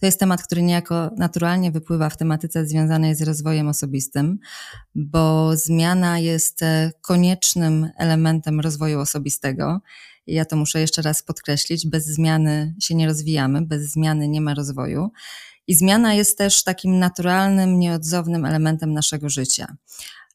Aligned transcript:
To 0.00 0.06
jest 0.06 0.20
temat, 0.20 0.42
który 0.42 0.62
niejako 0.62 1.10
naturalnie 1.16 1.70
wypływa 1.70 2.10
w 2.10 2.16
tematyce 2.16 2.66
związanej 2.66 3.14
z 3.14 3.22
rozwojem 3.22 3.68
osobistym, 3.68 4.38
bo 4.94 5.56
zmiana 5.56 6.18
jest 6.18 6.62
e, 6.62 6.92
koniecznym 7.00 7.90
elementem 7.98 8.60
rozwoju 8.60 9.00
osobistego. 9.00 9.80
Ja 10.26 10.44
to 10.44 10.56
muszę 10.56 10.80
jeszcze 10.80 11.02
raz 11.02 11.22
podkreślić: 11.22 11.86
bez 11.86 12.06
zmiany 12.06 12.74
się 12.82 12.94
nie 12.94 13.06
rozwijamy, 13.06 13.62
bez 13.62 13.82
zmiany 13.92 14.28
nie 14.28 14.40
ma 14.40 14.54
rozwoju. 14.54 15.10
I 15.66 15.74
zmiana 15.74 16.14
jest 16.14 16.38
też 16.38 16.64
takim 16.64 16.98
naturalnym, 16.98 17.78
nieodzownym 17.78 18.44
elementem 18.44 18.92
naszego 18.92 19.28
życia 19.28 19.76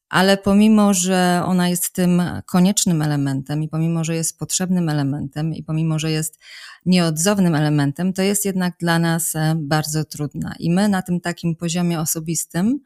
ale 0.10 0.38
pomimo, 0.38 0.94
że 0.94 1.42
ona 1.46 1.70
jest 1.70 1.94
tym 1.94 2.22
koniecznym 2.46 3.02
elementem 3.02 3.64
i 3.64 3.70
pomimo, 3.70 4.04
że 4.04 4.16
jest 4.16 4.40
potrzebnym 4.40 4.90
elementem 4.90 5.54
i 5.54 5.64
pomimo, 5.64 6.00
że 6.00 6.12
jest 6.12 6.40
nieodzownym 6.86 7.56
elementem, 7.56 8.14
to 8.14 8.22
jest 8.22 8.46
jednak 8.46 8.74
dla 8.80 9.00
nas 9.00 9.36
e, 9.36 9.56
bardzo 9.58 10.06
trudna. 10.06 10.56
I 10.60 10.72
my 10.72 10.90
na 10.90 11.02
tym 11.02 11.22
takim 11.22 11.56
poziomie 11.56 12.00
osobistym 12.00 12.80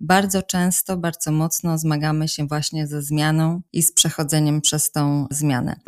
bardzo 0.00 0.42
często, 0.42 0.96
bardzo 0.96 1.32
mocno 1.32 1.78
zmagamy 1.78 2.28
się 2.28 2.46
właśnie 2.46 2.86
ze 2.86 3.02
zmianą 3.02 3.60
i 3.72 3.82
z 3.82 3.92
przechodzeniem 3.92 4.60
przez 4.60 4.90
tą 4.90 5.26
zmianę. 5.30 5.80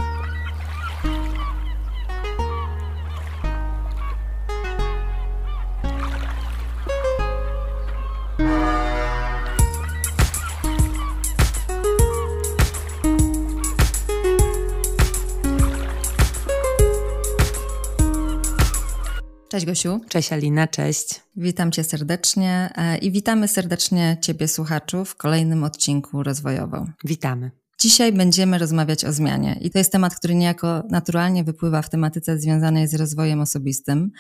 Cześć 19.57 19.67
Gosiu. 19.67 20.01
Cześć 20.09 20.33
Alina, 20.33 20.69
cześć. 20.69 21.23
Witam 21.37 21.73
Cię 21.73 21.85
serdecznie 21.85 22.71
e, 22.77 22.99
i 22.99 23.11
witamy 23.11 23.49
serdecznie 23.49 24.17
Ciebie 24.21 24.49
słuchaczu 24.49 25.05
w 25.05 25.17
kolejnym 25.17 25.65
odcinku 25.65 26.23
rozwojowo. 26.23 26.87
Witamy. 27.05 27.51
Dzisiaj 27.81 28.13
będziemy 28.13 28.59
rozmawiać 28.59 29.05
o 29.05 29.13
zmianie 29.13 29.59
i 29.61 29.71
to 29.71 29.79
jest 29.79 29.93
temat, 29.93 30.15
który 30.15 30.35
niejako 30.35 30.83
naturalnie 30.91 31.45
wypływa 31.45 31.83
w 31.83 31.91
tematyce 31.91 32.39
związanej 32.39 32.89
z 32.89 32.95
rozwojem 32.95 33.41
osobistym, 33.41 34.11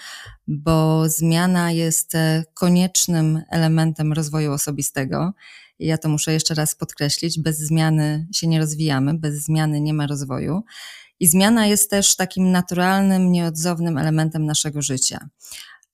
bo 0.48 1.08
zmiana 1.08 1.72
jest 1.72 2.14
e, 2.14 2.44
koniecznym 2.54 3.42
elementem 3.50 4.12
rozwoju 4.12 4.52
osobistego. 4.52 5.32
I 5.78 5.86
ja 5.86 5.98
to 5.98 6.08
muszę 6.08 6.32
jeszcze 6.32 6.54
raz 6.54 6.74
podkreślić, 6.74 7.40
bez 7.40 7.58
zmiany 7.58 8.26
się 8.34 8.46
nie 8.46 8.58
rozwijamy, 8.58 9.14
bez 9.14 9.34
zmiany 9.34 9.80
nie 9.80 9.94
ma 9.94 10.06
rozwoju. 10.06 10.62
I 11.20 11.26
zmiana 11.26 11.66
jest 11.66 11.90
też 11.90 12.16
takim 12.16 12.50
naturalnym, 12.50 13.32
nieodzownym 13.32 13.98
elementem 13.98 14.46
naszego 14.46 14.82
życia. 14.82 15.28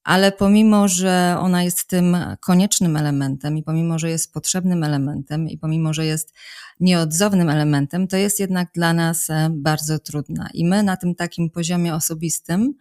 Ale 0.03 0.31
pomimo, 0.31 0.87
że 0.87 1.37
ona 1.39 1.63
jest 1.63 1.87
tym 1.87 2.17
koniecznym 2.39 2.97
elementem 2.97 3.57
i 3.57 3.63
pomimo, 3.63 3.99
że 3.99 4.09
jest 4.09 4.33
potrzebnym 4.33 4.83
elementem 4.83 5.49
i 5.49 5.57
pomimo, 5.57 5.93
że 5.93 6.05
jest 6.05 6.33
nieodzownym 6.79 7.49
elementem, 7.49 8.07
to 8.07 8.17
jest 8.17 8.39
jednak 8.39 8.69
dla 8.75 8.93
nas 8.93 9.29
e, 9.29 9.49
bardzo 9.51 9.99
trudna. 9.99 10.49
I 10.53 10.65
my 10.65 10.83
na 10.83 10.97
tym 10.97 11.15
takim 11.15 11.49
poziomie 11.49 11.95
osobistym 11.95 12.73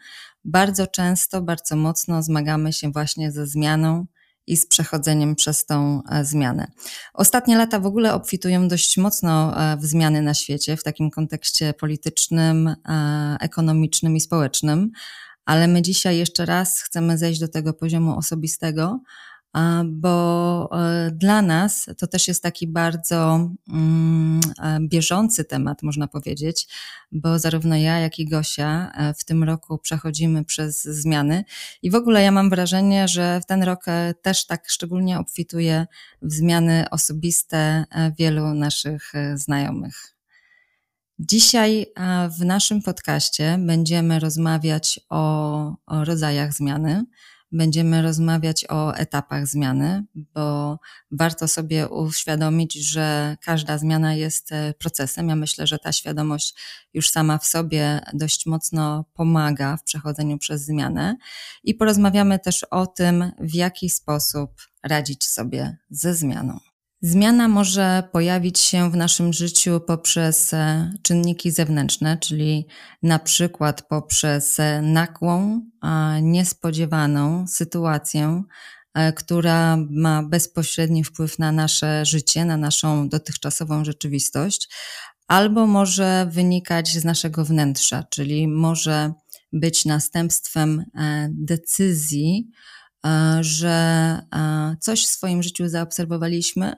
bardzo 0.45 0.87
często, 0.87 1.43
bardzo 1.43 1.77
mocno 1.77 2.23
zmagamy 2.23 2.73
się 2.73 2.93
właśnie 2.93 3.33
ze 3.33 3.47
zmianą 3.47 4.07
i 4.47 4.57
z 4.57 4.67
przechodzeniem 4.67 5.35
przez 5.35 5.67
tą 5.67 6.03
e, 6.11 6.25
zmianę. 6.25 6.67
Ostatnie 7.15 7.57
lata 7.57 7.79
w 7.79 7.87
ogóle 7.87 8.15
obfitują 8.15 8.69
dość 8.69 8.97
mocno 8.97 9.61
e, 9.63 9.77
w 9.77 9.85
zmiany 9.85 10.23
na 10.23 10.35
świecie, 10.35 10.77
w 10.77 10.83
takim 10.83 11.11
kontekście 11.11 11.75
politycznym, 11.75 12.69
e, 12.69 13.37
ekonomicznym 13.41 14.17
i 14.17 14.21
społecznym, 14.21 14.91
ale 15.45 15.69
my 15.69 15.83
dzisiaj 15.83 16.19
jeszcze 16.19 16.47
raz 16.47 16.81
chcemy 16.81 17.19
zejść 17.19 17.41
do 17.41 17.49
tego 17.49 17.75
poziomu 17.75 18.19
osobistego, 18.19 19.01
bo 19.85 20.69
e, 20.73 21.11
dla 21.11 21.43
nas 21.43 21.87
to 21.99 22.07
też 22.07 22.29
jest 22.29 22.43
taki 22.43 22.67
bardzo 22.67 23.51
mm, 23.69 24.41
e, 24.63 24.79
bieżący 24.81 25.45
temat, 25.45 25.83
można 25.83 26.09
powiedzieć, 26.09 26.69
bo 27.13 27.39
zarówno 27.39 27.77
ja, 27.77 27.99
jak 27.99 28.19
i 28.19 28.29
Gosia 28.29 28.93
e, 28.95 29.15
w 29.15 29.25
tym 29.25 29.45
roku 29.45 29.79
przechodzimy 29.79 30.45
przez 30.45 30.83
zmiany 30.83 31.45
i 31.83 31.91
w 31.91 31.95
ogóle 31.95 32.23
ja 32.23 32.31
mam 32.31 32.51
wrażenie, 32.51 33.09
że 33.09 33.41
w 33.41 33.47
ten 33.47 33.63
rok 33.63 33.85
też 34.23 34.47
tak 34.47 34.69
szczególnie 34.69 35.19
obfituje 35.19 35.87
w 36.23 36.33
zmiany 36.33 36.85
osobiste 36.91 37.85
wielu 38.19 38.55
naszych 38.55 39.13
znajomych. 39.35 40.15
Dzisiaj 41.19 41.87
w 42.39 42.45
naszym 42.45 42.83
podcaście 42.83 43.59
będziemy 43.67 44.21
rozmawiać 44.21 45.01
o, 45.11 45.75
o 45.87 46.05
rodzajach 46.05 46.53
zmiany 46.53 47.05
Będziemy 47.53 48.03
rozmawiać 48.03 48.67
o 48.69 48.95
etapach 48.95 49.47
zmiany, 49.47 50.05
bo 50.15 50.79
warto 51.11 51.49
sobie 51.49 51.89
uświadomić, 51.89 52.75
że 52.75 53.37
każda 53.41 53.79
zmiana 53.79 54.15
jest 54.15 54.53
e, 54.53 54.75
procesem. 54.79 55.29
Ja 55.29 55.37
myślę, 55.37 55.67
że 55.67 55.79
ta 55.79 55.93
świadomość 55.93 56.55
już 56.95 57.11
sama 57.11 57.39
w 57.39 57.47
sobie 57.47 58.01
dość 58.13 58.47
mocno 58.47 59.05
pomaga 59.15 59.77
w 59.77 59.83
przechodzeniu 59.83 60.39
przez 60.39 60.65
zmianę. 60.65 61.17
I 61.65 61.75
porozmawiamy 61.75 62.39
też 62.39 62.65
o 62.71 62.87
tym, 62.87 63.33
w 63.39 63.55
jaki 63.55 63.91
sposób 63.91 64.51
radzić 64.83 65.25
sobie 65.25 65.77
ze 65.91 66.15
zmianą. 66.15 66.72
Zmiana 67.05 67.49
może 67.49 68.03
pojawić 68.13 68.59
się 68.59 68.91
w 68.91 68.97
naszym 68.97 69.33
życiu 69.33 69.81
poprzez 69.81 70.55
e, 70.55 70.93
czynniki 71.03 71.51
zewnętrzne, 71.51 72.19
czyli 72.19 72.67
na 73.03 73.19
przykład 73.19 73.83
poprzez 73.89 74.61
e, 74.61 74.83
nagłą, 74.83 75.61
niespodziewaną 76.23 77.47
sytuację, 77.47 78.43
e, 78.95 79.13
która 79.13 79.77
ma 79.91 80.23
bezpośredni 80.23 81.05
wpływ 81.05 81.39
na 81.39 81.53
nasze 81.53 82.07
życie, 82.07 82.45
na 82.45 82.57
naszą 82.57 83.09
dotychczasową 83.09 83.85
rzeczywistość, 83.85 84.69
albo 85.29 85.67
może 85.67 86.27
wynikać 86.31 86.89
z 86.89 87.05
naszego 87.05 87.45
wnętrza, 87.45 88.05
czyli 88.11 88.49
może 88.49 89.13
być 89.53 89.85
następstwem 89.85 90.85
decyzji, 91.31 92.51
że 93.41 94.19
coś 94.81 95.07
w 95.07 95.09
swoim 95.09 95.43
życiu 95.43 95.69
zaobserwowaliśmy 95.69 96.73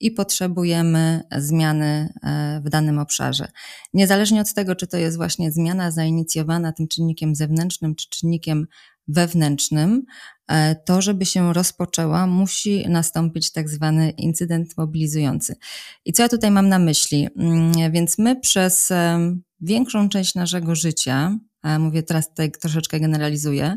i 0.00 0.10
potrzebujemy 0.10 1.22
zmiany 1.38 2.12
e, 2.22 2.60
w 2.64 2.68
danym 2.68 2.98
obszarze. 2.98 3.48
Niezależnie 3.94 4.40
od 4.40 4.54
tego, 4.54 4.74
czy 4.74 4.86
to 4.86 4.96
jest 4.96 5.16
właśnie 5.16 5.52
zmiana 5.52 5.90
zainicjowana 5.90 6.72
tym 6.72 6.88
czynnikiem 6.88 7.34
zewnętrznym, 7.34 7.94
czy 7.94 8.08
czynnikiem 8.08 8.66
wewnętrznym, 9.08 10.04
e, 10.48 10.74
to, 10.74 11.02
żeby 11.02 11.26
się 11.26 11.52
rozpoczęła, 11.52 12.26
musi 12.26 12.88
nastąpić 12.88 13.52
tak 13.52 13.68
zwany 13.68 14.10
incydent 14.10 14.76
mobilizujący. 14.76 15.56
I 16.04 16.12
co 16.12 16.22
ja 16.22 16.28
tutaj 16.28 16.50
mam 16.50 16.68
na 16.68 16.78
myśli? 16.78 17.28
Mm, 17.36 17.92
więc 17.92 18.18
my 18.18 18.40
przez 18.40 18.92
większą 19.60 20.08
część 20.08 20.34
naszego 20.34 20.74
życia, 20.74 21.38
mówię 21.78 22.02
teraz 22.02 22.28
tutaj 22.28 22.52
troszeczkę 22.52 23.00
generalizuję, 23.00 23.76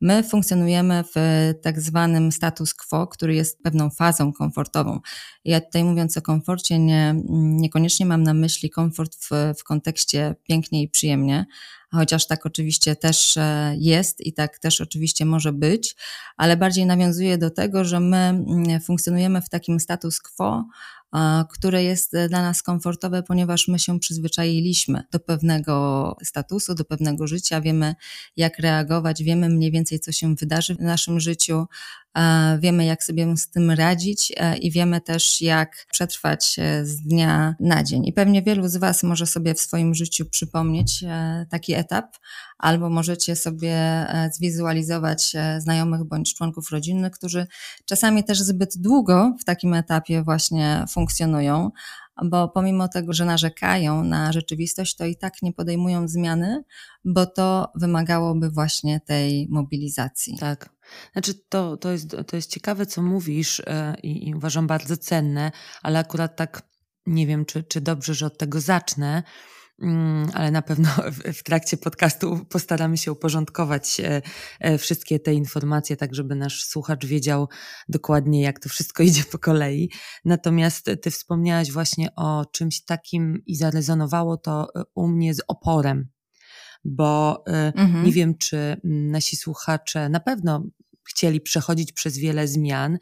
my 0.00 0.22
funkcjonujemy 0.22 1.04
w 1.14 1.52
tak 1.62 1.80
zwanym 1.80 2.32
status 2.32 2.74
quo, 2.74 3.06
który 3.06 3.34
jest 3.34 3.62
pewną 3.62 3.90
fazą 3.90 4.32
komfortową. 4.32 5.00
Ja 5.44 5.60
tutaj 5.60 5.84
mówiąc 5.84 6.16
o 6.16 6.22
komforcie, 6.22 6.78
nie, 6.78 7.14
niekoniecznie 7.30 8.06
mam 8.06 8.22
na 8.22 8.34
myśli 8.34 8.70
komfort 8.70 9.16
w, 9.16 9.30
w 9.58 9.64
kontekście 9.64 10.34
pięknie 10.42 10.82
i 10.82 10.88
przyjemnie, 10.88 11.46
chociaż 11.92 12.26
tak 12.26 12.46
oczywiście 12.46 12.96
też 12.96 13.36
e, 13.36 13.74
jest 13.78 14.20
i 14.20 14.32
tak 14.32 14.58
też 14.58 14.80
oczywiście 14.80 15.24
może 15.24 15.52
być, 15.52 15.96
ale 16.36 16.56
bardziej 16.56 16.86
nawiązuje 16.86 17.38
do 17.38 17.50
tego, 17.50 17.84
że 17.84 18.00
my 18.00 18.44
funkcjonujemy 18.84 19.42
w 19.42 19.48
takim 19.48 19.80
status 19.80 20.20
quo, 20.20 20.64
które 21.50 21.84
jest 21.84 22.12
dla 22.28 22.42
nas 22.42 22.62
komfortowe, 22.62 23.22
ponieważ 23.22 23.68
my 23.68 23.78
się 23.78 24.00
przyzwyczailiśmy 24.00 25.02
do 25.12 25.20
pewnego 25.20 26.16
statusu, 26.22 26.74
do 26.74 26.84
pewnego 26.84 27.26
życia, 27.26 27.60
wiemy 27.60 27.94
jak 28.36 28.58
reagować, 28.58 29.22
wiemy 29.22 29.48
mniej 29.48 29.70
więcej 29.70 30.00
co 30.00 30.12
się 30.12 30.34
wydarzy 30.34 30.74
w 30.74 30.80
naszym 30.80 31.20
życiu, 31.20 31.66
wiemy 32.58 32.84
jak 32.84 33.04
sobie 33.04 33.36
z 33.36 33.50
tym 33.50 33.70
radzić 33.70 34.32
e, 34.36 34.56
i 34.56 34.70
wiemy 34.70 35.00
też 35.00 35.40
jak 35.40 35.86
przetrwać 35.92 36.56
e, 36.58 36.86
z 36.86 37.00
dnia 37.00 37.54
na 37.60 37.82
dzień. 37.82 38.06
I 38.06 38.12
pewnie 38.12 38.42
wielu 38.42 38.68
z 38.68 38.76
Was 38.76 39.02
może 39.02 39.26
sobie 39.26 39.54
w 39.54 39.60
swoim 39.60 39.94
życiu 39.94 40.26
przypomnieć 40.26 41.02
e, 41.02 41.46
taki 41.50 41.74
etap, 41.74 42.16
albo 42.58 42.90
możecie 42.90 43.36
sobie 43.36 44.06
zwizualizować 44.32 45.32
znajomych 45.58 46.04
bądź 46.04 46.34
członków 46.34 46.70
rodziny, 46.70 47.10
którzy 47.10 47.46
czasami 47.84 48.24
też 48.24 48.40
zbyt 48.40 48.78
długo 48.78 49.36
w 49.40 49.44
takim 49.44 49.74
etapie 49.74 50.22
właśnie 50.22 50.84
funkcjonują, 50.90 51.70
bo 52.24 52.48
pomimo 52.48 52.88
tego, 52.88 53.12
że 53.12 53.24
narzekają 53.24 54.04
na 54.04 54.32
rzeczywistość, 54.32 54.96
to 54.96 55.04
i 55.06 55.16
tak 55.16 55.42
nie 55.42 55.52
podejmują 55.52 56.08
zmiany, 56.08 56.64
bo 57.04 57.26
to 57.26 57.72
wymagałoby 57.74 58.50
właśnie 58.50 59.00
tej 59.00 59.48
mobilizacji. 59.50 60.38
Tak. 60.38 60.73
Znaczy, 61.12 61.34
to, 61.48 61.76
to, 61.76 61.92
jest, 61.92 62.16
to 62.26 62.36
jest 62.36 62.50
ciekawe, 62.50 62.86
co 62.86 63.02
mówisz 63.02 63.60
e, 63.60 63.94
i, 64.02 64.28
i 64.28 64.34
uważam 64.34 64.66
bardzo 64.66 64.96
cenne, 64.96 65.52
ale 65.82 65.98
akurat 65.98 66.36
tak 66.36 66.62
nie 67.06 67.26
wiem, 67.26 67.44
czy, 67.44 67.62
czy 67.62 67.80
dobrze, 67.80 68.14
że 68.14 68.26
od 68.26 68.38
tego 68.38 68.60
zacznę, 68.60 69.22
mm, 69.82 70.30
ale 70.34 70.50
na 70.50 70.62
pewno 70.62 70.88
w, 71.38 71.42
trakcie 71.42 71.76
podcastu 71.76 72.46
postaramy 72.48 72.98
się 72.98 73.12
uporządkować 73.12 74.00
e, 74.00 74.22
e, 74.60 74.78
wszystkie 74.78 75.20
te 75.20 75.34
informacje, 75.34 75.96
tak 75.96 76.14
żeby 76.14 76.34
nasz 76.34 76.64
słuchacz 76.64 77.06
wiedział 77.06 77.48
dokładnie, 77.88 78.42
jak 78.42 78.60
to 78.60 78.68
wszystko 78.68 79.02
idzie 79.08 79.24
po 79.24 79.38
kolei. 79.38 79.90
Natomiast 80.24 80.90
ty 81.02 81.10
wspomniałaś 81.10 81.70
właśnie 81.70 82.08
o 82.16 82.44
czymś 82.52 82.84
takim 82.84 83.42
i 83.46 83.56
zarezonowało 83.56 84.36
to 84.36 84.68
u 84.94 85.08
mnie 85.08 85.34
z 85.34 85.40
oporem, 85.48 86.13
bo 86.84 87.44
mhm. 87.46 88.04
nie 88.04 88.12
wiem, 88.12 88.38
czy 88.38 88.76
nasi 88.84 89.36
słuchacze 89.36 90.08
na 90.08 90.20
pewno 90.20 90.62
chcieli 91.08 91.40
przechodzić 91.40 91.92
przez 91.92 92.18
wiele 92.18 92.48
zmian 92.48 92.98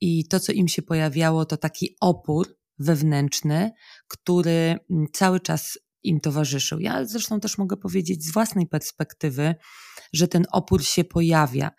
i 0.00 0.28
to, 0.28 0.40
co 0.40 0.52
im 0.52 0.68
się 0.68 0.82
pojawiało, 0.82 1.44
to 1.44 1.56
taki 1.56 1.96
opór 2.00 2.56
wewnętrzny, 2.78 3.70
który 4.08 4.76
mm, 4.90 5.06
cały 5.12 5.40
czas 5.40 5.78
im 6.02 6.20
towarzyszył. 6.20 6.80
Ja 6.80 7.04
zresztą 7.04 7.40
też 7.40 7.58
mogę 7.58 7.76
powiedzieć 7.76 8.24
z 8.24 8.32
własnej 8.32 8.66
perspektywy, 8.66 9.54
że 10.12 10.28
ten 10.28 10.44
opór 10.52 10.84
się 10.84 11.04
pojawia. 11.04 11.70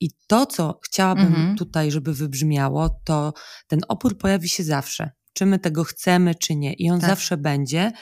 I 0.00 0.10
to, 0.26 0.46
co 0.46 0.78
chciałabym 0.84 1.26
mhm. 1.26 1.56
tutaj, 1.56 1.90
żeby 1.90 2.14
wybrzmiało, 2.14 3.00
to 3.04 3.32
ten 3.66 3.80
opór 3.88 4.18
pojawi 4.18 4.48
się 4.48 4.64
zawsze. 4.64 5.10
Czy 5.38 5.46
my 5.46 5.58
tego 5.58 5.84
chcemy, 5.84 6.34
czy 6.34 6.56
nie. 6.56 6.72
I 6.72 6.90
on 6.90 7.00
tak. 7.00 7.10
zawsze 7.10 7.36
będzie. 7.36 7.92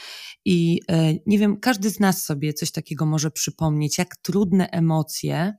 I 0.44 0.80
e, 0.88 1.14
nie 1.26 1.38
wiem, 1.38 1.60
każdy 1.60 1.90
z 1.90 2.00
nas 2.00 2.24
sobie 2.24 2.52
coś 2.52 2.70
takiego 2.70 3.06
może 3.06 3.30
przypomnieć, 3.30 3.98
jak 3.98 4.16
trudne 4.16 4.68
emocje 4.68 5.54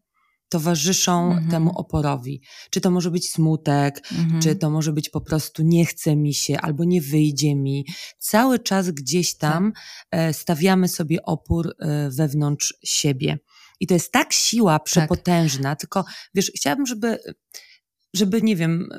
towarzyszą 0.50 1.28
mhm. 1.28 1.52
temu 1.52 1.72
oporowi. 1.80 2.42
Czy 2.70 2.82
to 2.82 2.92
może 2.92 3.12
być 3.12 3.32
smutek, 3.32 4.02
mhm. 4.12 4.42
czy 4.42 4.56
to 4.56 4.70
może 4.70 4.94
być 4.94 5.10
po 5.10 5.22
prostu 5.22 5.64
nie 5.64 5.86
chce 5.86 6.16
mi 6.16 6.34
się 6.34 6.62
albo 6.62 6.84
nie 6.84 7.02
wyjdzie 7.02 7.56
mi. 7.56 7.86
Cały 8.20 8.60
czas 8.60 8.92
gdzieś 8.92 9.38
tam 9.38 9.74
tak. 10.10 10.36
stawiamy 10.36 10.88
sobie 10.88 11.24
opór 11.24 11.76
e, 11.80 12.10
wewnątrz 12.10 12.74
siebie. 12.84 13.40
I 13.80 13.88
to 13.88 13.94
jest 13.94 14.12
tak 14.12 14.34
siła 14.34 14.80
tak. 14.80 14.84
przepotężna, 14.84 15.70
tak. 15.70 15.80
tylko 15.80 16.06
wiesz, 16.34 16.52
chciałabym, 16.56 16.86
żeby 16.86 17.20
żeby, 18.16 18.42
nie 18.42 18.56
wiem, 18.56 18.90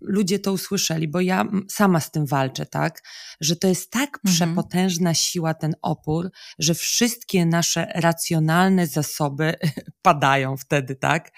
ludzie 0.00 0.38
to 0.38 0.52
usłyszeli, 0.52 1.08
bo 1.08 1.20
ja 1.20 1.44
sama 1.70 2.00
z 2.00 2.10
tym 2.10 2.26
walczę, 2.26 2.66
tak? 2.66 3.02
Że 3.40 3.56
to 3.56 3.68
jest 3.68 3.90
tak 3.90 4.18
mhm. 4.24 4.34
przepotężna 4.34 5.14
siła, 5.14 5.54
ten 5.54 5.74
opór, 5.82 6.30
że 6.58 6.74
wszystkie 6.74 7.46
nasze 7.46 7.86
racjonalne 7.94 8.86
zasoby 8.86 9.54
padają 10.02 10.56
wtedy, 10.56 10.96
tak? 10.96 11.30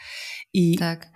I 0.53 0.79
tak. 0.79 1.11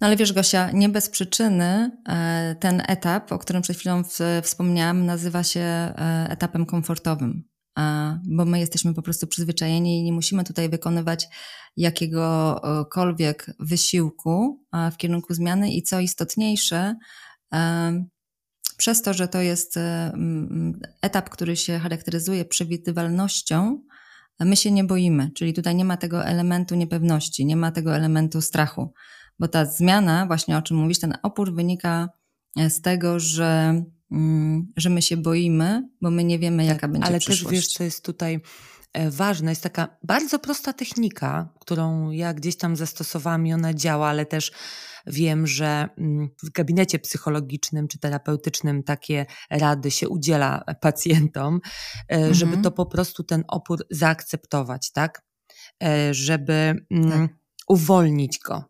No 0.00 0.06
ale 0.06 0.16
wiesz, 0.16 0.32
Gosia, 0.32 0.70
nie 0.70 0.88
bez 0.88 1.10
przyczyny 1.10 1.90
e, 2.08 2.56
ten 2.60 2.82
etap, 2.88 3.32
o 3.32 3.38
którym 3.38 3.62
przed 3.62 3.76
chwilą 3.76 4.02
wspomniałam, 4.42 5.06
nazywa 5.06 5.42
się 5.42 5.60
e, 5.60 6.26
etapem 6.30 6.66
komfortowym 6.66 7.48
bo 8.24 8.44
my 8.44 8.60
jesteśmy 8.60 8.94
po 8.94 9.02
prostu 9.02 9.26
przyzwyczajeni 9.26 10.00
i 10.00 10.04
nie 10.04 10.12
musimy 10.12 10.44
tutaj 10.44 10.68
wykonywać 10.68 11.28
jakiegokolwiek 11.76 13.50
wysiłku 13.60 14.64
w 14.92 14.96
kierunku 14.96 15.34
zmiany. 15.34 15.72
I 15.72 15.82
co 15.82 16.00
istotniejsze, 16.00 16.94
przez 18.76 19.02
to, 19.02 19.14
że 19.14 19.28
to 19.28 19.40
jest 19.40 19.76
e, 19.76 20.12
etap, 21.02 21.30
który 21.30 21.56
się 21.56 21.78
charakteryzuje 21.78 22.44
przewidywalnością, 22.44 23.82
my 24.40 24.56
się 24.56 24.70
nie 24.70 24.84
boimy, 24.84 25.30
czyli 25.34 25.54
tutaj 25.54 25.74
nie 25.74 25.84
ma 25.84 25.96
tego 25.96 26.24
elementu 26.24 26.74
niepewności, 26.74 27.46
nie 27.46 27.56
ma 27.56 27.72
tego 27.72 27.96
elementu 27.96 28.40
strachu, 28.40 28.92
bo 29.38 29.48
ta 29.48 29.64
zmiana, 29.64 30.26
właśnie 30.26 30.58
o 30.58 30.62
czym 30.62 30.76
mówisz, 30.76 30.98
ten 30.98 31.14
opór 31.22 31.54
wynika 31.54 32.08
z 32.68 32.80
tego, 32.80 33.20
że 33.20 33.74
że 34.76 34.90
my 34.90 35.02
się 35.02 35.16
boimy, 35.16 35.88
bo 36.02 36.10
my 36.10 36.24
nie 36.24 36.38
wiemy, 36.38 36.64
jaka 36.64 36.80
tak, 36.80 36.92
będzie 36.92 37.06
ale 37.06 37.18
przyszłość. 37.18 37.42
Ale 37.42 37.50
też 37.50 37.60
wiesz, 37.60 37.72
co 37.72 37.84
jest 37.84 38.04
tutaj 38.04 38.40
e, 38.92 39.10
ważne, 39.10 39.50
jest 39.50 39.62
taka 39.62 39.96
bardzo 40.02 40.38
prosta 40.38 40.72
technika, 40.72 41.48
którą 41.60 42.10
ja 42.10 42.34
gdzieś 42.34 42.56
tam 42.56 42.76
zastosowałam 42.76 43.46
i 43.46 43.52
ona 43.52 43.74
działa, 43.74 44.08
ale 44.08 44.26
też 44.26 44.52
wiem, 45.06 45.46
że 45.46 45.88
mm, 45.98 46.28
w 46.42 46.50
gabinecie 46.50 46.98
psychologicznym 46.98 47.88
czy 47.88 47.98
terapeutycznym 47.98 48.82
takie 48.82 49.26
rady 49.50 49.90
się 49.90 50.08
udziela 50.08 50.64
pacjentom, 50.80 51.60
e, 52.08 52.14
mhm. 52.14 52.34
żeby 52.34 52.56
to 52.56 52.70
po 52.70 52.86
prostu 52.86 53.24
ten 53.24 53.44
opór 53.48 53.86
zaakceptować, 53.90 54.92
tak? 54.92 55.22
E, 55.82 56.14
żeby 56.14 56.86
mm, 56.90 57.10
tak. 57.10 57.36
uwolnić 57.68 58.38
go 58.38 58.64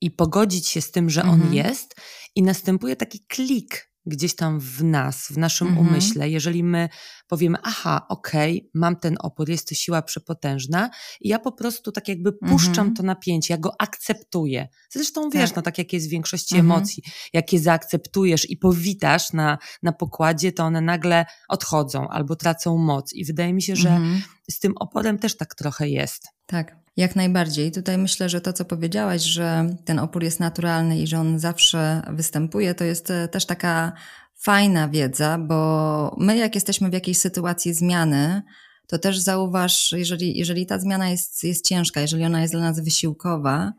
i 0.00 0.10
pogodzić 0.10 0.68
się 0.68 0.80
z 0.80 0.90
tym, 0.90 1.10
że 1.10 1.22
mhm. 1.22 1.42
on 1.42 1.54
jest 1.54 1.96
i 2.34 2.42
następuje 2.42 2.96
taki 2.96 3.20
klik 3.28 3.91
gdzieś 4.06 4.36
tam 4.36 4.60
w 4.60 4.84
nas, 4.84 5.26
w 5.30 5.38
naszym 5.38 5.68
mhm. 5.68 5.88
umyśle, 5.88 6.30
jeżeli 6.30 6.64
my 6.64 6.88
powiemy, 7.26 7.58
aha, 7.62 8.06
okej, 8.08 8.58
okay, 8.58 8.70
mam 8.74 8.96
ten 8.96 9.16
opór, 9.20 9.48
jest 9.48 9.68
to 9.68 9.74
siła 9.74 10.02
przepotężna 10.02 10.90
i 11.20 11.28
ja 11.28 11.38
po 11.38 11.52
prostu 11.52 11.92
tak 11.92 12.08
jakby 12.08 12.32
puszczam 12.32 12.86
mhm. 12.86 12.94
to 12.94 13.02
napięcie, 13.02 13.54
ja 13.54 13.58
go 13.58 13.74
akceptuję. 13.78 14.68
Zresztą 14.90 15.30
wiesz, 15.30 15.50
tak. 15.50 15.56
no 15.56 15.62
tak 15.62 15.78
jak 15.78 15.92
jest 15.92 16.06
w 16.06 16.10
większości 16.10 16.56
mhm. 16.56 16.72
emocji, 16.72 17.02
jak 17.32 17.52
je 17.52 17.60
zaakceptujesz 17.60 18.50
i 18.50 18.56
powitasz 18.56 19.32
na, 19.32 19.58
na 19.82 19.92
pokładzie, 19.92 20.52
to 20.52 20.64
one 20.64 20.80
nagle 20.80 21.26
odchodzą 21.48 22.08
albo 22.08 22.36
tracą 22.36 22.78
moc 22.78 23.12
i 23.12 23.24
wydaje 23.24 23.54
mi 23.54 23.62
się, 23.62 23.76
że 23.76 23.88
mhm. 23.88 24.22
z 24.50 24.58
tym 24.58 24.72
oporem 24.76 25.18
też 25.18 25.36
tak 25.36 25.54
trochę 25.54 25.88
jest. 25.88 26.28
Tak. 26.46 26.81
Jak 26.96 27.16
najbardziej. 27.16 27.72
Tutaj 27.72 27.98
myślę, 27.98 28.28
że 28.28 28.40
to, 28.40 28.52
co 28.52 28.64
powiedziałaś, 28.64 29.22
że 29.22 29.76
ten 29.84 29.98
opór 29.98 30.22
jest 30.24 30.40
naturalny 30.40 30.98
i 30.98 31.06
że 31.06 31.18
on 31.18 31.38
zawsze 31.38 32.02
występuje, 32.12 32.74
to 32.74 32.84
jest 32.84 33.10
e, 33.10 33.28
też 33.28 33.46
taka 33.46 33.92
fajna 34.34 34.88
wiedza, 34.88 35.38
bo 35.38 36.16
my, 36.18 36.36
jak 36.36 36.54
jesteśmy 36.54 36.90
w 36.90 36.92
jakiejś 36.92 37.18
sytuacji 37.18 37.74
zmiany, 37.74 38.42
to 38.86 38.98
też 38.98 39.18
zauważ, 39.18 39.92
jeżeli, 39.92 40.38
jeżeli 40.38 40.66
ta 40.66 40.78
zmiana 40.78 41.10
jest, 41.10 41.44
jest 41.44 41.68
ciężka, 41.68 42.00
jeżeli 42.00 42.24
ona 42.24 42.40
jest 42.40 42.54
dla 42.54 42.60
nas 42.60 42.80
wysiłkowa, 42.80 43.72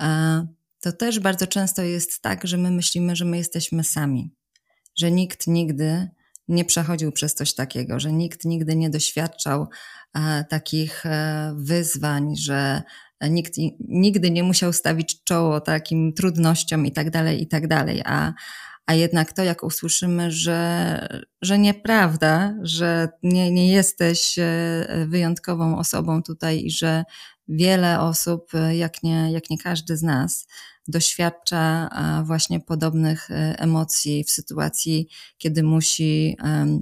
e, 0.00 0.46
to 0.80 0.92
też 0.92 1.20
bardzo 1.20 1.46
często 1.46 1.82
jest 1.82 2.22
tak, 2.22 2.46
że 2.46 2.56
my 2.56 2.70
myślimy, 2.70 3.16
że 3.16 3.24
my 3.24 3.36
jesteśmy 3.36 3.84
sami, 3.84 4.34
że 4.96 5.10
nikt 5.10 5.46
nigdy 5.46 6.08
nie 6.52 6.64
przechodził 6.64 7.12
przez 7.12 7.34
coś 7.34 7.54
takiego, 7.54 8.00
że 8.00 8.12
nikt 8.12 8.44
nigdy 8.44 8.76
nie 8.76 8.90
doświadczał 8.90 9.66
e, 10.14 10.44
takich 10.44 11.06
e, 11.06 11.54
wyzwań, 11.56 12.36
że 12.36 12.82
nikt 13.30 13.52
nigdy 13.80 14.30
nie 14.30 14.42
musiał 14.42 14.72
stawić 14.72 15.24
czoło 15.24 15.60
takim 15.60 16.12
trudnościom 16.12 16.86
i 16.86 16.92
tak 16.92 17.10
dalej, 17.10 17.42
i 17.42 17.48
tak 17.48 17.68
dalej. 17.68 18.02
A, 18.04 18.32
a 18.86 18.94
jednak 18.94 19.32
to, 19.32 19.44
jak 19.44 19.62
usłyszymy, 19.62 20.30
że, 20.30 21.22
że 21.42 21.58
nieprawda, 21.58 22.54
że 22.62 23.08
nie, 23.22 23.50
nie 23.50 23.72
jesteś 23.72 24.38
e, 24.38 25.06
wyjątkową 25.08 25.78
osobą 25.78 26.22
tutaj 26.22 26.64
i 26.64 26.70
że 26.70 27.04
wiele 27.48 28.00
osób, 28.00 28.52
jak 28.72 29.02
nie, 29.02 29.32
jak 29.32 29.50
nie 29.50 29.58
każdy 29.58 29.96
z 29.96 30.02
nas, 30.02 30.46
doświadcza 30.88 31.88
właśnie 32.24 32.60
podobnych 32.60 33.30
e, 33.30 33.34
emocji 33.58 34.24
w 34.24 34.30
sytuacji, 34.30 35.08
kiedy 35.38 35.62
musi, 35.62 36.36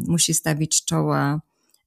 musi 0.06 0.34
stawić 0.34 0.84
czoła 0.84 1.40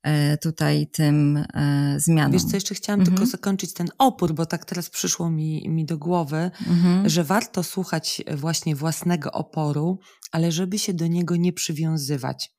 e, 0.04 0.38
tutaj 0.38 0.88
tym 0.88 1.38
e, 1.38 1.96
zmianom. 1.98 2.32
Wiesz 2.32 2.44
co, 2.44 2.58
jeszcze 2.58 2.76
chciałam 2.76 3.00
mhm. 3.00 3.18
tylko 3.18 3.32
zakończyć 3.32 3.74
ten 3.74 3.88
opór, 3.98 4.34
bo 4.34 4.46
tak 4.46 4.66
teraz 4.66 4.90
przyszło 4.90 5.30
mi, 5.30 5.70
mi 5.70 5.86
do 5.86 5.98
głowy, 5.98 6.52
mhm. 6.68 7.10
że 7.10 7.24
warto 7.24 7.64
słuchać 7.64 8.22
właśnie 8.36 8.76
własnego 8.76 9.32
oporu, 9.32 10.00
ale 10.32 10.52
żeby 10.52 10.80
się 10.80 10.94
do 10.94 11.08
niego 11.08 11.36
nie 11.36 11.54
przywiązywać 11.54 12.52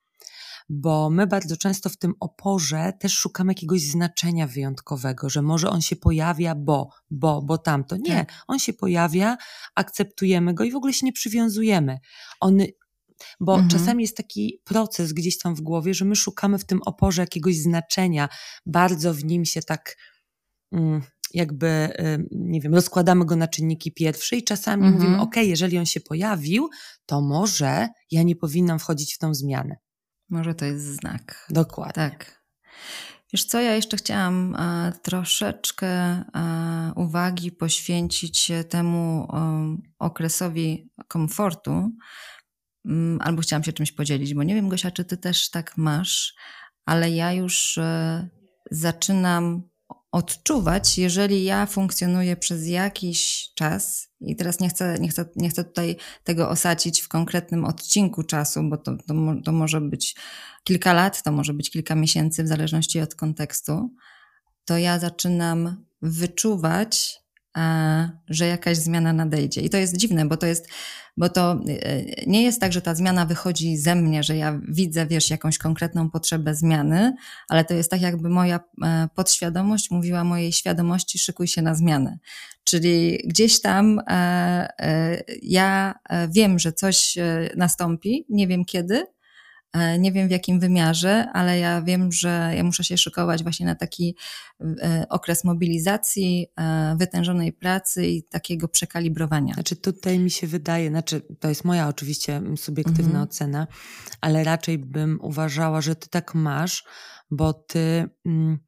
bo 0.69 1.11
my 1.11 1.27
bardzo 1.27 1.57
często 1.57 1.89
w 1.89 1.97
tym 1.97 2.15
oporze 2.21 2.93
też 3.01 3.13
szukamy 3.13 3.51
jakiegoś 3.51 3.83
znaczenia 3.83 4.47
wyjątkowego, 4.47 5.31
że 5.31 5.43
może 5.43 5.71
on 5.71 5.81
się 5.81 5.97
pojawia, 5.97 6.55
bo, 6.55 6.91
bo, 7.11 7.43
bo 7.43 7.59
tamto. 7.59 7.97
Nie, 7.97 8.15
tak. 8.15 8.33
on 8.47 8.59
się 8.59 8.73
pojawia, 8.73 9.37
akceptujemy 9.75 10.55
go 10.55 10.65
i 10.65 10.71
w 10.71 10.77
ogóle 10.77 10.93
się 10.93 11.07
nie 11.07 11.13
przywiązujemy. 11.13 11.99
On, 12.41 12.59
bo 13.41 13.53
mhm. 13.53 13.71
czasami 13.71 14.03
jest 14.03 14.17
taki 14.17 14.61
proces 14.65 15.13
gdzieś 15.13 15.39
tam 15.39 15.55
w 15.55 15.61
głowie, 15.61 15.95
że 15.95 16.05
my 16.05 16.17
szukamy 16.17 16.59
w 16.59 16.65
tym 16.65 16.83
oporze 16.83 17.23
jakiegoś 17.23 17.57
znaczenia, 17.57 18.29
bardzo 18.67 19.15
w 19.15 19.25
nim 19.25 19.45
się 19.45 19.63
tak. 19.63 19.97
Mm, 20.73 21.03
jakby, 21.35 21.89
nie 22.31 22.61
wiem, 22.61 22.75
rozkładamy 22.75 23.25
go 23.25 23.37
na 23.37 23.49
czynniki 23.49 23.93
pierwsze 23.93 24.37
i 24.37 24.45
czasami 24.45 24.87
mhm. 24.87 25.03
mówimy, 25.03 25.21
ok, 25.21 25.37
jeżeli 25.37 25.79
on 25.79 25.87
się 25.87 26.01
pojawił, 26.01 26.69
to 27.07 27.21
może 27.21 27.89
ja 28.11 28.23
nie 28.23 28.37
powinnam 28.37 28.79
wchodzić 28.79 29.15
w 29.15 29.19
tą 29.19 29.35
zmianę. 29.35 29.77
Może 30.35 30.55
to 30.55 30.65
jest 30.65 30.85
znak. 30.85 31.47
Dokładnie. 31.51 31.93
Tak. 31.93 32.45
Wiesz 33.33 33.45
co, 33.45 33.61
ja 33.61 33.75
jeszcze 33.75 33.97
chciałam 33.97 34.57
e, 34.57 34.93
troszeczkę 35.03 35.87
e, 35.87 36.25
uwagi 36.97 37.53
poświęcić 37.53 38.53
temu 38.69 39.29
e, 39.33 39.77
okresowi 39.99 40.91
komfortu, 41.09 41.91
mm, 42.85 43.19
albo 43.21 43.43
chciałam 43.43 43.65
się 43.65 43.73
czymś 43.73 43.93
podzielić, 43.93 44.35
bo 44.35 44.43
nie 44.43 44.55
wiem, 44.55 44.69
Gosia, 44.69 44.91
czy 44.91 45.05
ty 45.05 45.17
też 45.17 45.51
tak 45.51 45.77
masz, 45.77 46.35
ale 46.87 47.11
ja 47.11 47.33
już 47.33 47.79
zaczynam 48.71 49.63
odczuwać, 50.15 50.99
jeżeli 50.99 51.45
ja 51.45 51.67
funkcjonuję 51.67 52.37
przez 52.37 52.67
jakiś 52.67 53.49
czas, 53.55 54.09
i 54.21 54.37
teraz 54.37 54.61
nie 54.61 54.69
chcę, 54.69 54.99
nie 55.01 55.09
chcę, 55.09 55.25
nie 55.37 55.49
chcę 55.49 55.65
tutaj 55.65 55.97
tego 56.25 56.49
osadzić 56.49 57.03
w 57.03 57.09
konkretnym 57.09 57.65
odcinku 57.65 58.23
czasu, 58.23 58.63
bo 58.63 58.77
to, 58.77 58.97
to, 58.97 59.15
to 59.45 59.53
może 59.53 59.81
być 59.81 60.17
kilka 60.65 60.93
lat, 60.93 61.23
to 61.23 61.33
może 61.33 61.55
być 61.55 61.71
kilka 61.71 61.95
miesięcy, 61.95 62.45
w 62.45 62.49
zależności 62.49 63.01
od 63.01 63.15
kontekstu, 63.15 63.91
to 64.65 64.79
ja 64.79 64.99
zaczynam 64.99 65.85
wyczuwać, 66.03 67.24
że 68.29 68.47
jakaś 68.47 68.77
zmiana 68.77 69.13
nadejdzie. 69.13 69.61
I 69.61 69.71
to 69.71 69.77
jest 69.77 69.97
dziwne, 69.97 70.27
bo 70.27 70.37
to 70.37 70.47
jest, 70.47 70.69
bo 71.17 71.29
to 71.29 71.53
e, 71.53 72.27
nie 72.27 72.43
jest 72.43 72.61
tak, 72.61 72.73
że 72.73 72.83
ta 72.83 72.95
zmiana 72.95 73.27
wychodzi 73.27 73.77
ze 73.77 73.95
mnie, 73.95 74.23
że 74.23 74.37
ja 74.37 74.61
widzę, 74.69 75.07
wiesz, 75.07 75.31
jakąś 75.31 75.59
konkretną 75.59 76.11
potrzebę 76.11 76.55
zmiany, 76.55 77.15
ale 77.49 77.65
to 77.65 77.75
jest 77.75 77.91
tak, 77.91 78.01
jakby 78.01 78.29
moja 78.29 78.61
e, 78.85 79.09
podświadomość 79.15 79.91
mówiła 79.91 80.25
mojej 80.25 80.53
świadomości, 80.53 81.19
szykuj 81.19 81.49
się 81.49 81.63
na 81.63 81.75
zmianę. 81.75 82.19
Czyli 82.65 83.19
gdzieś 83.25 83.61
tam 83.61 84.01
e, 84.09 85.23
ja 85.43 85.95
wiem, 86.29 86.59
że 86.59 86.73
coś 86.73 87.19
nastąpi, 87.57 88.27
nie 88.29 88.47
wiem 88.47 88.65
kiedy, 88.65 89.07
E, 89.07 89.14
nie 89.99 90.13
wiem 90.13 90.29
w 90.29 90.31
jakim 90.31 90.61
wymiarze, 90.61 91.29
ale 91.33 91.59
ja 91.59 91.83
wiem, 91.83 92.13
że 92.13 92.53
ja 92.57 92.65
muszę 92.65 92.85
się 92.85 92.99
szykować 92.99 93.43
właśnie 93.43 93.67
na 93.67 93.75
taki 93.75 94.17
e, 94.61 95.07
okres 95.09 95.45
mobilizacji, 95.45 96.47
e, 96.57 96.97
wytężonej 96.99 97.53
pracy 97.53 98.07
i 98.07 98.23
takiego 98.23 98.69
przekalibrowania. 98.69 99.55
Znaczy 99.55 99.77
tutaj 99.77 100.19
mi 100.19 100.31
się 100.31 100.47
wydaje, 100.47 100.89
znaczy 100.89 101.23
to 101.41 101.49
jest 101.49 101.65
moja 101.65 101.89
oczywiście 101.89 102.43
subiektywna 102.57 103.05
mhm. 103.05 103.25
ocena, 103.25 103.67
ale 104.21 104.45
raczej 104.45 104.79
bym 104.79 105.19
uważała, 105.23 105.81
że 105.81 105.97
ty 105.97 106.09
tak 106.09 106.35
masz, 106.35 106.85
bo 107.31 107.53
ty. 107.53 108.09
Mm, 108.27 108.59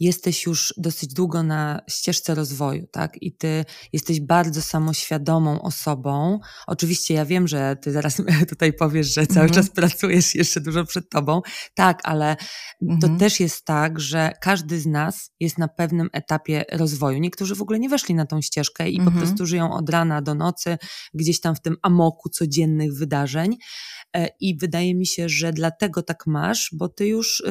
jesteś 0.00 0.46
już 0.46 0.74
dosyć 0.76 1.14
długo 1.14 1.42
na 1.42 1.80
ścieżce 1.90 2.34
rozwoju, 2.34 2.86
tak? 2.92 3.22
I 3.22 3.36
ty 3.36 3.64
jesteś 3.92 4.20
bardzo 4.20 4.62
samoświadomą 4.62 5.62
osobą. 5.62 6.40
Oczywiście 6.66 7.14
ja 7.14 7.24
wiem, 7.24 7.48
że 7.48 7.76
ty 7.82 7.92
zaraz 7.92 8.22
tutaj 8.48 8.72
powiesz, 8.72 9.14
że 9.14 9.26
cały 9.26 9.46
mhm. 9.46 9.52
czas 9.64 9.74
pracujesz 9.74 10.34
jeszcze 10.34 10.60
dużo 10.60 10.84
przed 10.84 11.10
tobą. 11.10 11.40
Tak, 11.74 12.00
ale 12.04 12.36
mhm. 12.82 13.00
to 13.00 13.18
też 13.18 13.40
jest 13.40 13.64
tak, 13.64 14.00
że 14.00 14.32
każdy 14.40 14.80
z 14.80 14.86
nas 14.86 15.30
jest 15.40 15.58
na 15.58 15.68
pewnym 15.68 16.08
etapie 16.12 16.64
rozwoju. 16.72 17.18
Niektórzy 17.18 17.54
w 17.54 17.62
ogóle 17.62 17.78
nie 17.78 17.88
weszli 17.88 18.14
na 18.14 18.26
tą 18.26 18.40
ścieżkę 18.40 18.90
i 18.90 18.98
mhm. 18.98 19.14
po 19.14 19.20
prostu 19.20 19.46
żyją 19.46 19.72
od 19.72 19.90
rana 19.90 20.22
do 20.22 20.34
nocy, 20.34 20.78
gdzieś 21.14 21.40
tam 21.40 21.54
w 21.54 21.60
tym 21.60 21.76
amoku 21.82 22.28
codziennych 22.28 22.94
wydarzeń. 22.94 23.56
E, 24.16 24.28
I 24.40 24.58
wydaje 24.58 24.94
mi 24.94 25.06
się, 25.06 25.28
że 25.28 25.52
dlatego 25.52 26.02
tak 26.02 26.26
masz, 26.26 26.70
bo 26.72 26.88
ty 26.88 27.06
już 27.06 27.42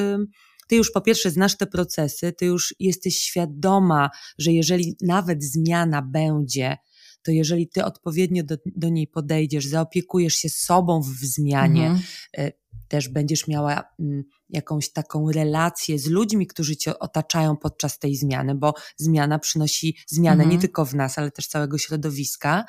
ty 0.70 0.76
już 0.76 0.92
po 0.92 1.02
pierwsze 1.02 1.32
znasz 1.32 1.58
te 1.58 1.68
procesy, 1.68 2.34
ty 2.34 2.46
już 2.46 2.76
jesteś 2.80 3.20
świadoma, 3.20 4.10
że 4.38 4.52
jeżeli 4.52 4.98
nawet 5.02 5.44
zmiana 5.44 6.02
będzie, 6.02 6.78
to 7.22 7.32
jeżeli 7.32 7.70
ty 7.70 7.86
odpowiednio 7.86 8.44
do, 8.44 8.56
do 8.66 8.90
niej 8.90 9.08
podejdziesz, 9.08 9.66
zaopiekujesz 9.66 10.36
się 10.36 10.50
sobą 10.50 11.02
w 11.02 11.26
zmianie, 11.26 11.88
mhm. 11.88 12.06
E, 12.38 12.52
też 12.88 13.10
będziesz 13.10 13.48
miała 13.48 13.84
mm, 14.00 14.24
jakąś 14.50 14.92
taką 14.92 15.32
relację 15.32 16.00
z 16.00 16.08
ludźmi, 16.08 16.48
którzy 16.48 16.78
cię 16.78 17.00
otaczają 17.00 17.58
podczas 17.58 18.00
tej 18.00 18.16
zmiany, 18.16 18.56
bo 18.56 18.74
zmiana 18.98 19.40
przynosi 19.40 19.98
zmianę 20.08 20.44
mhm. 20.44 20.50
nie 20.50 20.62
tylko 20.62 20.86
w 20.86 20.96
nas, 20.96 21.18
ale 21.18 21.32
też 21.32 21.48
całego 21.48 21.78
środowiska, 21.78 22.66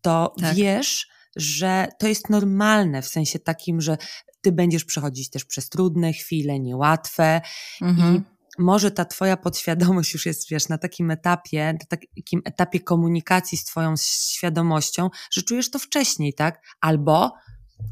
to 0.00 0.34
tak. 0.40 0.54
wiesz, 0.54 1.08
że 1.36 1.88
to 1.98 2.06
jest 2.08 2.30
normalne 2.30 3.02
w 3.02 3.06
sensie 3.06 3.38
takim, 3.38 3.80
że 3.80 3.98
ty 4.42 4.52
będziesz 4.52 4.84
przechodzić 4.84 5.30
też 5.30 5.44
przez 5.44 5.68
trudne 5.68 6.12
chwile, 6.12 6.60
niełatwe 6.60 7.40
mhm. 7.80 8.16
i 8.16 8.20
może 8.58 8.90
ta 8.90 9.04
twoja 9.04 9.36
podświadomość 9.36 10.12
już 10.12 10.26
jest, 10.26 10.48
wiesz, 10.50 10.68
na 10.68 10.78
takim 10.78 11.10
etapie, 11.10 11.72
na 11.72 11.86
takim 11.88 12.42
etapie 12.44 12.80
komunikacji 12.80 13.58
z 13.58 13.64
twoją 13.64 13.94
świadomością, 13.96 15.10
że 15.30 15.42
czujesz 15.42 15.70
to 15.70 15.78
wcześniej, 15.78 16.34
tak? 16.34 16.62
Albo 16.80 17.32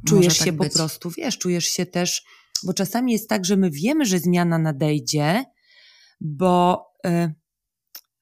czujesz 0.09 0.39
tak 0.39 0.47
się 0.47 0.53
być. 0.53 0.73
po 0.73 0.79
prostu, 0.79 1.11
wiesz, 1.11 1.39
czujesz 1.39 1.69
się 1.69 1.87
też, 1.87 2.25
bo 2.63 2.73
czasami 2.73 3.13
jest 3.13 3.29
tak, 3.29 3.45
że 3.45 3.57
my 3.57 3.71
wiemy, 3.71 4.07
że 4.07 4.19
zmiana 4.19 4.59
nadejdzie, 4.59 5.45
bo 6.21 6.87
y, 7.07 7.35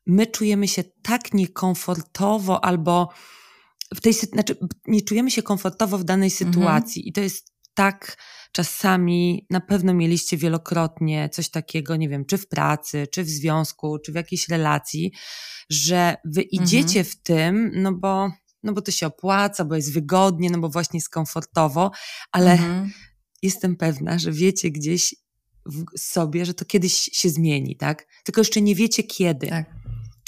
my 0.07 0.27
czujemy 0.27 0.69
się 0.69 0.85
tak 1.03 1.35
niekomfortowo 1.35 2.65
albo 2.65 3.09
w 3.95 4.01
tej 4.01 4.13
znaczy 4.13 4.57
nie 4.87 5.03
czujemy 5.03 5.31
się 5.31 5.43
komfortowo 5.43 5.99
w 5.99 6.05
danej 6.05 6.31
mhm. 6.31 6.53
sytuacji 6.53 7.03
mhm. 7.03 7.09
i 7.09 7.13
to 7.13 7.21
jest 7.21 7.53
tak 7.79 8.17
czasami 8.53 9.47
na 9.51 9.61
pewno 9.61 9.95
mieliście 9.95 10.37
wielokrotnie 10.37 11.29
coś 11.29 11.51
takiego, 11.51 11.97
nie 11.97 12.09
wiem, 12.09 12.25
czy 12.25 12.39
w 12.39 12.49
pracy, 12.49 13.07
czy 13.13 13.25
w 13.25 13.29
związku, 13.29 13.99
czy 13.99 14.13
w 14.13 14.15
jakiejś 14.15 14.49
relacji, 14.49 15.13
że 15.71 16.17
wy 16.25 16.43
idziecie 16.43 17.01
mhm. 17.01 17.05
w 17.05 17.23
tym, 17.23 17.71
no 17.75 17.93
bo, 17.93 18.31
no 18.63 18.73
bo 18.73 18.83
to 18.83 18.91
się 18.91 19.07
opłaca, 19.07 19.65
bo 19.65 19.77
jest 19.77 19.93
wygodnie, 19.93 20.51
no 20.51 20.59
bo 20.59 20.69
właśnie 20.69 20.97
jest 20.97 21.09
komfortowo, 21.09 21.91
ale 22.33 22.53
mhm. 22.53 22.93
jestem 23.43 23.77
pewna, 23.77 24.19
że 24.19 24.33
wiecie 24.33 24.71
gdzieś 24.71 25.15
w 25.67 25.85
sobie, 25.99 26.47
że 26.47 26.55
to 26.55 26.65
kiedyś 26.65 26.93
się 26.93 27.31
zmieni, 27.31 27.77
tak? 27.77 28.07
Tylko 28.25 28.41
jeszcze 28.41 28.61
nie 28.61 28.75
wiecie 28.75 29.03
kiedy. 29.03 29.47
Tak 29.47 29.78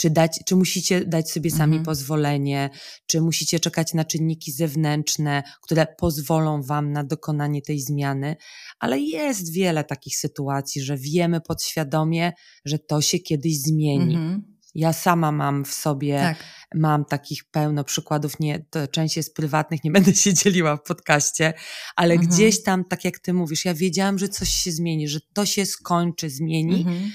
czy, 0.01 0.11
dać, 0.11 0.41
czy 0.47 0.57
musicie 0.57 1.05
dać 1.05 1.31
sobie 1.31 1.51
sami 1.51 1.77
mhm. 1.77 1.85
pozwolenie, 1.85 2.71
czy 3.07 3.21
musicie 3.21 3.61
czekać 3.61 3.95
na 3.95 4.05
czynniki 4.05 4.53
zewnętrzne, 4.53 5.43
które 5.63 5.87
pozwolą 5.99 6.63
wam 6.63 6.93
na 6.93 7.05
dokonanie 7.05 7.63
tej 7.63 7.81
zmiany, 7.81 8.37
ale 8.79 8.99
jest 8.99 9.53
wiele 9.53 9.85
takich 9.85 10.17
sytuacji, 10.17 10.83
że 10.83 10.97
wiemy 10.97 11.41
podświadomie, 11.41 12.33
że 12.65 12.79
to 12.79 13.01
się 13.01 13.19
kiedyś 13.19 13.61
zmieni. 13.61 14.15
Mhm. 14.15 14.43
Ja 14.75 14.93
sama 14.93 15.33
mam 15.33 15.65
w 15.65 15.73
sobie, 15.75 16.19
tak. 16.19 16.45
mam 16.75 17.05
takich 17.05 17.45
pełno 17.51 17.85
przykładów, 17.85 18.41
nie, 18.41 18.67
to 18.71 18.89
część 18.89 19.17
jest 19.17 19.35
prywatnych, 19.35 19.85
nie 19.85 19.91
będę 20.01 20.15
się 20.15 20.35
dzieliła 20.35 20.77
w 20.77 20.83
podcaście, 20.83 21.55
ale 21.97 22.15
mhm. 22.15 22.31
gdzieś 22.31 22.63
tam, 22.63 22.85
tak 22.85 23.05
jak 23.05 23.19
ty 23.19 23.33
mówisz, 23.33 23.65
ja 23.65 23.75
wiedziałam, 23.75 24.19
że 24.19 24.29
coś 24.29 24.49
się 24.49 24.73
zmieni, 24.73 25.09
że 25.09 25.21
to 25.33 25.47
się 25.47 25.67
skończy, 25.67 26.31
zmieni, 26.31 26.79
mhm 26.79 27.11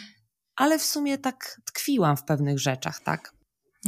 ale 0.56 0.80
w 0.80 0.84
sumie 0.84 1.18
tak 1.18 1.62
tkwiłam 1.66 2.18
w 2.18 2.24
pewnych 2.24 2.60
rzeczach, 2.60 3.02
tak? 3.02 3.36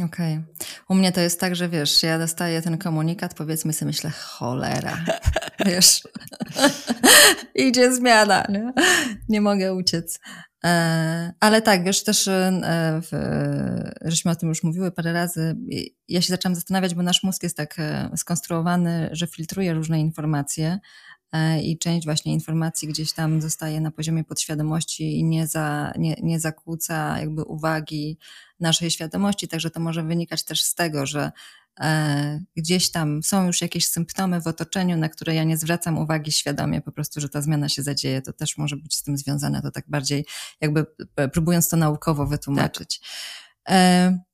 Okej. 0.04 0.34
Okay. 0.34 0.44
U 0.88 0.94
mnie 0.94 1.12
to 1.12 1.20
jest 1.20 1.40
tak, 1.40 1.56
że 1.56 1.68
wiesz, 1.68 2.02
ja 2.02 2.18
dostaję 2.18 2.62
ten 2.62 2.78
komunikat, 2.78 3.34
powiedzmy 3.34 3.72
sobie, 3.72 3.86
myślę, 3.86 4.10
cholera, 4.10 5.04
wiesz, 5.66 6.02
idzie 7.54 7.94
zmiana, 7.94 8.44
nie? 8.48 8.72
nie 9.28 9.40
mogę 9.40 9.74
uciec. 9.74 10.20
E, 10.64 11.32
ale 11.40 11.62
tak, 11.62 11.84
wiesz, 11.84 12.04
też 12.04 12.28
e, 12.28 12.60
w, 13.02 13.10
żeśmy 14.04 14.30
o 14.30 14.36
tym 14.36 14.48
już 14.48 14.62
mówiły 14.62 14.90
parę 14.90 15.12
razy. 15.12 15.56
Ja 16.08 16.22
się 16.22 16.28
zaczęłam 16.28 16.54
zastanawiać, 16.54 16.94
bo 16.94 17.02
nasz 17.02 17.22
mózg 17.22 17.42
jest 17.42 17.56
tak 17.56 17.74
e, 17.78 18.10
skonstruowany, 18.16 19.08
że 19.12 19.26
filtruje 19.26 19.74
różne 19.74 20.00
informacje 20.00 20.78
i 21.62 21.78
część 21.78 22.06
właśnie 22.06 22.32
informacji 22.32 22.88
gdzieś 22.88 23.12
tam 23.12 23.42
zostaje 23.42 23.80
na 23.80 23.90
poziomie 23.90 24.24
podświadomości 24.24 25.18
i 25.18 25.24
nie, 25.24 25.46
za, 25.46 25.92
nie, 25.98 26.16
nie 26.22 26.40
zakłóca 26.40 27.18
jakby 27.20 27.42
uwagi 27.42 28.18
naszej 28.60 28.90
świadomości, 28.90 29.48
także 29.48 29.70
to 29.70 29.80
może 29.80 30.02
wynikać 30.02 30.44
też 30.44 30.62
z 30.62 30.74
tego, 30.74 31.06
że 31.06 31.32
e, 31.80 32.40
gdzieś 32.56 32.90
tam 32.90 33.22
są 33.22 33.46
już 33.46 33.60
jakieś 33.60 33.86
symptomy 33.86 34.40
w 34.40 34.46
otoczeniu, 34.46 34.96
na 34.96 35.08
które 35.08 35.34
ja 35.34 35.44
nie 35.44 35.56
zwracam 35.56 35.98
uwagi 35.98 36.32
świadomie, 36.32 36.80
po 36.80 36.92
prostu, 36.92 37.20
że 37.20 37.28
ta 37.28 37.42
zmiana 37.42 37.68
się 37.68 37.82
zadzieje, 37.82 38.22
to 38.22 38.32
też 38.32 38.58
może 38.58 38.76
być 38.76 38.94
z 38.94 39.02
tym 39.02 39.18
związane, 39.18 39.62
to 39.62 39.70
tak 39.70 39.84
bardziej 39.88 40.26
jakby 40.60 40.86
e, 41.16 41.28
próbując 41.28 41.68
to 41.68 41.76
naukowo 41.76 42.26
wytłumaczyć. 42.26 43.00
Tak. 43.64 44.27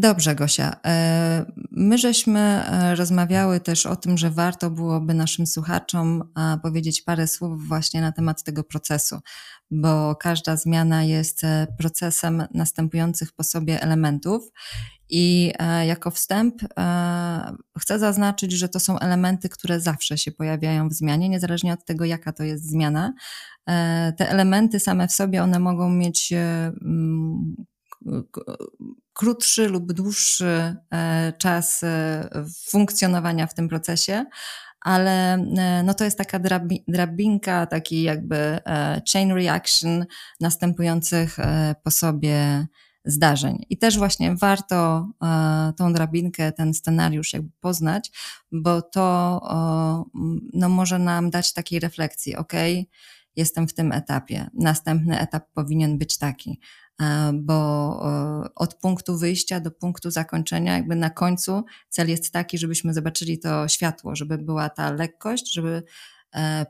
Dobrze, 0.00 0.34
Gosia. 0.34 0.76
E, 0.86 1.44
my 1.70 1.98
żeśmy 1.98 2.40
e, 2.40 2.94
rozmawiały 2.94 3.60
też 3.60 3.86
o 3.86 3.96
tym, 3.96 4.18
że 4.18 4.30
warto 4.30 4.70
byłoby 4.70 5.14
naszym 5.14 5.46
słuchaczom 5.46 6.32
powiedzieć 6.62 7.02
parę 7.02 7.28
słów 7.28 7.68
właśnie 7.68 8.00
na 8.00 8.12
temat 8.12 8.42
tego 8.42 8.64
procesu, 8.64 9.18
bo 9.70 10.16
każda 10.16 10.56
zmiana 10.56 11.04
jest 11.04 11.44
e, 11.44 11.66
procesem 11.78 12.44
następujących 12.54 13.32
po 13.32 13.44
sobie 13.44 13.82
elementów. 13.82 14.50
I 15.10 15.52
jako 15.86 16.10
wstęp 16.10 16.54
chcę 17.78 17.98
zaznaczyć, 17.98 18.52
że 18.52 18.68
to 18.68 18.80
są 18.80 18.98
elementy, 18.98 19.48
które 19.48 19.80
zawsze 19.80 20.18
się 20.18 20.32
pojawiają 20.32 20.88
w 20.88 20.92
zmianie, 20.92 21.28
niezależnie 21.28 21.72
od 21.72 21.84
tego, 21.84 22.04
jaka 22.04 22.32
to 22.32 22.42
jest 22.42 22.70
zmiana. 22.70 23.12
Te 24.16 24.30
elementy 24.30 24.80
same 24.80 25.08
w 25.08 25.12
sobie, 25.12 25.42
one 25.42 25.58
mogą 25.58 25.90
mieć 25.90 26.32
krótszy 29.12 29.68
lub 29.68 29.92
dłuższy 29.92 30.76
e, 30.92 31.32
czas 31.38 31.82
e, 31.82 32.28
funkcjonowania 32.70 33.46
w 33.46 33.54
tym 33.54 33.68
procesie, 33.68 34.24
ale 34.80 35.34
e, 35.34 35.82
no 35.82 35.94
to 35.94 36.04
jest 36.04 36.18
taka 36.18 36.38
drabi, 36.38 36.84
drabinka, 36.88 37.66
taki 37.66 38.02
jakby 38.02 38.58
chain 39.12 39.32
reaction 39.32 40.06
następujących 40.40 41.36
po 41.82 41.90
sobie 41.90 42.66
zdarzeń. 43.04 43.64
I 43.70 43.78
też 43.78 43.98
właśnie 43.98 44.36
warto 44.36 45.08
tą 45.76 45.92
drabinkę, 45.92 46.52
ten 46.52 46.74
scenariusz 46.74 47.32
jakby 47.32 47.50
poznać, 47.60 48.10
bo 48.52 48.82
to 48.82 49.40
no, 50.52 50.68
może 50.68 50.98
nam 50.98 51.30
dać 51.30 51.52
takiej 51.52 51.80
refleksji, 51.80 52.36
ok, 52.36 52.52
jestem 53.36 53.68
w 53.68 53.74
tym 53.74 53.92
etapie, 53.92 54.50
następny 54.54 55.20
etap 55.20 55.44
powinien 55.54 55.98
być 55.98 56.18
taki 56.18 56.60
bo 57.34 58.02
od 58.54 58.74
punktu 58.74 59.18
wyjścia 59.18 59.60
do 59.60 59.70
punktu 59.70 60.10
zakończenia, 60.10 60.76
jakby 60.76 60.96
na 60.96 61.10
końcu 61.10 61.64
cel 61.88 62.08
jest 62.08 62.32
taki, 62.32 62.58
żebyśmy 62.58 62.94
zobaczyli 62.94 63.38
to 63.38 63.68
światło, 63.68 64.16
żeby 64.16 64.38
była 64.38 64.68
ta 64.68 64.92
lekkość, 64.92 65.54
żeby 65.54 65.82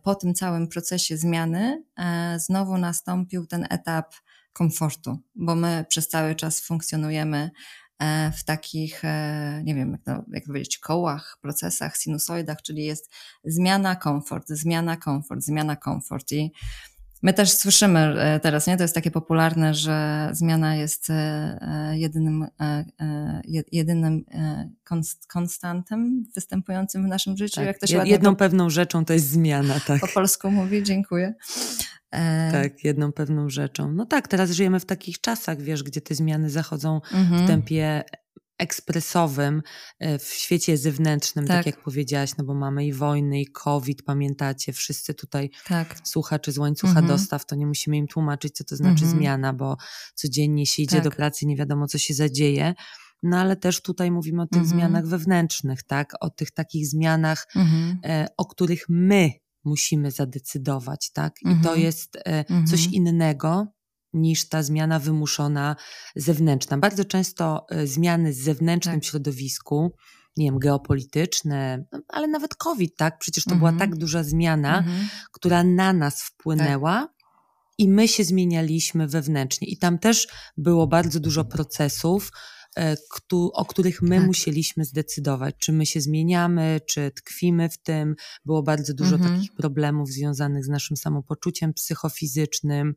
po 0.02 0.14
tym 0.14 0.34
całym 0.34 0.68
procesie 0.68 1.16
zmiany 1.16 1.84
znowu 2.36 2.78
nastąpił 2.78 3.46
ten 3.46 3.66
etap 3.70 4.14
komfortu, 4.52 5.18
bo 5.34 5.54
my 5.54 5.84
przez 5.88 6.08
cały 6.08 6.34
czas 6.34 6.60
funkcjonujemy 6.60 7.50
E, 7.98 8.32
w 8.32 8.44
takich, 8.44 9.04
e, 9.04 9.62
nie 9.64 9.74
wiem, 9.74 9.92
jak, 9.92 10.02
to, 10.02 10.24
jak 10.32 10.44
powiedzieć, 10.44 10.78
kołach, 10.78 11.38
procesach, 11.42 11.96
sinusoidach, 11.96 12.62
czyli 12.62 12.84
jest 12.84 13.10
zmiana, 13.44 13.96
komfort, 13.96 14.48
zmiana, 14.48 14.96
komfort, 14.96 15.42
zmiana, 15.42 15.76
komfort. 15.76 16.32
I 16.32 16.52
my 17.22 17.32
też 17.32 17.52
słyszymy 17.52 17.98
e, 17.98 18.40
teraz, 18.40 18.66
nie? 18.66 18.76
To 18.76 18.82
jest 18.84 18.94
takie 18.94 19.10
popularne, 19.10 19.74
że 19.74 20.28
zmiana 20.32 20.76
jest 20.76 21.08
jedynym, 21.92 22.46
jedynym 23.72 24.24
konstantem 25.28 26.24
występującym 26.34 27.04
w 27.04 27.08
naszym 27.08 27.36
życiu. 27.36 27.54
Tak, 27.54 27.66
jak 27.66 27.86
się 27.90 28.08
jedną 28.08 28.30
po... 28.30 28.36
pewną 28.36 28.70
rzeczą 28.70 29.04
to 29.04 29.12
jest 29.12 29.28
zmiana, 29.28 29.80
tak. 29.86 30.00
Po 30.00 30.08
polsku 30.08 30.50
mówi, 30.50 30.82
dziękuję. 30.82 31.34
E, 32.10 32.52
tak, 32.52 32.84
jedną 32.84 33.12
pewną 33.12 33.50
rzeczą. 33.50 33.92
No 33.92 34.06
tak, 34.06 34.28
teraz 34.28 34.50
żyjemy 34.50 34.80
w 34.80 34.84
takich 34.84 35.20
czasach, 35.20 35.60
wiesz, 35.60 35.82
gdzie 35.82 36.00
te 36.00 36.14
zmiany 36.14 36.50
zachodzą 36.50 37.00
mhm. 37.12 37.44
w 37.44 37.46
tempie 37.46 38.04
ekspresowym 38.58 39.62
e, 39.98 40.18
w 40.18 40.24
świecie 40.24 40.76
zewnętrznym, 40.76 41.46
tak. 41.46 41.56
tak. 41.56 41.66
jak 41.66 41.82
powiedziałaś, 41.84 42.30
no 42.38 42.44
bo 42.44 42.54
mamy 42.54 42.86
i 42.86 42.92
wojny, 42.92 43.40
i 43.40 43.46
COVID, 43.46 44.02
pamiętacie, 44.02 44.72
wszyscy 44.72 45.14
tutaj 45.14 45.50
tak. 45.66 46.00
słuchacze 46.04 46.52
z 46.52 46.58
łańcucha 46.58 46.98
mhm. 46.98 47.06
dostaw, 47.06 47.46
to 47.46 47.56
nie 47.56 47.66
musimy 47.66 47.96
im 47.96 48.06
tłumaczyć, 48.06 48.56
co 48.56 48.64
to 48.64 48.76
znaczy 48.76 49.04
mhm. 49.04 49.10
zmiana, 49.10 49.52
bo 49.52 49.76
codziennie 50.14 50.66
się 50.66 50.82
idzie 50.82 50.96
tak. 50.96 51.04
do 51.04 51.10
pracy, 51.10 51.46
nie 51.46 51.56
wiadomo, 51.56 51.86
co 51.86 51.98
się 51.98 52.14
zadzieje. 52.14 52.74
No 53.22 53.38
ale 53.38 53.56
też 53.56 53.82
tutaj 53.82 54.10
mówimy 54.10 54.42
o 54.42 54.46
tych 54.46 54.62
mhm. 54.62 54.78
zmianach 54.78 55.06
wewnętrznych, 55.06 55.82
tak? 55.82 56.12
O 56.20 56.30
tych 56.30 56.50
takich 56.50 56.86
zmianach, 56.86 57.46
mhm. 57.56 57.98
e, 58.04 58.26
o 58.36 58.46
których 58.46 58.84
my 58.88 59.32
musimy 59.64 60.10
zadecydować, 60.10 61.10
tak? 61.12 61.34
I 61.40 61.44
to 61.44 61.50
mhm. 61.50 61.80
jest 61.80 62.18
e, 62.24 62.44
coś 62.44 62.86
mhm. 62.86 62.92
innego 62.92 63.66
niż 64.12 64.48
ta 64.48 64.62
zmiana 64.62 64.98
wymuszona 64.98 65.76
zewnętrzna. 66.16 66.78
Bardzo 66.78 67.04
często 67.04 67.66
e, 67.70 67.86
zmiany 67.86 68.32
z 68.32 68.38
zewnętrznym 68.38 69.00
tak. 69.00 69.04
środowisku, 69.04 69.94
nie 70.36 70.44
wiem, 70.44 70.58
geopolityczne, 70.58 71.84
no, 71.92 72.00
ale 72.08 72.28
nawet 72.28 72.54
COVID, 72.54 72.96
tak? 72.96 73.18
Przecież 73.18 73.44
to 73.44 73.54
była 73.54 73.72
tak 73.72 73.96
duża 73.96 74.22
zmiana, 74.22 74.84
która 75.32 75.64
na 75.64 75.92
nas 75.92 76.22
wpłynęła. 76.22 77.00
Tak. 77.00 77.18
I 77.78 77.88
my 77.88 78.08
się 78.08 78.24
zmienialiśmy 78.24 79.08
wewnętrznie. 79.08 79.68
I 79.68 79.78
tam 79.78 79.98
też 79.98 80.28
było 80.56 80.86
bardzo 80.86 81.20
dużo 81.20 81.44
procesów, 81.44 82.30
E, 82.78 82.96
o 83.52 83.64
których 83.64 84.02
my 84.02 84.16
tak. 84.16 84.26
musieliśmy 84.26 84.84
zdecydować, 84.84 85.54
czy 85.58 85.72
my 85.72 85.86
się 85.86 86.00
zmieniamy, 86.00 86.80
czy 86.86 87.10
tkwimy 87.10 87.68
w 87.68 87.78
tym. 87.78 88.14
Było 88.44 88.62
bardzo 88.62 88.94
dużo 88.94 89.16
mhm. 89.16 89.34
takich 89.34 89.54
problemów 89.54 90.08
związanych 90.08 90.64
z 90.64 90.68
naszym 90.68 90.96
samopoczuciem 90.96 91.74
psychofizycznym. 91.74 92.94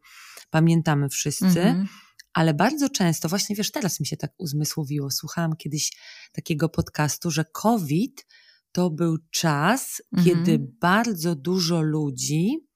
Pamiętamy 0.51 1.09
wszyscy. 1.09 1.45
Mhm. 1.45 1.87
Ale 2.33 2.53
bardzo 2.53 2.89
często, 2.89 3.29
właśnie 3.29 3.55
wiesz, 3.55 3.71
teraz 3.71 3.99
mi 3.99 4.05
się 4.05 4.17
tak 4.17 4.31
uzmysłowiło, 4.37 5.11
słuchałam 5.11 5.55
kiedyś 5.55 5.91
takiego 6.31 6.69
podcastu, 6.69 7.31
że 7.31 7.45
COVID 7.45 8.27
to 8.71 8.89
był 8.89 9.17
czas, 9.31 10.01
mhm. 10.13 10.25
kiedy 10.25 10.59
bardzo 10.81 11.35
dużo 11.35 11.81
ludzi 11.81 12.67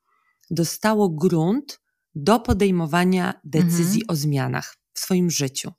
dostało 0.51 1.09
grunt 1.09 1.81
do 2.15 2.39
podejmowania 2.39 3.39
decyzji 3.43 4.01
mhm. 4.01 4.05
o 4.07 4.15
zmianach 4.15 4.75
w 4.93 4.99
swoim 4.99 5.29
życiu 5.29 5.71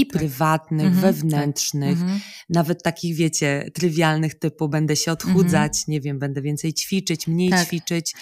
i 0.00 0.06
tak. 0.06 0.18
prywatnych, 0.18 0.86
mhm, 0.86 1.02
wewnętrznych, 1.02 1.98
tak. 1.98 2.02
mhm. 2.02 2.20
nawet 2.48 2.82
takich, 2.82 3.16
wiecie, 3.16 3.70
trywialnych 3.74 4.38
typu 4.38 4.68
będę 4.68 4.96
się 4.96 5.12
odchudzać, 5.12 5.72
mhm. 5.72 5.84
nie 5.88 6.00
wiem, 6.00 6.18
będę 6.18 6.42
więcej 6.42 6.74
ćwiczyć, 6.74 7.26
mniej 7.26 7.50
tak. 7.50 7.66
ćwiczyć. 7.66 8.14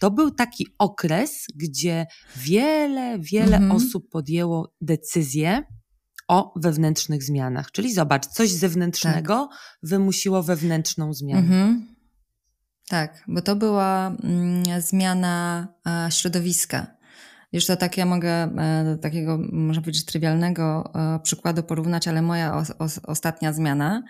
To 0.00 0.10
był 0.10 0.30
taki 0.30 0.66
okres, 0.78 1.46
gdzie 1.54 2.06
wiele, 2.36 3.18
wiele 3.18 3.56
mhm. 3.56 3.72
osób 3.72 4.10
podjęło 4.10 4.74
decyzję 4.80 5.62
o 6.28 6.52
wewnętrznych 6.56 7.22
zmianach. 7.22 7.70
Czyli 7.72 7.94
zobacz, 7.94 8.26
coś 8.26 8.50
zewnętrznego 8.50 9.48
tak. 9.50 9.58
wymusiło 9.82 10.42
wewnętrzną 10.42 11.14
zmianę. 11.14 11.40
Mhm. 11.40 11.96
Tak, 12.88 13.24
bo 13.28 13.42
to 13.42 13.56
była 13.56 14.16
mm, 14.22 14.80
zmiana 14.80 15.68
a, 15.84 16.10
środowiska. 16.10 16.95
To 17.66 17.76
tak 17.76 17.96
ja 17.96 18.06
mogę 18.06 18.30
e, 18.30 18.84
do 18.84 18.98
takiego, 18.98 19.38
można 19.52 19.82
powiedzieć, 19.82 20.04
trywialnego 20.04 20.92
e, 20.94 21.20
przykładu 21.22 21.62
porównać, 21.62 22.08
ale 22.08 22.22
moja 22.22 22.54
o, 22.56 22.58
o, 22.58 22.86
ostatnia 23.02 23.52
zmiana, 23.52 24.02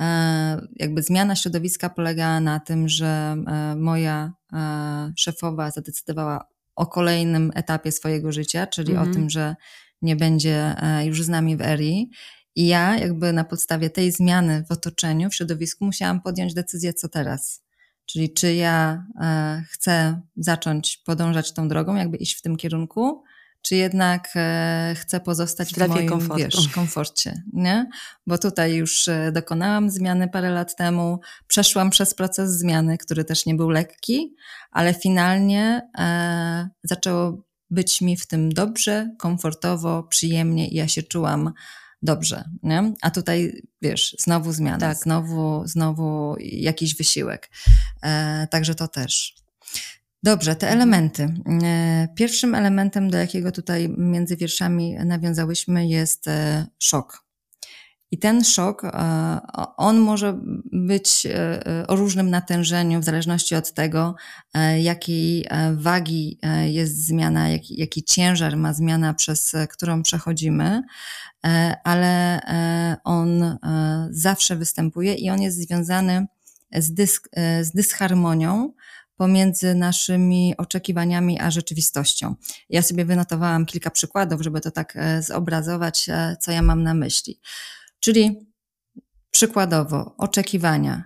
e, 0.00 0.66
jakby 0.76 1.02
zmiana 1.02 1.36
środowiska 1.36 1.88
polegała 1.88 2.40
na 2.40 2.60
tym, 2.60 2.88
że 2.88 3.36
moja 3.76 4.32
szefowa 5.16 5.70
zadecydowała 5.70 6.48
o 6.76 6.86
kolejnym 6.86 7.52
etapie 7.54 7.92
swojego 7.92 8.32
życia, 8.32 8.66
czyli 8.66 8.90
mhm. 8.92 9.10
o 9.10 9.14
tym, 9.14 9.30
że 9.30 9.56
nie 10.02 10.16
będzie 10.16 10.74
już 11.04 11.22
z 11.22 11.28
nami 11.28 11.56
w 11.56 11.60
Eri. 11.60 12.10
I 12.56 12.66
ja 12.66 12.98
jakby 12.98 13.32
na 13.32 13.44
podstawie 13.44 13.90
tej 13.90 14.12
zmiany 14.12 14.64
w 14.68 14.72
otoczeniu, 14.72 15.30
w 15.30 15.34
środowisku 15.34 15.84
musiałam 15.84 16.20
podjąć 16.20 16.54
decyzję, 16.54 16.92
co 16.92 17.08
teraz. 17.08 17.63
Czyli 18.06 18.32
czy 18.32 18.54
ja 18.54 19.06
e, 19.20 19.62
chcę 19.70 20.20
zacząć 20.36 20.96
podążać 20.96 21.52
tą 21.52 21.68
drogą, 21.68 21.94
jakby 21.94 22.16
iść 22.16 22.38
w 22.38 22.42
tym 22.42 22.56
kierunku, 22.56 23.24
czy 23.64 23.76
jednak 23.76 24.28
e, 24.36 24.94
chcę 24.98 25.20
pozostać 25.20 25.72
w, 25.72 25.78
w 25.78 25.88
moim 25.88 26.08
komfortu. 26.08 26.44
wiesz, 26.44 26.68
komforcie, 26.68 27.42
nie? 27.52 27.88
Bo 28.26 28.38
tutaj 28.38 28.74
już 28.74 29.08
e, 29.08 29.32
dokonałam 29.32 29.90
zmiany 29.90 30.28
parę 30.28 30.50
lat 30.50 30.76
temu, 30.76 31.20
przeszłam 31.46 31.90
przez 31.90 32.14
proces 32.14 32.50
zmiany, 32.50 32.98
który 32.98 33.24
też 33.24 33.46
nie 33.46 33.54
był 33.54 33.70
lekki, 33.70 34.34
ale 34.70 34.94
finalnie 34.94 35.88
e, 35.98 36.68
zaczęło 36.82 37.44
być 37.70 38.00
mi 38.00 38.16
w 38.16 38.26
tym 38.26 38.52
dobrze, 38.52 39.10
komfortowo, 39.18 40.02
przyjemnie 40.02 40.68
i 40.68 40.74
ja 40.74 40.88
się 40.88 41.02
czułam 41.02 41.52
dobrze, 42.04 42.44
nie? 42.62 42.92
A 43.02 43.10
tutaj, 43.10 43.62
wiesz, 43.82 44.16
znowu 44.18 44.52
zmiana, 44.52 44.78
tak. 44.78 44.98
znowu, 44.98 45.62
znowu 45.66 46.36
jakiś 46.40 46.96
wysiłek. 46.96 47.50
E, 48.02 48.46
także 48.50 48.74
to 48.74 48.88
też. 48.88 49.34
Dobrze, 50.22 50.56
te 50.56 50.70
elementy. 50.70 51.34
E, 51.62 52.08
pierwszym 52.16 52.54
elementem, 52.54 53.10
do 53.10 53.18
jakiego 53.18 53.52
tutaj 53.52 53.88
między 53.98 54.36
wierszami 54.36 54.94
nawiązałyśmy, 55.04 55.86
jest 55.86 56.28
e, 56.28 56.66
szok. 56.78 57.23
I 58.14 58.18
ten 58.18 58.44
szok, 58.44 58.84
e, 58.84 58.90
on 59.76 59.98
może 59.98 60.38
być 60.72 61.26
e, 61.26 61.86
o 61.88 61.96
różnym 61.96 62.30
natężeniu, 62.30 63.00
w 63.00 63.04
zależności 63.04 63.54
od 63.54 63.72
tego, 63.72 64.14
e, 64.54 64.80
jakiej 64.80 65.48
wagi 65.72 66.38
jest 66.64 67.06
zmiana, 67.06 67.48
jaki, 67.48 67.80
jaki 67.80 68.04
ciężar 68.04 68.56
ma 68.56 68.72
zmiana, 68.72 69.14
przez 69.14 69.52
którą 69.70 70.02
przechodzimy, 70.02 70.82
ale 71.84 72.40
on 73.04 73.58
zawsze 74.10 74.56
występuje 74.56 75.14
i 75.14 75.30
on 75.30 75.42
jest 75.42 75.58
związany 75.58 76.26
z, 76.72 76.94
dysk, 76.94 77.28
z 77.62 77.72
dysharmonią 77.72 78.72
pomiędzy 79.16 79.74
naszymi 79.74 80.54
oczekiwaniami 80.58 81.40
a 81.40 81.50
rzeczywistością. 81.50 82.34
Ja 82.70 82.82
sobie 82.82 83.04
wynotowałam 83.04 83.66
kilka 83.66 83.90
przykładów, 83.90 84.42
żeby 84.42 84.60
to 84.60 84.70
tak 84.70 84.98
zobrazować, 85.20 86.06
co 86.40 86.52
ja 86.52 86.62
mam 86.62 86.82
na 86.82 86.94
myśli. 86.94 87.40
Czyli 88.04 88.52
przykładowo 89.30 90.14
oczekiwania. 90.18 91.04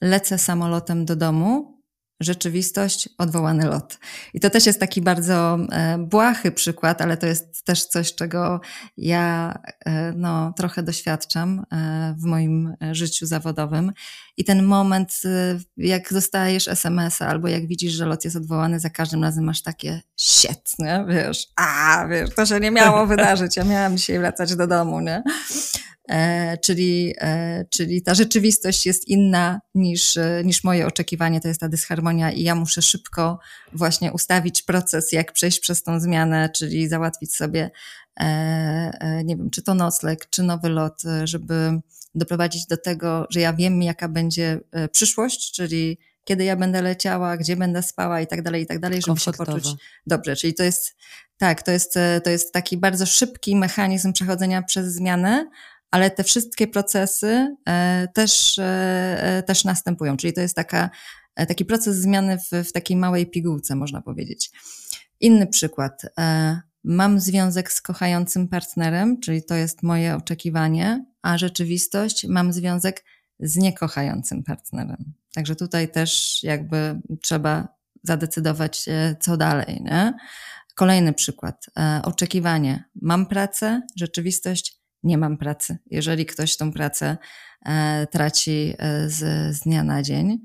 Lecę 0.00 0.38
samolotem 0.38 1.04
do 1.04 1.16
domu, 1.16 1.78
rzeczywistość, 2.20 3.08
odwołany 3.18 3.66
lot. 3.66 3.98
I 4.34 4.40
to 4.40 4.50
też 4.50 4.66
jest 4.66 4.80
taki 4.80 5.02
bardzo 5.02 5.58
e, 5.72 5.98
błahy 5.98 6.52
przykład, 6.52 7.02
ale 7.02 7.16
to 7.16 7.26
jest 7.26 7.64
też 7.64 7.84
coś, 7.84 8.14
czego 8.14 8.60
ja 8.96 9.58
e, 9.84 10.12
no, 10.12 10.52
trochę 10.56 10.82
doświadczam 10.82 11.64
e, 11.72 12.14
w 12.18 12.24
moim 12.24 12.74
życiu 12.92 13.26
zawodowym. 13.26 13.92
I 14.36 14.44
ten 14.44 14.62
moment, 14.62 15.22
jak 15.76 16.12
dostajesz 16.12 16.68
SMS-a 16.68 17.26
albo 17.26 17.48
jak 17.48 17.66
widzisz, 17.66 17.92
że 17.92 18.06
lot 18.06 18.24
jest 18.24 18.36
odwołany, 18.36 18.80
za 18.80 18.90
każdym 18.90 19.22
razem 19.22 19.44
masz 19.44 19.62
takie 19.62 20.00
shit, 20.16 20.78
nie? 20.78 21.04
Wiesz, 21.08 21.46
a, 21.56 22.06
wiesz, 22.10 22.30
to 22.34 22.46
się 22.46 22.60
nie 22.60 22.70
miało 22.70 23.06
wydarzyć, 23.06 23.56
ja 23.56 23.64
miałam 23.64 23.96
dzisiaj 23.96 24.18
wracać 24.18 24.56
do 24.56 24.66
domu, 24.66 25.00
nie? 25.00 25.22
E, 26.08 26.58
czyli, 26.58 27.14
e, 27.20 27.64
czyli 27.70 28.02
ta 28.02 28.14
rzeczywistość 28.14 28.86
jest 28.86 29.08
inna 29.08 29.60
niż, 29.74 30.16
e, 30.16 30.42
niż 30.44 30.64
moje 30.64 30.86
oczekiwanie, 30.86 31.40
to 31.40 31.48
jest 31.48 31.60
ta 31.60 31.68
dysharmonia 31.68 32.32
i 32.32 32.42
ja 32.42 32.54
muszę 32.54 32.82
szybko 32.82 33.38
właśnie 33.72 34.12
ustawić 34.12 34.62
proces, 34.62 35.12
jak 35.12 35.32
przejść 35.32 35.60
przez 35.60 35.82
tą 35.82 36.00
zmianę, 36.00 36.50
czyli 36.54 36.88
załatwić 36.88 37.36
sobie, 37.36 37.70
nie 39.24 39.36
wiem, 39.36 39.50
czy 39.50 39.62
to 39.62 39.74
nocleg, 39.74 40.26
czy 40.30 40.42
nowy 40.42 40.68
lot, 40.68 41.02
żeby 41.24 41.80
doprowadzić 42.14 42.66
do 42.66 42.76
tego, 42.76 43.26
że 43.30 43.40
ja 43.40 43.52
wiem, 43.52 43.82
jaka 43.82 44.08
będzie 44.08 44.60
przyszłość, 44.92 45.52
czyli 45.52 45.98
kiedy 46.24 46.44
ja 46.44 46.56
będę 46.56 46.82
leciała, 46.82 47.36
gdzie 47.36 47.56
będę 47.56 47.82
spała 47.82 48.20
i 48.20 48.26
tak 48.26 48.42
dalej, 48.42 48.62
i 48.62 48.66
tak 48.66 48.78
dalej, 48.78 49.02
żeby 49.06 49.20
się 49.20 49.32
poczuć 49.32 49.64
dobrze. 50.06 50.36
Czyli 50.36 50.54
to 50.54 50.62
jest, 50.62 50.96
tak, 51.36 51.62
to 51.62 51.70
jest, 51.70 51.94
to 52.24 52.30
jest 52.30 52.52
taki 52.52 52.76
bardzo 52.76 53.06
szybki 53.06 53.56
mechanizm 53.56 54.12
przechodzenia 54.12 54.62
przez 54.62 54.94
zmianę, 54.94 55.50
ale 55.90 56.10
te 56.10 56.24
wszystkie 56.24 56.66
procesy 56.66 57.56
e, 57.68 58.08
też, 58.14 58.58
e, 58.58 59.42
też 59.46 59.64
następują. 59.64 60.16
Czyli 60.16 60.32
to 60.32 60.40
jest 60.40 60.56
taka, 60.56 60.90
taki 61.34 61.64
proces 61.64 61.96
zmiany 61.96 62.38
w, 62.38 62.68
w 62.68 62.72
takiej 62.72 62.96
małej 62.96 63.26
pigułce, 63.26 63.76
można 63.76 64.02
powiedzieć. 64.02 64.50
Inny 65.20 65.46
przykład. 65.46 66.02
Mam 66.84 67.20
związek 67.20 67.72
z 67.72 67.82
kochającym 67.82 68.48
partnerem, 68.48 69.20
czyli 69.20 69.42
to 69.42 69.54
jest 69.54 69.82
moje 69.82 70.16
oczekiwanie, 70.16 71.04
a 71.22 71.38
rzeczywistość 71.38 72.26
mam 72.26 72.52
związek 72.52 73.04
z 73.40 73.56
niekochającym 73.56 74.44
partnerem. 74.44 75.12
Także 75.34 75.56
tutaj 75.56 75.88
też 75.88 76.42
jakby 76.42 77.00
trzeba 77.22 77.68
zadecydować, 78.02 78.84
co 79.20 79.36
dalej. 79.36 79.80
Nie? 79.84 80.14
Kolejny 80.78 81.12
przykład. 81.12 81.66
E, 81.78 82.00
oczekiwanie. 82.04 82.84
Mam 83.02 83.26
pracę, 83.26 83.82
rzeczywistość 83.96 84.77
nie 85.02 85.18
mam 85.18 85.38
pracy. 85.38 85.78
Jeżeli 85.90 86.26
ktoś 86.26 86.56
tą 86.56 86.72
pracę 86.72 87.16
e, 87.66 88.06
traci 88.06 88.74
e, 88.78 89.08
z, 89.10 89.56
z 89.56 89.60
dnia 89.60 89.84
na 89.84 90.02
dzień. 90.02 90.38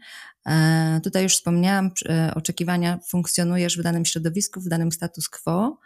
Tutaj 1.04 1.24
już 1.24 1.36
wspomniałam, 1.36 1.92
oczekiwania 2.36 3.00
funkcjonujesz 3.08 3.78
w 3.78 3.82
danym 3.82 4.06
środowisku, 4.06 4.62
w 4.62 4.68
danym 4.68 4.92
status 4.92 5.30
quo, 5.30 5.80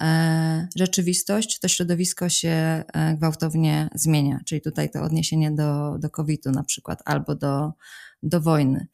E, 0.00 0.68
rzeczywistość, 0.76 1.58
to 1.60 1.68
środowisko 1.68 2.28
się 2.28 2.48
e, 2.48 2.84
gwałtownie 3.16 3.88
zmienia. 3.94 4.40
Czyli 4.46 4.60
tutaj 4.60 4.90
to 4.90 5.02
odniesienie 5.02 5.50
do, 5.50 5.98
do 5.98 6.10
COVID-u 6.10 6.50
na 6.50 6.64
przykład 6.64 7.02
albo 7.04 7.34
do, 7.34 7.72
do 8.22 8.40
wojny. 8.40 8.86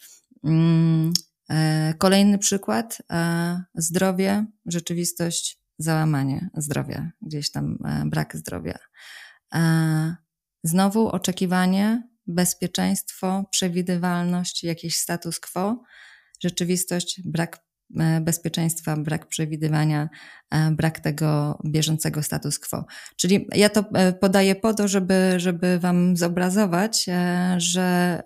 Mm, 0.45 1.13
e, 1.51 1.95
kolejny 1.99 2.39
przykład, 2.39 2.99
zdrowie, 3.75 4.47
rzeczywistość, 4.67 5.59
załamanie 5.79 6.51
zdrowia, 6.57 7.11
gdzieś 7.23 7.51
tam 7.51 7.79
brak 8.07 8.37
zdrowia. 8.37 8.79
Znowu 10.63 11.09
oczekiwanie, 11.09 12.09
bezpieczeństwo, 12.27 13.45
przewidywalność, 13.51 14.65
jakiś 14.65 14.97
status 14.97 15.41
quo, 15.41 15.83
rzeczywistość, 16.41 17.21
brak 17.25 17.65
E, 18.01 18.21
bezpieczeństwa, 18.21 18.97
brak 18.97 19.27
przewidywania, 19.27 20.09
e, 20.51 20.71
brak 20.71 21.01
tego 21.01 21.59
bieżącego 21.65 22.23
status 22.23 22.59
quo. 22.59 22.85
Czyli 23.17 23.49
ja 23.55 23.69
to 23.69 23.85
e, 23.95 24.13
podaję 24.13 24.55
po 24.55 24.75
to, 24.75 24.89
żeby, 24.89 25.35
żeby 25.37 25.79
Wam 25.79 26.17
zobrazować, 26.17 27.07
że 27.57 28.23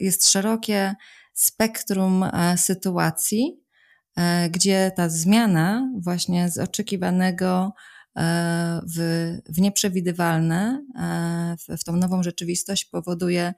jest 0.00 0.28
szerokie 0.28 0.94
spektrum 1.32 2.24
sytuacji, 2.56 3.60
gdzie 4.50 4.92
ta 4.96 5.08
zmiana 5.08 5.90
właśnie 5.98 6.50
z 6.50 6.58
oczekiwanego 6.58 7.72
w, 8.96 8.98
w 9.48 9.60
nieprzewidywalne, 9.60 10.84
w, 11.58 11.80
w 11.80 11.84
tą 11.84 11.96
nową 11.96 12.22
rzeczywistość 12.22 12.84
powoduje 12.84 13.54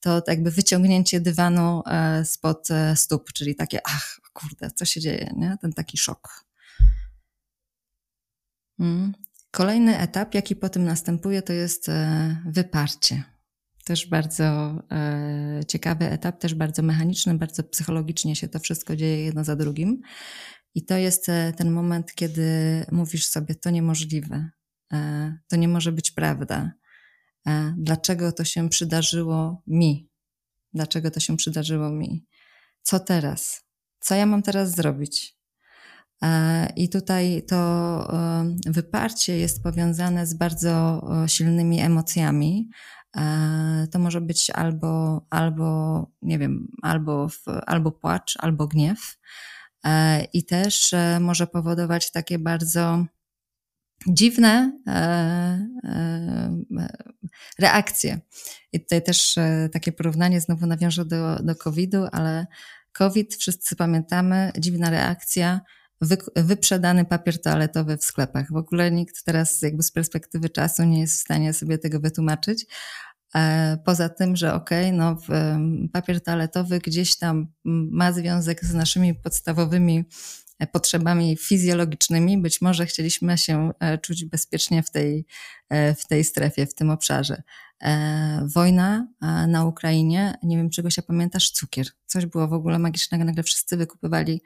to 0.00 0.22
jakby 0.26 0.50
wyciągnięcie 0.50 1.20
dywanu 1.20 1.82
spod 2.24 2.68
stóp, 2.94 3.32
czyli 3.32 3.56
takie, 3.56 3.78
ach, 3.84 4.20
kurde, 4.32 4.70
co 4.70 4.84
się 4.84 5.00
dzieje, 5.00 5.32
nie? 5.36 5.56
Ten 5.60 5.72
taki 5.72 5.98
szok. 5.98 6.44
Mm. 8.80 9.14
Kolejny 9.50 9.98
etap, 9.98 10.34
jaki 10.34 10.56
po 10.56 10.68
tym 10.68 10.84
następuje, 10.84 11.42
to 11.42 11.52
jest 11.52 11.88
e, 11.88 12.36
wyparcie. 12.46 13.24
Też 13.90 14.06
bardzo 14.06 14.44
e, 14.92 15.60
ciekawy 15.68 16.10
etap, 16.10 16.40
też 16.40 16.54
bardzo 16.54 16.82
mechaniczny, 16.82 17.34
bardzo 17.34 17.64
psychologicznie 17.64 18.36
się 18.36 18.48
to 18.48 18.58
wszystko 18.58 18.96
dzieje 18.96 19.24
jedno 19.24 19.44
za 19.44 19.56
drugim. 19.56 20.00
I 20.74 20.84
to 20.84 20.96
jest 20.96 21.28
e, 21.28 21.52
ten 21.56 21.70
moment, 21.70 22.14
kiedy 22.14 22.46
mówisz 22.92 23.26
sobie, 23.26 23.54
to 23.54 23.70
niemożliwe, 23.70 24.50
to 25.48 25.56
nie 25.56 25.68
może 25.68 25.92
być 25.92 26.10
prawda. 26.10 26.72
Dlaczego 27.76 28.32
to 28.32 28.44
się 28.44 28.68
przydarzyło 28.68 29.62
mi? 29.66 30.08
Dlaczego 30.72 31.10
to 31.10 31.20
się 31.20 31.36
przydarzyło 31.36 31.90
mi? 31.90 32.26
Co 32.82 33.00
teraz? 33.00 33.70
co 34.00 34.14
ja 34.14 34.26
mam 34.26 34.42
teraz 34.42 34.74
zrobić? 34.74 35.36
E, 36.22 36.72
I 36.76 36.88
tutaj 36.88 37.42
to 37.48 37.56
e, 38.12 38.54
wyparcie 38.66 39.38
jest 39.38 39.62
powiązane 39.62 40.26
z 40.26 40.34
bardzo 40.34 41.02
e, 41.24 41.28
silnymi 41.28 41.80
emocjami. 41.80 42.68
To 43.90 43.98
może 43.98 44.20
być 44.20 44.50
albo, 44.50 45.22
albo 45.30 46.06
nie 46.22 46.38
wiem, 46.38 46.68
albo, 46.82 47.28
albo 47.66 47.92
płacz, 47.92 48.36
albo 48.38 48.66
gniew. 48.68 49.18
I 50.32 50.44
też 50.44 50.94
może 51.20 51.46
powodować 51.46 52.12
takie 52.12 52.38
bardzo 52.38 53.04
dziwne 54.08 54.72
reakcje. 57.58 58.20
I 58.72 58.80
tutaj 58.80 59.02
też 59.02 59.34
takie 59.72 59.92
porównanie 59.92 60.40
znowu 60.40 60.66
nawiążę 60.66 61.04
do, 61.04 61.36
do 61.36 61.56
COVID-u, 61.56 62.06
ale 62.12 62.46
COVID, 62.92 63.34
wszyscy 63.34 63.76
pamiętamy, 63.76 64.52
dziwna 64.58 64.90
reakcja, 64.90 65.60
wy, 66.00 66.18
wyprzedany 66.36 67.04
papier 67.04 67.40
toaletowy 67.40 67.96
w 67.96 68.04
sklepach. 68.04 68.52
W 68.52 68.56
ogóle 68.56 68.90
nikt 68.90 69.24
teraz 69.24 69.62
jakby 69.62 69.82
z 69.82 69.92
perspektywy 69.92 70.50
czasu 70.50 70.84
nie 70.84 71.00
jest 71.00 71.18
w 71.18 71.20
stanie 71.20 71.52
sobie 71.52 71.78
tego 71.78 72.00
wytłumaczyć. 72.00 72.66
E, 73.34 73.78
poza 73.84 74.08
tym, 74.08 74.36
że 74.36 74.54
okej, 74.54 74.86
okay, 74.86 74.98
no 74.98 75.18
papier 75.92 76.22
toaletowy 76.22 76.78
gdzieś 76.78 77.18
tam 77.18 77.46
ma 77.64 78.12
związek 78.12 78.64
z 78.64 78.74
naszymi 78.74 79.14
podstawowymi 79.14 80.04
e, 80.58 80.66
potrzebami 80.66 81.36
fizjologicznymi. 81.36 82.38
Być 82.38 82.60
może 82.60 82.86
chcieliśmy 82.86 83.38
się 83.38 83.70
e, 83.80 83.98
czuć 83.98 84.24
bezpiecznie 84.24 84.82
w 84.82 84.90
tej, 84.90 85.26
w 85.96 86.06
tej 86.08 86.24
strefie, 86.24 86.66
w 86.66 86.74
tym 86.74 86.90
obszarze. 86.90 87.42
E, 87.82 88.46
wojna 88.54 89.08
na 89.48 89.64
Ukrainie, 89.64 90.34
nie 90.42 90.56
wiem 90.56 90.70
czego 90.70 90.90
się 90.90 91.02
pamiętasz, 91.02 91.50
cukier. 91.50 91.86
Coś 92.06 92.26
było 92.26 92.48
w 92.48 92.52
ogóle 92.52 92.78
magicznego, 92.78 93.24
nagle 93.24 93.42
wszyscy 93.42 93.76
wykupywali 93.76 94.42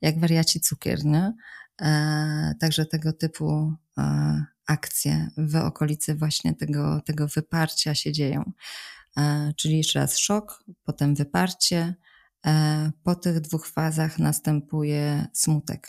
jak 0.00 0.20
wariaci 0.20 0.60
cukier, 0.60 1.04
nie? 1.04 1.34
E, 1.82 2.54
także 2.60 2.86
tego 2.86 3.12
typu 3.12 3.72
e, 3.98 4.44
akcje 4.66 5.30
w 5.36 5.56
okolicy 5.56 6.14
właśnie 6.14 6.54
tego, 6.54 7.00
tego 7.00 7.28
wyparcia 7.28 7.94
się 7.94 8.12
dzieją. 8.12 8.52
Czyli 9.56 9.76
jeszcze 9.76 9.98
raz 9.98 10.16
szok, 10.16 10.64
potem 10.84 11.14
wyparcie. 11.14 11.94
Po 13.02 13.14
tych 13.14 13.40
dwóch 13.40 13.66
fazach 13.66 14.18
następuje 14.18 15.26
smutek. 15.32 15.88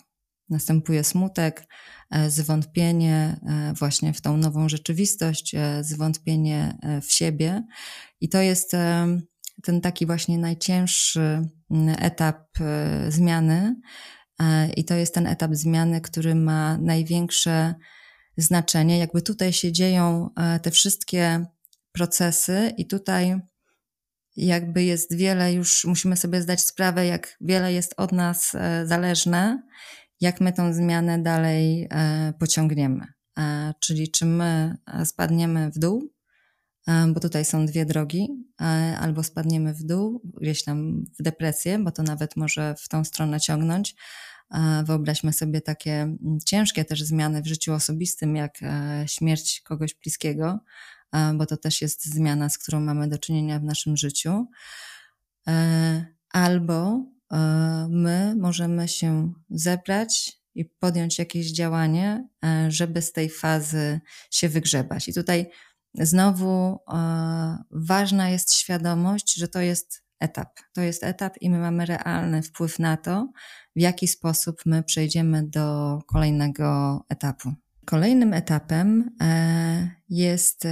Następuje 0.49 1.03
smutek, 1.03 1.67
e, 2.11 2.29
zwątpienie 2.29 3.39
e, 3.47 3.73
właśnie 3.73 4.13
w 4.13 4.21
tą 4.21 4.37
nową 4.37 4.69
rzeczywistość, 4.69 5.55
e, 5.55 5.83
zwątpienie 5.83 6.77
w 7.01 7.13
siebie. 7.13 7.63
I 8.21 8.29
to 8.29 8.41
jest 8.41 8.71
ten 9.63 9.81
taki 9.81 10.05
właśnie 10.05 10.37
najcięższy 10.37 11.41
etap 11.97 12.47
zmiany. 13.09 13.75
I 14.77 14.85
to 14.85 14.95
jest 14.95 15.13
ten 15.13 15.27
etap 15.27 15.55
zmiany, 15.55 16.01
który 16.01 16.35
ma 16.35 16.77
największe 16.77 17.75
znaczenie. 18.37 18.97
Jakby 18.97 19.21
tutaj 19.21 19.53
się 19.53 19.71
dzieją 19.71 20.29
te 20.61 20.71
wszystkie 20.71 21.45
procesy, 21.91 22.73
i 22.77 22.87
tutaj 22.87 23.39
jakby 24.35 24.83
jest 24.83 25.15
wiele, 25.15 25.53
już 25.53 25.85
musimy 25.85 26.17
sobie 26.17 26.41
zdać 26.41 26.61
sprawę, 26.61 27.05
jak 27.05 27.37
wiele 27.41 27.73
jest 27.73 27.93
od 27.97 28.11
nas 28.11 28.51
zależne 28.85 29.61
jak 30.21 30.41
my 30.41 30.53
tą 30.53 30.73
zmianę 30.73 31.19
dalej 31.19 31.87
e, 31.91 32.33
pociągniemy. 32.39 33.07
E, 33.39 33.73
czyli 33.79 34.11
czy 34.11 34.25
my 34.25 34.77
e, 34.87 35.05
spadniemy 35.05 35.71
w 35.71 35.79
dół, 35.79 36.13
bo 37.13 37.19
tutaj 37.19 37.45
są 37.45 37.65
dwie 37.65 37.85
drogi, 37.85 38.27
albo 38.99 39.23
spadniemy 39.23 39.73
w 39.73 39.83
dół, 39.83 40.21
gdzieś 40.41 40.63
tam 40.63 41.05
w 41.19 41.23
depresję, 41.23 41.79
bo 41.79 41.91
to 41.91 42.03
nawet 42.03 42.35
może 42.35 42.75
w 42.77 42.87
tą 42.87 43.03
stronę 43.03 43.39
ciągnąć. 43.39 43.95
Wyobraźmy 44.83 45.33
sobie 45.33 45.61
takie 45.61 46.17
ciężkie 46.45 46.85
też 46.85 47.03
zmiany 47.03 47.41
w 47.41 47.47
życiu 47.47 47.73
osobistym, 47.73 48.35
jak 48.35 48.59
śmierć 49.07 49.61
kogoś 49.61 49.95
bliskiego, 49.95 50.59
bo 51.33 51.45
to 51.45 51.57
też 51.57 51.81
jest 51.81 52.05
zmiana, 52.05 52.49
z 52.49 52.57
którą 52.57 52.79
mamy 52.79 53.07
do 53.07 53.17
czynienia 53.17 53.59
w 53.59 53.63
naszym 53.63 53.97
życiu. 53.97 54.47
Albo 56.29 57.05
my 57.89 58.35
możemy 58.37 58.87
się 58.87 59.33
zebrać 59.49 60.39
i 60.55 60.65
podjąć 60.65 61.19
jakieś 61.19 61.51
działanie, 61.51 62.27
e, 62.45 62.71
żeby 62.71 63.01
z 63.01 63.11
tej 63.11 63.29
fazy 63.29 63.99
się 64.31 64.49
wygrzebać. 64.49 65.07
I 65.07 65.13
tutaj 65.13 65.49
znowu 65.93 66.79
e, 66.93 67.57
ważna 67.71 68.29
jest 68.29 68.53
świadomość, 68.53 69.35
że 69.35 69.47
to 69.47 69.59
jest 69.59 70.03
etap. 70.19 70.49
To 70.73 70.81
jest 70.81 71.03
etap 71.03 71.37
i 71.41 71.49
my 71.49 71.59
mamy 71.59 71.85
realny 71.85 72.41
wpływ 72.41 72.79
na 72.79 72.97
to, 72.97 73.31
w 73.75 73.79
jaki 73.79 74.07
sposób 74.07 74.61
my 74.65 74.83
przejdziemy 74.83 75.47
do 75.47 75.99
kolejnego 76.07 76.99
etapu. 77.09 77.53
Kolejnym 77.85 78.33
etapem 78.33 79.15
jest, 80.09 80.67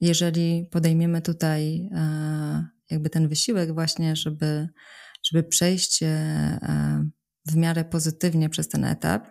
jeżeli 0.00 0.68
podejmiemy 0.70 1.22
tutaj 1.22 1.90
jakby 2.90 3.10
ten 3.10 3.28
wysiłek 3.28 3.74
właśnie, 3.74 4.16
żeby, 4.16 4.68
żeby 5.26 5.42
przejść 5.42 6.00
w 7.46 7.56
miarę 7.56 7.84
pozytywnie 7.84 8.48
przez 8.48 8.68
ten 8.68 8.84
etap, 8.84 9.28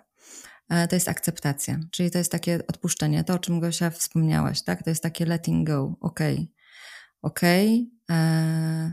to 0.89 0.95
jest 0.95 1.09
akceptacja, 1.09 1.79
czyli 1.91 2.11
to 2.11 2.17
jest 2.17 2.31
takie 2.31 2.59
odpuszczenie, 2.67 3.23
to 3.23 3.33
o 3.33 3.39
czym 3.39 3.59
Gosia 3.59 3.89
wspomniałaś, 3.89 4.63
tak? 4.63 4.83
To 4.83 4.89
jest 4.89 5.03
takie 5.03 5.25
letting 5.25 5.67
go, 5.67 5.95
ok, 6.01 6.19
ok, 7.21 7.41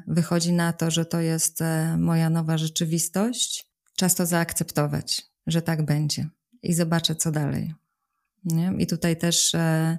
wychodzi 0.07 0.53
na 0.53 0.73
to, 0.73 0.91
że 0.91 1.07
to 1.07 1.21
jest 1.21 1.59
moja 1.99 2.31
nowa 2.31 2.59
rzeczywistość, 2.59 3.73
czas 3.97 4.15
to 4.15 4.27
zaakceptować, 4.27 5.23
że 5.47 5.62
tak 5.62 5.85
będzie. 5.85 6.29
I 6.62 6.75
zobaczę, 6.75 7.15
co 7.15 7.31
dalej. 7.31 7.75
Nie? 8.45 8.73
I 8.79 8.87
tutaj 8.87 9.17
też 9.17 9.55
e, 9.55 9.99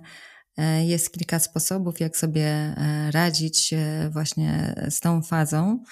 e, 0.58 0.86
jest 0.86 1.12
kilka 1.12 1.39
sposobów, 1.39 2.00
jak 2.00 2.18
sobie 2.18 2.46
e, 2.48 3.12
radzić 3.12 3.74
właśnie 4.12 4.76
z 4.89 5.00
tą 5.00 5.22
fazą, 5.22 5.84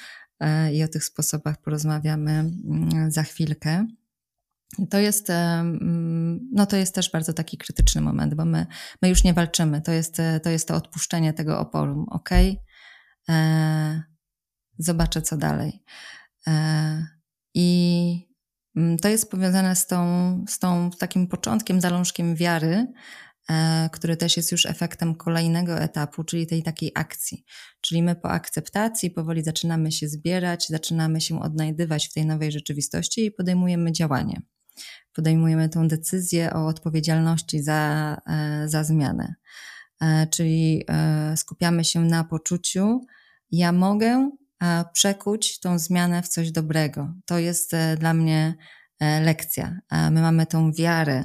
i 0.74 0.84
o 0.84 0.88
tych 0.88 1.04
sposobach 1.04 1.62
porozmawiamy 1.62 2.32
mm, 2.32 3.12
za 3.12 3.24
chwilkę. 3.24 3.88
To 4.90 5.00
jest, 5.00 5.30
mm, 5.30 6.50
no 6.54 6.66
to 6.66 6.78
jest 6.78 6.96
też 6.96 7.12
bardzo 7.12 7.34
taki 7.34 7.58
krytyczny 7.58 8.02
moment, 8.02 8.34
bo 8.34 8.46
my, 8.46 8.66
my 9.02 9.10
już 9.10 9.24
nie 9.24 9.34
walczymy. 9.34 9.82
To 9.82 9.92
jest, 9.92 10.18
to 10.44 10.50
jest 10.50 10.68
to 10.68 10.76
odpuszczenie 10.76 11.34
tego 11.34 11.60
oporu. 11.60 12.06
Ok, 12.10 12.30
zobaczę 14.78 15.22
co 15.22 15.38
dalej. 15.38 15.84
I 17.54 18.30
mm, 18.76 18.98
to 18.98 19.08
jest 19.08 19.32
powiązane 19.32 19.76
z 19.76 19.88
tą, 19.88 20.46
z 20.48 20.60
tą 20.60 20.90
takim 21.00 21.28
początkiem, 21.28 21.82
zalążkiem 21.82 22.36
wiary, 22.36 22.76
e, 22.76 22.94
który 23.92 24.18
też 24.18 24.38
jest 24.38 24.52
już 24.52 24.66
efektem 24.66 25.16
kolejnego 25.16 25.80
etapu, 25.80 26.24
czyli 26.24 26.48
tej 26.48 26.64
takiej 26.64 26.92
akcji. 26.96 27.46
Czyli 27.82 28.04
my 28.04 28.16
po 28.16 28.30
akceptacji 28.30 29.12
powoli 29.12 29.44
zaczynamy 29.44 29.92
się 29.92 30.08
zbierać, 30.08 30.68
zaczynamy 30.68 31.22
się 31.22 31.42
odnajdywać 31.42 32.08
w 32.08 32.14
tej 32.14 32.26
nowej 32.26 32.52
rzeczywistości 32.52 33.26
i 33.26 33.32
podejmujemy 33.32 33.92
działanie. 33.92 34.42
Podejmujemy 35.14 35.70
tą 35.70 35.88
decyzję 35.88 36.54
o 36.54 36.68
odpowiedzialności 36.68 37.64
za, 37.64 38.18
e, 38.28 38.70
za 38.70 38.84
zmianę. 38.84 39.36
E, 40.02 40.28
czyli 40.28 40.86
skupiamy 41.36 41.86
się 41.86 42.00
na 42.00 42.24
poczuciu, 42.24 43.02
ja 43.52 43.72
mogę, 43.72 44.32
przekuć 44.94 45.60
tą 45.60 45.80
zmianę 45.80 46.22
w 46.22 46.28
coś 46.28 46.52
dobrego. 46.52 47.14
To 47.26 47.40
jest 47.40 47.74
e, 47.74 47.98
dla 47.98 48.14
mnie 48.14 48.56
e, 49.00 49.22
lekcja. 49.22 49.80
My 49.92 50.22
mamy 50.22 50.46
tą 50.46 50.72
wiarę. 50.74 51.24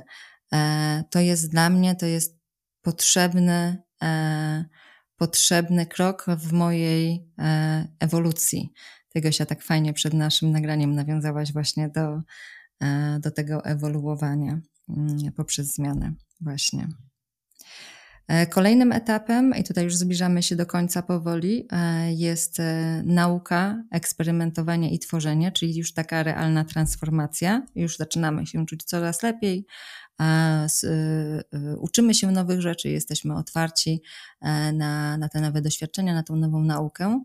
E, 0.54 1.04
to 1.10 1.20
jest 1.20 1.50
dla 1.50 1.70
mnie, 1.70 1.96
to 1.96 2.06
jest 2.06 2.36
potrzebny, 2.82 3.82
potrzebny 5.16 5.86
krok 5.86 6.26
w 6.38 6.52
mojej 6.52 7.32
ewolucji. 8.00 8.72
Tego 9.08 9.32
się 9.32 9.46
tak 9.46 9.62
fajnie 9.62 9.92
przed 9.92 10.14
naszym 10.14 10.50
nagraniem 10.50 10.94
nawiązałaś 10.94 11.52
właśnie 11.52 11.88
do, 11.88 12.20
do 13.20 13.30
tego 13.30 13.64
ewoluowania 13.64 14.60
mm, 14.88 15.32
poprzez 15.32 15.74
zmianę 15.74 16.12
właśnie. 16.40 16.88
E, 18.28 18.46
kolejnym 18.46 18.92
etapem, 18.92 19.54
i 19.58 19.64
tutaj 19.64 19.84
już 19.84 19.96
zbliżamy 19.96 20.42
się 20.42 20.56
do 20.56 20.66
końca 20.66 21.02
powoli, 21.02 21.68
e, 21.72 22.12
jest 22.12 22.60
e, 22.60 23.02
nauka, 23.04 23.82
eksperymentowanie 23.92 24.94
i 24.94 24.98
tworzenie, 24.98 25.52
czyli 25.52 25.76
już 25.76 25.92
taka 25.92 26.22
realna 26.22 26.64
transformacja. 26.64 27.66
Już 27.74 27.96
zaczynamy 27.96 28.46
się 28.46 28.66
czuć 28.66 28.84
coraz 28.84 29.22
lepiej, 29.22 29.66
uczymy 31.78 32.14
się 32.14 32.30
nowych 32.30 32.60
rzeczy, 32.60 32.88
jesteśmy 32.88 33.36
otwarci 33.36 34.02
na, 34.72 35.16
na 35.18 35.28
te 35.28 35.40
nowe 35.40 35.62
doświadczenia, 35.62 36.14
na 36.14 36.22
tą 36.22 36.36
nową 36.36 36.64
naukę. 36.64 37.22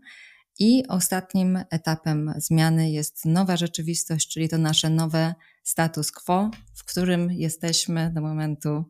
I 0.58 0.86
ostatnim 0.88 1.58
etapem 1.70 2.34
zmiany 2.36 2.90
jest 2.90 3.24
nowa 3.24 3.56
rzeczywistość, 3.56 4.28
czyli 4.28 4.48
to 4.48 4.58
nasze 4.58 4.90
nowe 4.90 5.34
status 5.62 6.12
quo, 6.12 6.50
w 6.74 6.84
którym 6.84 7.30
jesteśmy 7.30 8.10
do 8.14 8.20
momentu 8.20 8.84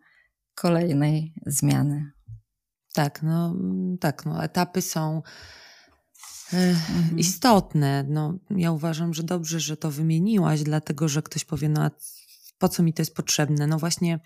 kolejnej 0.55 1.35
zmiany. 1.47 2.13
Tak, 2.95 3.23
no 3.23 3.57
tak, 4.01 4.27
no 4.27 4.45
etapy 4.45 4.83
są 4.83 5.23
e, 6.53 6.69
mhm. 6.71 7.19
istotne. 7.19 8.05
No, 8.09 8.39
ja 8.51 8.73
uważam, 8.73 9.15
że 9.15 9.23
dobrze, 9.23 9.61
że 9.61 9.77
to 9.77 9.91
wymieniłaś, 9.91 10.63
dlatego 10.63 11.09
że 11.09 11.23
ktoś 11.23 11.45
powie, 11.45 11.69
no 11.69 11.83
a 11.83 11.91
po 12.63 12.69
co 12.69 12.83
mi 12.83 12.95
to 12.95 13.03
jest 13.03 13.15
potrzebne? 13.15 13.67
No 13.67 13.79
właśnie 13.79 14.21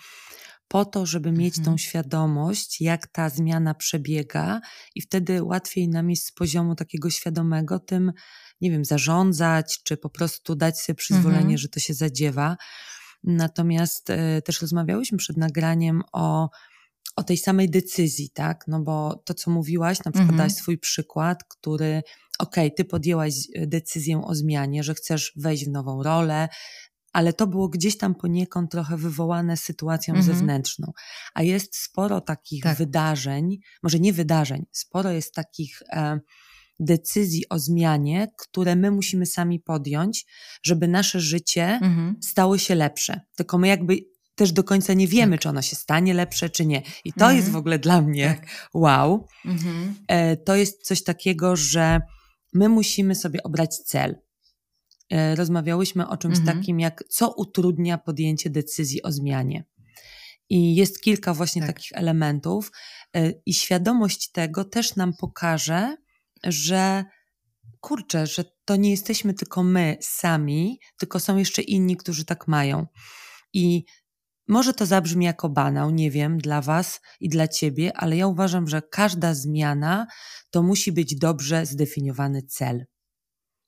po 0.69 0.85
to, 0.85 1.07
żeby 1.07 1.33
mieć 1.33 1.59
mhm. 1.59 1.65
tą 1.65 1.79
świadomość, 1.79 2.81
jak 2.81 3.07
ta 3.07 3.29
zmiana 3.31 3.75
przebiega, 3.75 4.61
i 4.95 5.01
wtedy 5.01 5.43
łatwiej 5.43 5.89
nam 5.89 6.11
jest 6.11 6.27
z 6.27 6.33
poziomu 6.33 6.75
takiego 6.75 7.11
świadomego 7.11 7.79
tym, 7.79 8.13
nie 8.61 8.71
wiem, 8.71 8.85
zarządzać, 8.85 9.83
czy 9.83 9.97
po 9.97 10.11
prostu 10.11 10.55
dać 10.55 10.81
sobie 10.81 10.97
przyzwolenie, 10.97 11.41
mhm. 11.41 11.59
że 11.59 11.69
to 11.69 11.81
się 11.81 11.95
zadziewa. 11.95 12.57
Natomiast 13.25 14.11
e, 14.11 14.43
też 14.43 14.61
rozmawiałyśmy 14.61 15.19
przed 15.19 15.37
nagraniem 15.37 16.03
o, 16.13 16.51
o 17.17 17.23
tej 17.23 17.37
samej 17.37 17.71
decyzji, 17.71 18.31
tak? 18.31 18.65
No 18.69 18.81
bo 18.81 19.23
to, 19.25 19.35
co 19.35 19.51
mówiłaś, 19.51 20.05
na 20.05 20.13
przykład 20.13 20.31
mhm. 20.31 20.51
swój 20.51 20.79
przykład, 20.79 21.45
który, 21.49 22.03
okej, 22.39 22.67
okay, 22.67 22.77
ty 22.77 22.85
podjęłaś 22.85 23.35
e, 23.55 23.67
decyzję 23.67 24.23
o 24.25 24.35
zmianie, 24.35 24.83
że 24.83 24.95
chcesz 24.95 25.33
wejść 25.37 25.65
w 25.65 25.71
nową 25.71 26.03
rolę, 26.03 26.49
ale 27.17 27.33
to 27.33 27.47
było 27.47 27.69
gdzieś 27.69 27.99
tam 27.99 28.15
poniekąd 28.15 28.71
trochę 28.71 28.97
wywołane 28.97 29.57
sytuacją 29.57 30.15
mhm. 30.15 30.37
zewnętrzną. 30.37 30.93
A 31.35 31.43
jest 31.43 31.77
sporo 31.77 32.21
takich 32.21 32.63
tak. 32.63 32.79
wydarzeń, 32.79 33.59
może 33.83 34.01
nie 34.01 34.13
wydarzeń, 34.13 34.67
sporo 34.73 35.11
jest 35.11 35.35
takich. 35.35 35.83
E, 35.93 36.21
decyzji 36.81 37.49
o 37.49 37.59
zmianie, 37.59 38.29
które 38.39 38.77
my 38.77 38.91
musimy 38.91 39.27
sami 39.27 39.61
podjąć, 39.61 40.27
żeby 40.63 40.89
nasze 40.89 41.21
życie 41.21 41.65
mhm. 41.83 42.17
stało 42.23 42.59
się 42.59 42.75
lepsze. 42.75 43.21
Tylko 43.37 43.59
my 43.59 43.69
jakby 43.69 43.99
też 44.35 44.53
do 44.53 44.65
końca 44.65 44.93
nie 44.93 45.09
wiemy, 45.09 45.37
tak. 45.37 45.41
czy 45.41 45.49
ono 45.49 45.63
się 45.63 45.77
stanie 45.77 46.15
lepsze, 46.15 46.51
czy 46.51 46.67
nie. 46.67 46.83
I 47.05 47.13
to 47.13 47.25
mhm. 47.25 47.37
jest 47.37 47.51
w 47.51 47.57
ogóle 47.57 47.79
dla 47.79 48.03
mnie 48.03 48.37
tak. 48.41 48.71
wow. 48.75 49.27
Mhm. 49.45 49.95
E, 50.09 50.37
to 50.37 50.57
jest 50.57 50.83
coś 50.83 51.03
takiego, 51.03 51.57
że 51.57 52.01
my 52.53 52.69
musimy 52.69 53.15
sobie 53.15 53.43
obrać 53.43 53.77
cel. 53.77 54.26
E, 55.11 55.35
rozmawiałyśmy 55.35 56.09
o 56.09 56.17
czymś 56.17 56.39
mhm. 56.39 56.59
takim, 56.59 56.81
jak 56.81 57.05
co 57.09 57.35
utrudnia 57.35 57.99
podjęcie 57.99 58.51
decyzji 58.51 59.03
o 59.03 59.13
zmianie. 59.13 59.65
I 60.49 60.75
jest 60.75 61.01
kilka 61.01 61.35
właśnie 61.35 61.63
tak. 61.63 61.73
takich 61.73 61.93
elementów, 61.95 62.73
e, 63.17 63.33
i 63.47 63.55
świadomość 63.55 64.31
tego 64.31 64.65
też 64.65 64.97
nam 64.97 65.13
pokaże, 65.21 65.97
że 66.45 67.05
kurczę, 67.81 68.27
że 68.27 68.45
to 68.65 68.77
nie 68.77 68.91
jesteśmy 68.91 69.35
tylko 69.35 69.63
my 69.63 69.97
sami, 70.01 70.79
tylko 70.99 71.21
są 71.21 71.37
jeszcze 71.37 71.63
inni, 71.63 71.97
którzy 71.97 72.25
tak 72.25 72.49
mają. 72.49 72.87
I 73.53 73.85
może 74.49 74.75
to 74.75 74.87
zabrzmi 74.87 75.25
jako 75.25 75.49
banał, 75.49 75.91
nie 75.91 76.11
wiem, 76.11 76.39
dla 76.39 76.61
Was 76.61 77.01
i 77.21 77.29
dla 77.29 77.49
Ciebie, 77.49 77.97
ale 77.97 78.17
ja 78.17 78.27
uważam, 78.27 78.69
że 78.69 78.83
każda 78.83 79.35
zmiana 79.35 80.07
to 80.51 80.63
musi 80.63 80.93
być 80.93 81.19
dobrze 81.19 81.67
zdefiniowany 81.67 82.43
cel. 82.43 82.87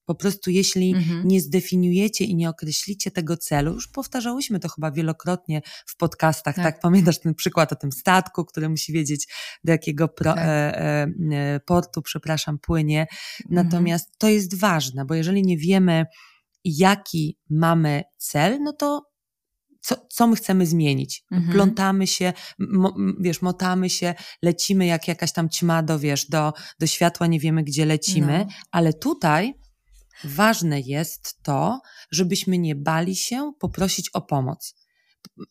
Po 0.08 0.14
prostu 0.14 0.50
jeśli 0.50 0.94
mhm. 0.94 1.28
nie 1.28 1.40
zdefiniujecie 1.40 2.24
i 2.24 2.34
nie 2.34 2.48
określicie 2.48 3.10
tego 3.10 3.36
celu, 3.36 3.74
już 3.74 3.88
powtarzałyśmy 3.88 4.60
to 4.60 4.68
chyba 4.68 4.90
wielokrotnie 4.90 5.62
w 5.86 5.96
podcastach, 5.96 6.54
tak? 6.54 6.64
tak? 6.64 6.80
Pamiętasz 6.80 7.20
ten 7.20 7.34
przykład 7.34 7.72
o 7.72 7.76
tym 7.76 7.92
statku, 7.92 8.44
który 8.44 8.68
musi 8.68 8.92
wiedzieć, 8.92 9.28
do 9.64 9.72
jakiego 9.72 10.08
pro, 10.08 10.34
tak. 10.34 10.44
e, 10.46 11.06
e, 11.32 11.60
portu, 11.66 12.02
przepraszam, 12.02 12.58
płynie. 12.58 13.00
Mhm. 13.00 13.64
Natomiast 13.64 14.18
to 14.18 14.28
jest 14.28 14.60
ważne, 14.60 15.04
bo 15.04 15.14
jeżeli 15.14 15.42
nie 15.42 15.56
wiemy, 15.56 16.04
jaki 16.64 17.38
mamy 17.50 18.02
cel, 18.16 18.62
no 18.62 18.72
to 18.72 19.02
co, 19.80 19.96
co 20.10 20.26
my 20.26 20.36
chcemy 20.36 20.66
zmienić. 20.66 21.24
Mhm. 21.32 21.52
Plątamy 21.52 22.06
się, 22.06 22.32
mo, 22.58 22.94
wiesz, 23.20 23.42
motamy 23.42 23.90
się, 23.90 24.14
lecimy 24.42 24.86
jak 24.86 25.08
jakaś 25.08 25.32
tam 25.32 25.48
ćma 25.48 25.82
do, 25.82 25.98
wiesz, 25.98 26.28
do, 26.28 26.52
do 26.80 26.86
światła, 26.86 27.26
nie 27.26 27.40
wiemy 27.40 27.64
gdzie 27.64 27.86
lecimy, 27.86 28.44
no. 28.48 28.54
ale 28.70 28.92
tutaj 28.92 29.54
Ważne 30.24 30.80
jest 30.80 31.42
to, 31.42 31.80
żebyśmy 32.10 32.58
nie 32.58 32.74
bali 32.74 33.16
się 33.16 33.52
poprosić 33.58 34.10
o 34.10 34.20
pomoc. 34.20 34.74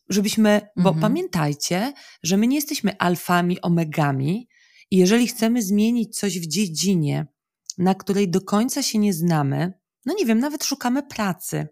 Żebyśmy, 0.09 0.61
bo 0.75 0.89
mhm. 0.89 1.01
pamiętajcie, 1.01 1.93
że 2.23 2.37
my 2.37 2.47
nie 2.47 2.55
jesteśmy 2.55 2.97
alfami, 2.97 3.61
omegami 3.61 4.49
i 4.91 4.97
jeżeli 4.97 5.27
chcemy 5.27 5.61
zmienić 5.61 6.17
coś 6.17 6.39
w 6.39 6.47
dziedzinie, 6.47 7.27
na 7.77 7.95
której 7.95 8.29
do 8.29 8.41
końca 8.41 8.83
się 8.83 8.99
nie 8.99 9.13
znamy, 9.13 9.73
no 10.05 10.13
nie 10.17 10.25
wiem, 10.25 10.39
nawet 10.39 10.63
szukamy 10.63 11.03
pracy 11.03 11.67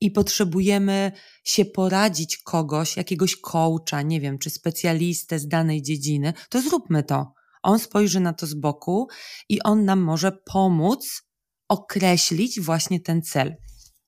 i 0.00 0.10
potrzebujemy 0.10 1.12
się 1.44 1.64
poradzić 1.64 2.38
kogoś, 2.38 2.96
jakiegoś 2.96 3.36
coacha, 3.36 4.02
nie 4.02 4.20
wiem, 4.20 4.38
czy 4.38 4.50
specjalistę 4.50 5.38
z 5.38 5.48
danej 5.48 5.82
dziedziny, 5.82 6.32
to 6.48 6.62
zróbmy 6.62 7.02
to. 7.02 7.32
On 7.62 7.78
spojrzy 7.78 8.20
na 8.20 8.32
to 8.32 8.46
z 8.46 8.54
boku 8.54 9.08
i 9.48 9.62
on 9.62 9.84
nam 9.84 10.00
może 10.00 10.32
pomóc 10.32 11.22
określić 11.70 12.60
właśnie 12.60 13.00
ten 13.00 13.22
cel. 13.22 13.56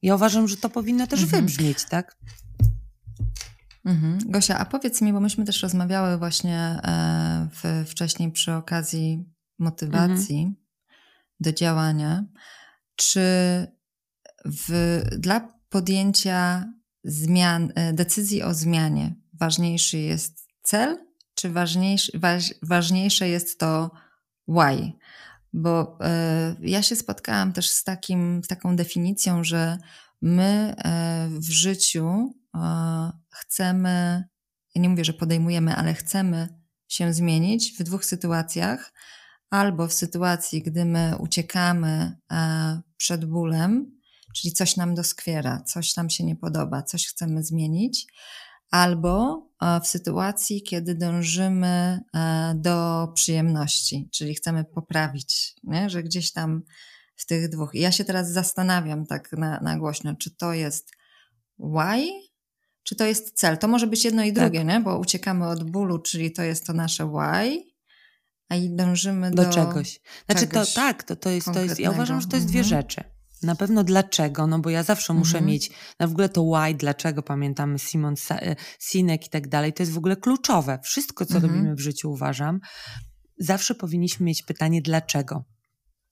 Ja 0.03 0.14
uważam, 0.14 0.48
że 0.48 0.57
to 0.57 0.68
powinno 0.68 1.07
też 1.07 1.22
mhm. 1.22 1.46
wybrzmieć, 1.46 1.85
tak? 1.85 2.16
Mhm. 3.85 4.18
Gosia, 4.27 4.59
a 4.59 4.64
powiedz 4.64 5.01
mi, 5.01 5.12
bo 5.12 5.20
myśmy 5.20 5.44
też 5.44 5.62
rozmawiały 5.62 6.18
właśnie 6.18 6.59
e, 6.59 7.48
w, 7.53 7.90
wcześniej 7.90 8.33
przy 8.33 8.53
okazji 8.53 9.25
motywacji, 9.59 10.55
do 11.40 11.53
działania, 11.53 12.25
czy 12.96 13.20
w, 14.44 15.01
dla 15.18 15.59
podjęcia 15.68 16.72
zmian, 17.05 17.72
e, 17.75 17.92
decyzji 17.92 18.42
o 18.42 18.55
zmianie 18.55 19.14
ważniejszy 19.33 19.98
jest 19.98 20.46
cel, 20.62 20.98
czy 21.35 21.51
ważniejszy, 21.51 22.18
waż, 22.18 22.55
ważniejsze 22.62 23.29
jest 23.29 23.59
to 23.59 23.90
why? 24.48 24.92
Bo 25.52 25.98
y, 26.60 26.68
ja 26.68 26.82
się 26.82 26.96
spotkałam 26.96 27.52
też 27.52 27.70
z, 27.70 27.84
takim, 27.84 28.44
z 28.44 28.48
taką 28.48 28.76
definicją, 28.76 29.44
że 29.44 29.78
my 30.22 30.74
y, 31.36 31.40
w 31.40 31.50
życiu 31.50 32.34
y, 32.56 32.58
chcemy, 33.30 34.24
ja 34.74 34.82
nie 34.82 34.88
mówię, 34.88 35.04
że 35.04 35.12
podejmujemy, 35.12 35.76
ale 35.76 35.94
chcemy 35.94 36.48
się 36.88 37.12
zmienić 37.12 37.72
w 37.78 37.82
dwóch 37.82 38.04
sytuacjach. 38.04 38.92
Albo 39.50 39.88
w 39.88 39.92
sytuacji, 39.92 40.62
gdy 40.62 40.84
my 40.84 41.14
uciekamy 41.18 42.16
przed 42.96 43.24
bólem, 43.24 43.98
czyli 44.34 44.54
coś 44.54 44.76
nam 44.76 44.94
doskwiera, 44.94 45.62
coś 45.62 45.96
nam 45.96 46.10
się 46.10 46.24
nie 46.24 46.36
podoba, 46.36 46.82
coś 46.82 47.06
chcemy 47.06 47.44
zmienić, 47.44 48.06
albo 48.72 49.46
w 49.82 49.87
sytuacji, 49.87 50.62
kiedy 50.62 50.94
dążymy 50.94 52.00
e, 52.14 52.54
do 52.56 53.08
przyjemności, 53.14 54.08
czyli 54.12 54.35
chcemy 54.35 54.64
poprawić, 54.64 55.54
nie? 55.64 55.90
że 55.90 56.02
gdzieś 56.02 56.32
tam 56.32 56.62
w 57.16 57.26
tych 57.26 57.48
dwóch. 57.48 57.74
I 57.74 57.80
ja 57.80 57.92
się 57.92 58.04
teraz 58.04 58.32
zastanawiam 58.32 59.06
tak 59.06 59.32
na, 59.32 59.61
na 59.61 59.78
głośno, 59.78 60.14
czy 60.16 60.37
to 60.37 60.52
jest 60.52 60.90
why, 61.58 62.06
czy 62.82 62.96
to 62.96 63.06
jest 63.06 63.32
cel. 63.32 63.58
To 63.58 63.68
może 63.68 63.87
być 63.87 64.04
jedno 64.04 64.24
i 64.24 64.32
tak. 64.32 64.44
drugie, 64.44 64.64
nie? 64.64 64.80
bo 64.80 64.98
uciekamy 64.98 65.48
od 65.48 65.70
bólu, 65.70 65.98
czyli 65.98 66.32
to 66.32 66.42
jest 66.42 66.66
to 66.66 66.72
nasze 66.72 67.06
why, 67.06 67.62
a 68.48 68.56
i 68.56 68.70
dążymy 68.70 69.30
do, 69.30 69.44
do 69.44 69.50
czegoś. 69.50 70.00
Znaczy 70.26 70.46
czegoś 70.46 70.74
to 70.74 70.80
tak, 70.80 71.02
to, 71.02 71.16
to, 71.16 71.30
jest, 71.30 71.46
to 71.52 71.61
jest, 71.61 71.80
ja 71.80 71.90
uważam, 71.90 72.20
że 72.20 72.26
to 72.26 72.37
jest 72.37 72.48
dwie 72.48 72.61
mhm. 72.61 72.82
rzeczy. 72.82 73.04
Na 73.42 73.55
pewno 73.55 73.85
dlaczego, 73.85 74.46
no 74.46 74.59
bo 74.59 74.70
ja 74.70 74.83
zawsze 74.83 75.14
muszę 75.14 75.38
mhm. 75.38 75.46
mieć, 75.46 75.70
na 75.98 76.07
w 76.07 76.11
ogóle 76.11 76.28
to 76.28 76.42
why, 76.42 76.74
dlaczego, 76.74 77.22
pamiętamy 77.22 77.78
Simon 77.78 78.14
e, 78.31 78.57
Sinek 78.78 79.26
i 79.26 79.31
tak 79.31 79.48
dalej, 79.48 79.72
to 79.72 79.83
jest 79.83 79.92
w 79.92 79.98
ogóle 79.98 80.16
kluczowe. 80.16 80.78
Wszystko, 80.83 81.26
co 81.26 81.35
mhm. 81.35 81.52
robimy 81.52 81.74
w 81.74 81.81
życiu, 81.81 82.11
uważam, 82.11 82.61
zawsze 83.38 83.74
powinniśmy 83.74 84.26
mieć 84.26 84.42
pytanie 84.42 84.83
dlaczego. 84.83 85.44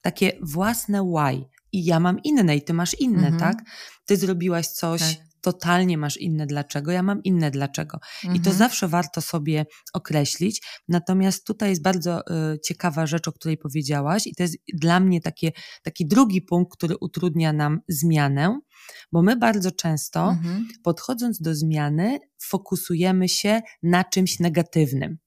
Takie 0.03 0.33
własne 0.43 1.03
why. 1.03 1.45
I 1.73 1.85
ja 1.85 2.01
mam 2.01 2.23
inne 2.23 2.57
i 2.57 2.62
ty 2.62 2.75
masz 2.75 2.95
inne, 2.95 3.29
mhm. 3.29 3.38
tak? 3.38 3.64
Ty 4.07 4.16
zrobiłaś 4.16 4.66
coś, 4.66 5.01
tak 5.01 5.30
totalnie 5.40 5.98
masz 5.98 6.16
inne 6.16 6.46
dlaczego, 6.46 6.92
ja 6.92 7.03
mam 7.03 7.22
inne 7.22 7.50
dlaczego. 7.50 7.98
Mhm. 8.24 8.37
I 8.37 8.40
to 8.40 8.50
mhm. 8.50 8.57
zawsze 8.57 8.88
warto 8.88 9.20
sobie 9.20 9.66
określić. 9.92 10.62
Natomiast 10.88 11.46
tutaj 11.46 11.70
jest 11.70 11.83
bardzo 11.83 12.20
y, 12.20 12.61
ciekawa 12.61 13.07
rzecz, 13.07 13.29
o 13.29 13.33
której 13.33 13.59
powiedziałaś, 13.59 14.26
i 14.26 14.35
to 14.35 14.42
jest 14.42 14.57
dla 14.74 15.00
mnie 15.00 15.20
takie, 15.20 15.53
taki 15.83 16.07
drugi 16.07 16.42
punkt, 16.42 16.72
który 16.72 16.96
utrudnia 17.00 17.53
nam 17.53 17.81
zmianę, 17.88 18.61
bo 19.12 19.22
my 19.22 19.37
bardzo 19.37 19.72
często, 19.72 20.29
mhm. 20.31 20.68
podchodząc 20.83 21.40
do 21.40 21.55
zmiany, 21.55 22.18
fokusujemy 22.42 23.29
się 23.29 23.61
na 23.83 24.05
czymś 24.05 24.40
negatywnym. 24.40 25.18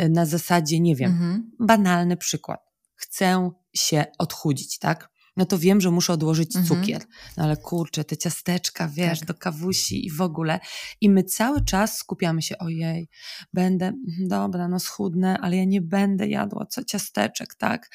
Y, 0.00 0.08
na 0.08 0.26
zasadzie, 0.26 0.80
nie 0.80 0.96
wiem, 0.96 1.10
mhm. 1.10 1.50
banalny 1.60 2.16
przykład. 2.16 2.60
Chcę 2.96 3.50
się 3.74 4.04
odchudzić, 4.18 4.78
tak? 4.78 5.15
No 5.36 5.46
to 5.46 5.58
wiem, 5.58 5.80
że 5.80 5.90
muszę 5.90 6.12
odłożyć 6.12 6.56
mhm. 6.56 6.66
cukier. 6.66 7.02
No 7.36 7.44
ale 7.44 7.56
kurczę, 7.56 8.04
te 8.04 8.16
ciasteczka, 8.16 8.88
wiesz, 8.88 9.18
tak. 9.18 9.28
do 9.28 9.34
kawusi 9.34 10.06
i 10.06 10.10
w 10.10 10.20
ogóle. 10.20 10.60
I 11.00 11.10
my 11.10 11.24
cały 11.24 11.64
czas 11.64 11.98
skupiamy 11.98 12.42
się, 12.42 12.58
ojej, 12.58 13.08
będę, 13.52 13.86
mhm, 13.86 14.28
dobra, 14.28 14.68
no 14.68 14.80
schudnę, 14.80 15.38
ale 15.38 15.56
ja 15.56 15.64
nie 15.64 15.80
będę 15.80 16.28
jadła 16.28 16.66
co 16.66 16.84
ciasteczek, 16.84 17.54
tak? 17.54 17.90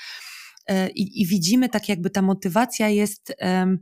E, 0.67 0.89
I, 0.89 1.21
i 1.21 1.25
widzimy 1.25 1.69
tak 1.69 1.89
jakby 1.89 2.10
ta 2.10 2.21
motywacja 2.21 2.89
jest 2.89 3.36
um, 3.41 3.80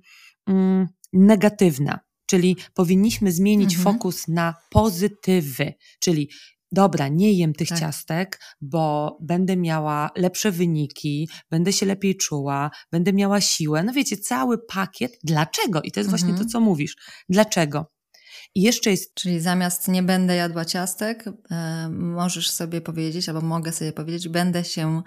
negatywna. 1.14 2.00
Czyli 2.26 2.58
powinniśmy 2.74 3.32
zmienić 3.32 3.76
mhm. 3.76 3.94
fokus 3.94 4.28
na 4.28 4.56
pozytywy, 4.70 5.74
czyli 6.00 6.30
dobra, 6.72 7.08
nie 7.08 7.34
jem 7.34 7.54
tych 7.54 7.70
tak. 7.70 7.80
ciastek, 7.80 8.40
bo 8.62 9.18
będę 9.22 9.58
miała 9.58 10.10
lepsze 10.16 10.52
wyniki, 10.52 11.30
będę 11.50 11.74
się 11.74 11.86
lepiej 11.86 12.18
czuła, 12.18 12.72
będę 12.92 13.14
miała 13.14 13.42
siłę. 13.42 13.84
No 13.84 13.94
wiecie, 13.94 14.18
cały 14.18 14.58
pakiet. 14.58 15.20
Dlaczego? 15.24 15.82
I 15.82 15.92
to 15.92 16.00
jest 16.00 16.08
mhm. 16.08 16.10
właśnie 16.10 16.28
to, 16.28 16.44
mhm. 16.44 16.50
co 16.50 16.60
mówisz. 16.60 16.96
Dlaczego? 17.30 17.92
I 18.56 18.62
jeszcze 18.62 18.92
jest. 18.92 19.14
Czyli 19.14 19.40
zamiast 19.40 19.88
nie 19.88 20.04
będę 20.04 20.36
jadła 20.36 20.66
ciastek, 20.66 21.26
e, 21.52 21.90
możesz 21.90 22.52
sobie 22.52 22.82
powiedzieć, 22.82 23.30
albo 23.30 23.42
mogę 23.42 23.72
sobie 23.72 23.94
powiedzieć, 23.94 24.30
będę 24.30 24.64
się 24.64 25.02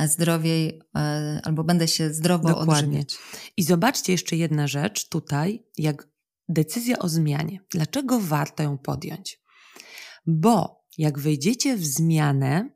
zdrowiej, 0.00 0.80
e, 0.96 1.40
albo 1.44 1.64
będę 1.64 1.88
się 1.88 2.14
zdrowo 2.14 2.48
Dokładnie. 2.48 2.74
odżywiać. 2.74 3.16
I 3.56 3.62
zobaczcie 3.62 4.12
jeszcze 4.12 4.36
jedna 4.36 4.66
rzecz 4.66 5.08
tutaj, 5.08 5.64
jak 5.78 6.08
decyzja 6.48 6.98
o 6.98 7.08
zmianie. 7.08 7.58
Dlaczego 7.70 8.20
warto 8.20 8.62
ją 8.62 8.78
podjąć? 8.78 9.40
Bo 10.26 10.83
jak 10.98 11.18
wejdziecie 11.18 11.76
w 11.76 11.84
zmianę, 11.86 12.70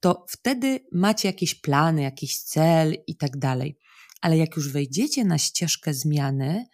to 0.00 0.24
wtedy 0.28 0.80
macie 0.92 1.28
jakieś 1.28 1.54
plany, 1.54 2.02
jakiś 2.02 2.38
cel 2.38 2.96
i 3.06 3.16
tak 3.16 3.36
dalej. 3.36 3.78
Ale 4.20 4.36
jak 4.36 4.56
już 4.56 4.72
wejdziecie 4.72 5.24
na 5.24 5.38
ścieżkę 5.38 5.94
zmiany, 5.94 6.66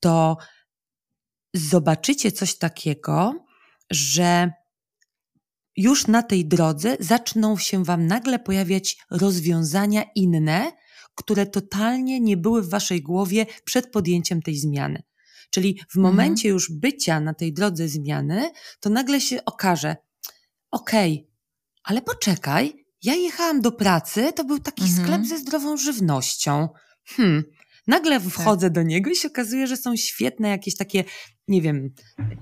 to 0.00 0.36
zobaczycie 1.54 2.32
coś 2.32 2.58
takiego, 2.58 3.44
że 3.90 4.50
już 5.76 6.06
na 6.06 6.22
tej 6.22 6.46
drodze 6.46 6.96
zaczną 7.00 7.56
się 7.58 7.84
Wam 7.84 8.06
nagle 8.06 8.38
pojawiać 8.38 8.96
rozwiązania 9.10 10.04
inne, 10.14 10.72
które 11.14 11.46
totalnie 11.46 12.20
nie 12.20 12.36
były 12.36 12.62
w 12.62 12.68
Waszej 12.68 13.02
głowie 13.02 13.46
przed 13.64 13.90
podjęciem 13.90 14.42
tej 14.42 14.58
zmiany. 14.58 15.02
Czyli 15.50 15.80
w 15.88 15.96
mhm. 15.96 16.02
momencie 16.02 16.48
już 16.48 16.72
bycia 16.72 17.20
na 17.20 17.34
tej 17.34 17.52
drodze 17.52 17.88
zmiany, 17.88 18.50
to 18.80 18.90
nagle 18.90 19.20
się 19.20 19.44
okaże, 19.44 19.96
okej, 20.74 21.12
okay, 21.14 21.34
ale 21.84 22.02
poczekaj, 22.02 22.84
ja 23.02 23.14
jechałam 23.14 23.60
do 23.60 23.72
pracy, 23.72 24.32
to 24.32 24.44
był 24.44 24.58
taki 24.58 24.82
mhm. 24.82 25.02
sklep 25.02 25.26
ze 25.26 25.38
zdrową 25.38 25.76
żywnością. 25.76 26.68
Hmm. 27.04 27.44
Nagle 27.86 28.20
tak. 28.20 28.28
wchodzę 28.28 28.66
tak. 28.66 28.74
do 28.74 28.82
niego 28.82 29.10
i 29.10 29.16
się 29.16 29.28
okazuje, 29.28 29.66
że 29.66 29.76
są 29.76 29.96
świetne 29.96 30.48
jakieś 30.48 30.76
takie, 30.76 31.04
nie 31.48 31.62
wiem, 31.62 31.94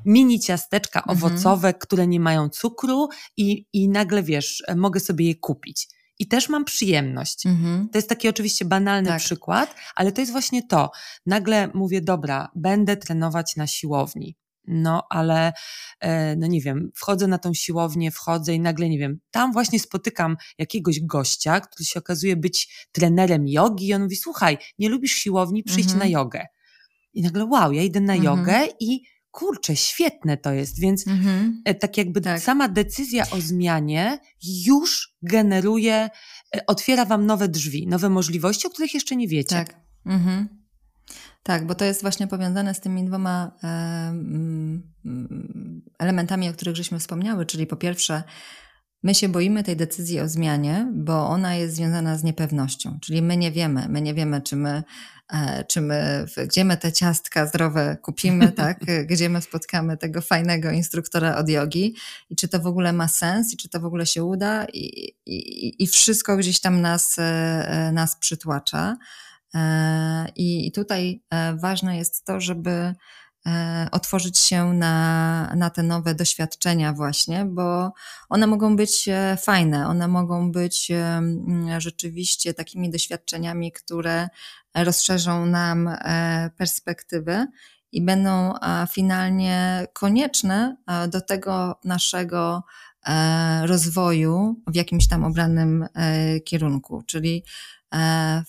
mini 0.04 0.40
ciasteczka 0.40 1.00
mhm. 1.00 1.18
owocowe, 1.18 1.74
które 1.74 2.06
nie 2.06 2.20
mają 2.20 2.48
cukru 2.48 3.08
i, 3.36 3.66
i 3.72 3.88
nagle 3.88 4.22
wiesz, 4.22 4.62
mogę 4.76 5.00
sobie 5.00 5.26
je 5.26 5.34
kupić. 5.34 5.88
I 6.18 6.28
też 6.28 6.48
mam 6.48 6.64
przyjemność. 6.64 7.46
Mhm. 7.46 7.88
To 7.88 7.98
jest 7.98 8.08
taki 8.08 8.28
oczywiście 8.28 8.64
banalny 8.64 9.08
tak. 9.08 9.20
przykład, 9.20 9.74
ale 9.94 10.12
to 10.12 10.20
jest 10.20 10.32
właśnie 10.32 10.66
to. 10.66 10.90
Nagle 11.26 11.70
mówię, 11.74 12.00
dobra, 12.00 12.50
będę 12.54 12.96
trenować 12.96 13.56
na 13.56 13.66
siłowni. 13.66 14.36
No, 14.66 15.02
ale 15.10 15.52
e, 16.00 16.36
no 16.36 16.46
nie 16.46 16.60
wiem, 16.60 16.90
wchodzę 16.94 17.26
na 17.26 17.38
tą 17.38 17.54
siłownię, 17.54 18.10
wchodzę 18.10 18.54
i 18.54 18.60
nagle 18.60 18.88
nie 18.88 18.98
wiem, 18.98 19.18
tam 19.30 19.52
właśnie 19.52 19.80
spotykam 19.80 20.36
jakiegoś 20.58 21.00
gościa, 21.00 21.60
który 21.60 21.84
się 21.84 22.00
okazuje 22.00 22.36
być 22.36 22.88
trenerem 22.92 23.48
jogi 23.48 23.86
i 23.86 23.94
on 23.94 24.02
mówi: 24.02 24.16
Słuchaj, 24.16 24.58
nie 24.78 24.88
lubisz 24.88 25.12
siłowni, 25.12 25.62
przyjdź 25.62 25.92
mhm. 25.92 25.98
na 25.98 26.18
jogę. 26.18 26.46
I 27.14 27.22
nagle, 27.22 27.44
wow, 27.44 27.72
ja 27.72 27.82
idę 27.82 28.00
na 28.00 28.14
mhm. 28.14 28.38
jogę 28.38 28.68
i 28.80 29.02
kurczę, 29.30 29.76
świetne 29.76 30.36
to 30.36 30.52
jest. 30.52 30.80
Więc 30.80 31.06
mhm. 31.06 31.62
E, 31.64 31.74
tak 31.74 31.96
jakby 31.96 32.20
tak. 32.20 32.40
sama 32.40 32.68
decyzja 32.68 33.30
o 33.30 33.40
zmianie 33.40 34.18
już 34.66 35.14
generuje, 35.22 36.10
e, 36.56 36.66
otwiera 36.66 37.04
wam 37.04 37.26
nowe 37.26 37.48
drzwi, 37.48 37.86
nowe 37.86 38.08
możliwości, 38.08 38.66
o 38.66 38.70
których 38.70 38.94
jeszcze 38.94 39.16
nie 39.16 39.28
wiecie. 39.28 39.56
Tak. 39.56 39.80
Mhm. 40.06 40.61
Tak, 41.42 41.66
bo 41.66 41.74
to 41.74 41.84
jest 41.84 42.02
właśnie 42.02 42.26
powiązane 42.26 42.74
z 42.74 42.80
tymi 42.80 43.04
dwoma 43.04 43.52
mm, 43.62 44.82
elementami, 45.98 46.48
o 46.48 46.52
których 46.52 46.76
żeśmy 46.76 46.98
wspomniały, 46.98 47.46
czyli 47.46 47.66
po 47.66 47.76
pierwsze, 47.76 48.22
my 49.02 49.14
się 49.14 49.28
boimy 49.28 49.64
tej 49.64 49.76
decyzji 49.76 50.20
o 50.20 50.28
zmianie, 50.28 50.92
bo 50.94 51.28
ona 51.28 51.54
jest 51.54 51.76
związana 51.76 52.18
z 52.18 52.24
niepewnością, 52.24 52.98
czyli 53.02 53.22
my 53.22 53.36
nie 53.36 53.52
wiemy, 53.52 53.86
my 53.88 54.02
nie 54.02 54.14
wiemy, 54.14 54.40
czy 54.40 54.56
my, 54.56 54.82
e, 55.32 55.64
czy 55.64 55.80
my 55.80 56.26
gdzie 56.46 56.64
my 56.64 56.76
te 56.76 56.92
ciastka 56.92 57.46
zdrowe 57.46 57.96
kupimy, 58.02 58.52
tak? 58.62 58.78
gdzie 59.06 59.28
my 59.28 59.42
spotkamy 59.42 59.96
tego 59.96 60.20
fajnego 60.20 60.70
instruktora 60.70 61.36
od 61.36 61.48
jogi 61.48 61.94
i 62.30 62.36
czy 62.36 62.48
to 62.48 62.60
w 62.60 62.66
ogóle 62.66 62.92
ma 62.92 63.08
sens 63.08 63.54
i 63.54 63.56
czy 63.56 63.68
to 63.68 63.80
w 63.80 63.84
ogóle 63.84 64.06
się 64.06 64.24
uda 64.24 64.66
i, 64.72 65.14
i, 65.26 65.82
i 65.82 65.86
wszystko 65.86 66.36
gdzieś 66.36 66.60
tam 66.60 66.80
nas, 66.80 67.16
e, 67.18 67.90
nas 67.92 68.16
przytłacza. 68.16 68.96
E, 69.54 70.28
I 70.36 70.72
tutaj 70.72 71.22
e, 71.30 71.56
ważne 71.56 71.96
jest 71.96 72.24
to, 72.24 72.40
żeby 72.40 72.94
e, 73.46 73.88
otworzyć 73.92 74.38
się 74.38 74.72
na, 74.72 75.54
na 75.56 75.70
te 75.70 75.82
nowe 75.82 76.14
doświadczenia, 76.14 76.92
właśnie, 76.92 77.44
bo 77.44 77.92
one 78.28 78.46
mogą 78.46 78.76
być 78.76 79.08
fajne, 79.42 79.88
one 79.88 80.08
mogą 80.08 80.52
być 80.52 80.92
rzeczywiście 81.78 82.54
takimi 82.54 82.90
doświadczeniami, 82.90 83.72
które 83.72 84.28
rozszerzą 84.74 85.46
nam 85.46 85.90
perspektywy 86.56 87.46
i 87.92 88.02
będą 88.02 88.54
finalnie 88.90 89.86
konieczne 89.92 90.76
do 91.08 91.20
tego 91.20 91.80
naszego 91.84 92.62
rozwoju 93.62 94.62
w 94.66 94.74
jakimś 94.76 95.08
tam 95.08 95.24
obranym 95.24 95.86
kierunku. 96.44 97.02
Czyli 97.06 97.44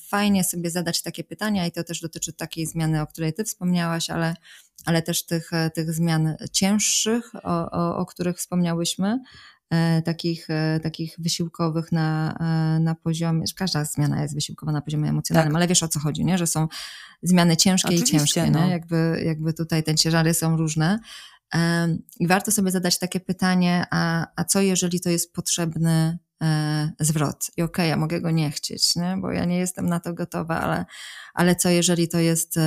fajnie 0.08 0.44
sobie 0.44 0.72
zadać 0.72 1.02
takie 1.02 1.24
pytania 1.24 1.68
i 1.68 1.72
to 1.72 1.84
też 1.84 2.02
dotyczy 2.02 2.34
takiej 2.34 2.66
zmiany, 2.66 3.02
o 3.02 3.08
której 3.08 3.34
ty 3.34 3.44
wspomniałaś, 3.44 4.10
ale, 4.10 4.36
ale 4.86 5.02
też 5.02 5.26
tych, 5.26 5.52
tych 5.74 5.94
zmian 5.94 6.36
cięższych, 6.52 7.32
o, 7.44 7.72
o, 7.72 7.98
o 7.98 8.06
których 8.06 8.38
wspomniałyśmy, 8.38 9.20
E, 9.74 10.02
takich, 10.02 10.50
e, 10.50 10.80
takich 10.84 11.16
wysiłkowych 11.20 11.92
na, 11.92 12.38
e, 12.40 12.80
na 12.80 12.96
poziomie, 12.96 13.46
każda 13.56 13.86
zmiana 13.86 14.22
jest 14.22 14.36
wysiłkowa 14.36 14.72
na 14.72 14.82
poziomie 14.82 15.10
emocjonalnym, 15.10 15.52
tak. 15.52 15.56
ale 15.56 15.68
wiesz 15.68 15.84
o 15.84 15.88
co 15.88 16.00
chodzi, 16.00 16.26
nie? 16.26 16.38
że 16.38 16.48
są 16.48 16.68
zmiany 17.24 17.58
ciężkie 17.58 17.88
Oczywiście, 17.88 18.16
i 18.16 18.20
ciężkie, 18.20 18.52
no. 18.52 18.66
nie? 18.66 18.72
Jakby, 18.72 19.22
jakby 19.26 19.54
tutaj 19.54 19.84
te 19.84 19.96
ciężary 19.96 20.34
są 20.34 20.58
różne. 20.58 21.00
I 22.20 22.28
warto 22.28 22.52
sobie 22.52 22.72
zadać 22.72 23.00
takie 23.00 23.20
pytanie, 23.20 23.86
a, 23.92 24.28
a 24.36 24.44
co 24.44 24.62
jeżeli 24.62 25.00
to 25.00 25.10
jest 25.10 25.34
potrzebny 25.34 26.18
zwrot? 27.00 27.48
I 27.58 27.62
okej, 27.62 27.64
okay, 27.64 27.88
ja 27.88 27.98
mogę 27.98 28.22
go 28.22 28.32
nie 28.32 28.52
chcieć, 28.52 28.96
nie? 28.96 29.18
bo 29.22 29.32
ja 29.32 29.46
nie 29.46 29.58
jestem 29.58 29.86
na 29.86 30.00
to 30.00 30.14
gotowa, 30.14 30.62
ale, 30.62 30.86
ale 31.34 31.56
co 31.56 31.70
jeżeli 31.70 32.08
to 32.08 32.20
jest 32.20 32.60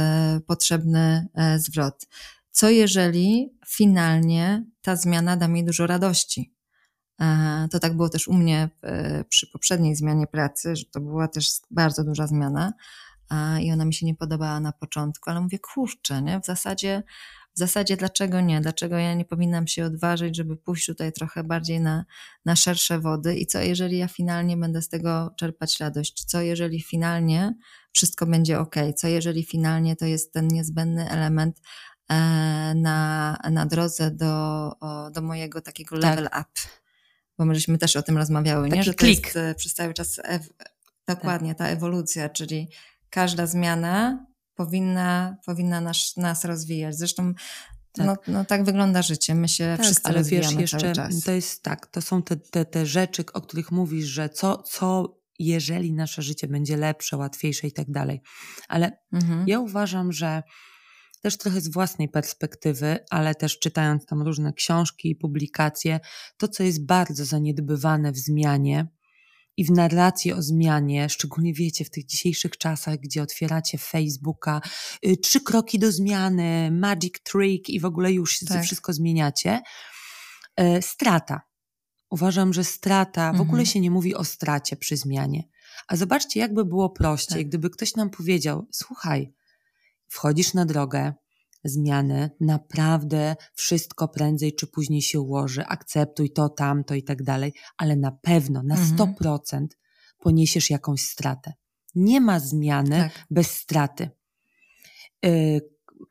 potrzebny 0.47 1.27
zwrot? 1.57 2.07
Co 2.51 2.71
jeżeli 2.71 3.59
finalnie 3.67 4.65
ta 4.83 4.97
zmiana 4.97 5.37
da 5.37 5.49
mi 5.49 5.65
dużo 5.65 5.87
radości? 5.87 6.55
E, 7.21 7.69
to 7.71 7.79
tak 7.79 7.97
było 7.97 8.09
też 8.09 8.29
u 8.29 8.35
mnie 8.35 8.69
przy 9.29 9.47
poprzedniej 9.47 9.97
zmianie 9.97 10.27
pracy, 10.27 10.77
że 10.77 10.85
to 10.85 11.01
była 11.01 11.29
też 11.29 11.49
bardzo 11.71 12.05
duża 12.05 12.27
zmiana 12.27 12.73
i 13.61 13.73
ona 13.73 13.85
mi 13.85 13.95
się 13.95 14.07
nie 14.07 14.15
podobała 14.15 14.61
na 14.61 14.73
początku, 14.73 15.31
ale 15.31 15.41
mówię, 15.41 15.59
kurczę, 15.59 16.23
nie? 16.23 16.41
w 16.41 16.47
zasadzie 16.47 17.03
w 17.57 17.59
zasadzie 17.59 17.97
dlaczego 17.97 18.41
nie? 18.41 18.61
Dlaczego 18.61 18.99
ja 18.99 19.15
nie 19.15 19.25
powinnam 19.25 19.67
się 19.67 19.85
odważyć, 19.85 20.37
żeby 20.37 20.57
pójść 20.57 20.87
tutaj 20.87 21.13
trochę 21.13 21.45
bardziej 21.45 21.81
na, 21.81 22.05
na 22.45 22.57
szersze 22.57 22.99
wody? 23.01 23.37
I 23.37 23.47
co 23.47 23.61
jeżeli 23.61 23.99
ja 23.99 24.09
finalnie 24.09 24.57
będę 24.57 24.83
z 24.83 24.89
tego 24.89 25.35
czerpać 25.37 25.81
radość? 25.81 26.25
Co 26.25 26.41
jeżeli 26.41 26.83
finalnie 26.83 27.55
wszystko 27.93 28.27
będzie 28.27 28.61
ok? 28.61 28.75
Co 28.97 29.09
jeżeli 29.09 29.45
finalnie 29.45 29.97
to 29.97 30.07
jest 30.07 30.33
ten 30.33 30.49
niezbędny 30.49 31.11
element 31.11 31.61
e, 32.09 32.15
na, 32.75 33.39
na 33.51 33.67
drodze 33.67 34.11
do, 34.11 34.73
do 35.13 35.23
mojego 35.23 35.61
takiego 35.61 35.99
tak. 35.99 36.11
level 36.11 36.29
up? 36.41 36.51
bo 37.39 37.45
my 37.45 37.55
żeśmy 37.55 37.79
też 37.79 37.97
o 37.97 38.03
tym 38.03 38.19
rozmawiały, 38.19 38.69
Taki 38.69 38.79
nie? 38.79 38.85
że 38.85 38.95
to 38.95 38.99
klik. 38.99 39.25
jest 39.25 39.37
e, 39.37 39.55
przez 39.55 39.75
cały 39.75 39.95
czas 39.95 40.19
ew- 40.25 40.53
dokładnie 41.09 41.55
tak. 41.55 41.59
ta 41.59 41.67
ewolucja, 41.69 42.29
czyli 42.29 42.69
każda 43.11 43.47
zmiana 43.47 44.27
powinna, 44.57 45.37
powinna 45.47 45.81
nas, 45.81 46.13
nas 46.17 46.45
rozwijać. 46.45 46.99
Zresztą 46.99 47.35
tak. 47.93 48.07
No, 48.07 48.17
no 48.29 48.45
tak 48.45 48.65
wygląda 48.65 49.03
życie. 49.03 49.35
My 49.35 49.49
się 49.49 49.75
tak, 49.77 49.87
wszyscy 49.87 50.09
ale 50.09 50.25
wiesz, 50.25 50.53
jeszcze, 50.53 50.79
cały 50.79 50.93
czas. 50.93 51.21
To 51.21 51.33
jest 51.33 51.63
tak, 51.63 51.87
to 51.87 52.03
są 52.03 52.23
te, 52.23 52.37
te, 52.37 52.65
te 52.65 52.87
rzeczy, 52.87 53.25
o 53.33 53.41
których 53.41 53.73
mówisz, 53.73 54.07
że 54.07 54.29
co, 54.29 54.63
co 54.63 55.19
jeżeli 55.39 55.93
nasze 55.93 56.23
życie 56.23 56.49
będzie 56.49 56.77
lepsze, 56.77 57.17
łatwiejsze 57.17 57.67
i 57.67 57.73
tak 57.73 57.91
dalej. 57.91 58.21
Ale 58.69 58.99
mhm. 59.13 59.45
ja 59.49 59.61
uważam, 59.61 60.13
że 60.13 60.43
też 61.23 61.39
trochę 61.39 61.61
z 61.61 61.69
własnej 61.69 62.09
perspektywy, 62.09 62.99
ale 63.11 63.35
też 63.35 63.59
czytając 63.59 64.07
tam 64.07 64.23
różne 64.23 64.53
książki 64.53 65.11
i 65.11 65.17
publikacje, 65.17 66.01
to 66.37 66.49
co 66.49 66.63
jest 66.63 66.87
bardzo 66.87 67.25
zaniedbywane 67.25 68.13
w 68.13 68.19
zmianie 68.19 68.87
i 69.57 69.65
w 69.65 69.71
narracji 69.71 70.33
o 70.33 70.43
zmianie, 70.43 71.09
szczególnie 71.09 71.55
wiecie, 71.55 71.85
w 71.85 71.91
tych 71.91 72.07
dzisiejszych 72.07 72.59
czasach, 72.59 72.99
gdzie 72.99 73.23
otwieracie 73.23 73.79
Facebooka, 73.79 74.61
y, 75.07 75.17
trzy 75.17 75.41
kroki 75.41 75.79
do 75.79 75.93
zmiany, 75.93 76.71
magic 76.71 77.15
trick 77.23 77.69
i 77.69 77.81
w 77.81 77.85
ogóle 77.85 78.13
już 78.13 78.39
tak. 78.39 78.65
wszystko 78.65 78.93
zmieniacie, 78.93 79.63
y, 80.61 80.83
strata. 80.83 81.41
Uważam, 82.11 82.53
że 82.53 82.65
strata, 82.65 83.23
mhm. 83.23 83.37
w 83.37 83.41
ogóle 83.41 83.61
mhm. 83.61 83.73
się 83.73 83.81
nie 83.81 83.91
mówi 83.91 84.15
o 84.15 84.25
stracie 84.25 84.77
przy 84.77 84.97
zmianie. 84.97 85.49
A 85.89 85.97
zobaczcie, 85.97 86.41
jakby 86.41 86.65
było 86.65 86.91
prościej, 86.91 87.39
tak. 87.39 87.49
gdyby 87.49 87.71
ktoś 87.71 87.95
nam 87.95 88.11
powiedział: 88.11 88.67
Słuchaj, 88.73 89.33
wchodzisz 90.09 90.55
na 90.55 90.65
drogę 90.65 91.13
zmiany, 91.69 92.31
naprawdę 92.41 93.37
wszystko 93.55 94.09
prędzej 94.09 94.55
czy 94.55 94.67
później 94.67 95.03
się 95.03 95.21
ułoży, 95.21 95.67
akceptuj 95.67 96.31
to, 96.31 96.49
tamto 96.49 96.95
i 96.95 97.03
tak 97.03 97.23
dalej, 97.23 97.53
ale 97.77 97.97
na 97.97 98.13
pewno, 98.13 98.63
na 98.63 98.77
mhm. 98.77 99.15
100% 99.15 99.67
poniesiesz 100.19 100.71
jakąś 100.71 101.01
stratę. 101.01 101.53
Nie 101.95 102.21
ma 102.21 102.41
zmiany 102.41 102.97
tak. 102.97 103.27
bez 103.31 103.51
straty. 103.51 104.11
Yy, 105.23 105.61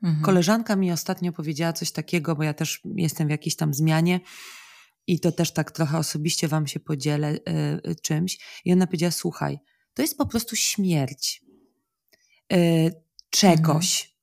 mhm. 0.04 0.24
Koleżanka 0.24 0.76
mi 0.76 0.92
ostatnio 0.92 1.32
powiedziała 1.32 1.74
coś 1.74 1.92
takiego, 1.92 2.36
bo 2.36 2.44
ja 2.44 2.54
też 2.54 2.82
jestem 2.96 3.28
w 3.28 3.32
jakiejś 3.32 3.56
tam 3.56 3.74
zmianie 3.74 4.20
i 5.08 5.20
to 5.20 5.32
też 5.32 5.54
tak 5.54 5.72
trochę 5.72 5.98
osobiście 5.98 6.48
wam 6.48 6.68
się 6.68 6.80
podzielę 6.80 7.40
yy, 7.84 7.96
czymś. 7.96 8.62
I 8.66 8.74
ona 8.74 8.88
powiedziała, 8.88 9.12
słuchaj, 9.12 9.60
to 9.94 10.02
jest 10.02 10.18
po 10.18 10.26
prostu 10.26 10.56
śmierć. 10.56 11.42
Yy, 12.52 12.92
czegoś, 13.30 14.02
mhm. 14.02 14.15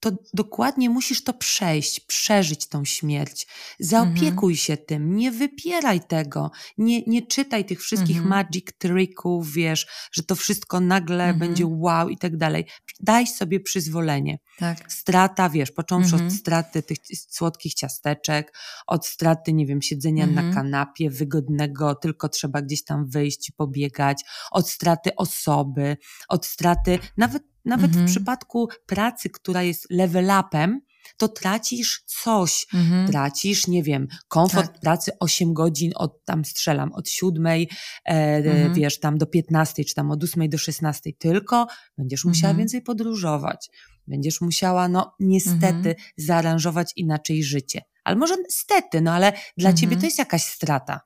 To 0.00 0.10
dokładnie 0.34 0.90
musisz 0.90 1.24
to 1.24 1.34
przejść, 1.34 2.00
przeżyć 2.00 2.66
tą 2.68 2.84
śmierć. 2.84 3.46
Zaopiekuj 3.80 4.52
mhm. 4.52 4.56
się 4.56 4.76
tym, 4.76 5.16
nie 5.16 5.30
wypieraj 5.30 6.00
tego, 6.00 6.50
nie, 6.78 7.02
nie 7.02 7.26
czytaj 7.26 7.64
tych 7.64 7.82
wszystkich 7.82 8.16
mhm. 8.16 8.28
magic 8.28 8.66
tricków, 8.78 9.52
wiesz, 9.52 9.86
że 10.12 10.22
to 10.22 10.34
wszystko 10.34 10.80
nagle 10.80 11.24
mhm. 11.24 11.38
będzie 11.38 11.66
wow 11.66 12.08
i 12.08 12.18
tak 12.18 12.36
dalej. 12.36 12.64
Daj 13.00 13.26
sobie 13.26 13.60
przyzwolenie. 13.60 14.38
Tak. 14.58 14.92
Strata, 14.92 15.50
wiesz, 15.50 15.70
począwszy 15.70 16.14
od 16.14 16.20
mhm. 16.20 16.38
straty 16.38 16.82
tych 16.82 16.98
słodkich 17.28 17.74
ciasteczek, 17.74 18.58
od 18.86 19.06
straty, 19.06 19.52
nie 19.52 19.66
wiem, 19.66 19.82
siedzenia 19.82 20.26
na 20.26 20.42
mhm. 20.42 20.54
kanapie 20.54 21.10
wygodnego, 21.10 21.94
tylko 21.94 22.28
trzeba 22.28 22.62
gdzieś 22.62 22.84
tam 22.84 23.06
wyjść 23.08 23.48
i 23.48 23.52
pobiegać, 23.52 24.22
od 24.50 24.70
straty 24.70 25.16
osoby, 25.16 25.96
od 26.28 26.46
straty 26.46 26.98
nawet 27.16 27.42
nawet 27.66 27.90
mhm. 27.90 28.06
w 28.06 28.10
przypadku 28.10 28.68
pracy, 28.86 29.30
która 29.30 29.62
jest 29.62 29.86
level 29.90 30.30
upem, 30.40 30.80
to 31.16 31.28
tracisz 31.28 32.02
coś. 32.06 32.66
Mhm. 32.74 33.08
Tracisz, 33.08 33.66
nie 33.66 33.82
wiem, 33.82 34.08
komfort 34.28 34.72
tak. 34.72 34.80
pracy 34.80 35.12
8 35.20 35.54
godzin 35.54 35.92
od 35.94 36.24
tam 36.24 36.44
strzelam, 36.44 36.92
od 36.92 37.08
7, 37.08 37.46
e, 37.46 37.66
mhm. 38.04 38.74
wiesz, 38.74 39.00
tam 39.00 39.18
do 39.18 39.26
15, 39.26 39.84
czy 39.84 39.94
tam 39.94 40.10
od 40.10 40.24
8 40.24 40.48
do 40.48 40.58
16, 40.58 41.12
tylko 41.18 41.66
będziesz 41.98 42.24
musiała 42.24 42.50
mhm. 42.50 42.58
więcej 42.58 42.82
podróżować. 42.82 43.70
Będziesz 44.06 44.40
musiała, 44.40 44.88
no 44.88 45.14
niestety, 45.20 45.76
mhm. 45.76 45.94
zaaranżować 46.16 46.92
inaczej 46.96 47.44
życie. 47.44 47.82
Ale 48.04 48.16
może 48.16 48.34
stety, 48.48 49.00
no 49.00 49.12
ale 49.12 49.32
dla 49.56 49.72
ciebie 49.72 49.92
mhm. 49.92 50.00
to 50.00 50.06
jest 50.06 50.18
jakaś 50.18 50.42
strata. 50.42 51.00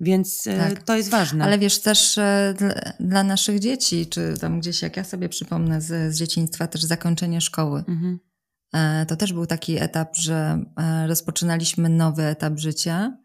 Więc 0.00 0.46
e, 0.46 0.56
tak. 0.58 0.82
to 0.82 0.96
jest 0.96 1.10
ważne. 1.10 1.44
Ale 1.44 1.58
wiesz, 1.58 1.80
też 1.80 2.18
e, 2.18 2.54
dla, 3.00 3.24
naszych 3.24 3.58
dzieci, 3.58 4.06
czy 4.06 4.34
tam 4.40 4.60
gdzieś, 4.60 4.82
jak 4.82 4.96
ja 4.96 5.04
sobie 5.04 5.28
przypomnę 5.28 5.80
z, 5.80 6.14
z 6.14 6.18
dzieciństwa, 6.18 6.66
też 6.66 6.82
zakończenie 6.82 7.40
szkoły. 7.40 7.84
Mhm. 7.88 8.18
E, 8.74 9.06
to 9.06 9.16
też 9.16 9.32
był 9.32 9.46
taki 9.46 9.78
etap, 9.78 10.16
że 10.16 10.64
rozpoczynaliśmy 11.06 11.88
nowy 11.88 12.22
etap 12.22 12.58
życia 12.58 13.18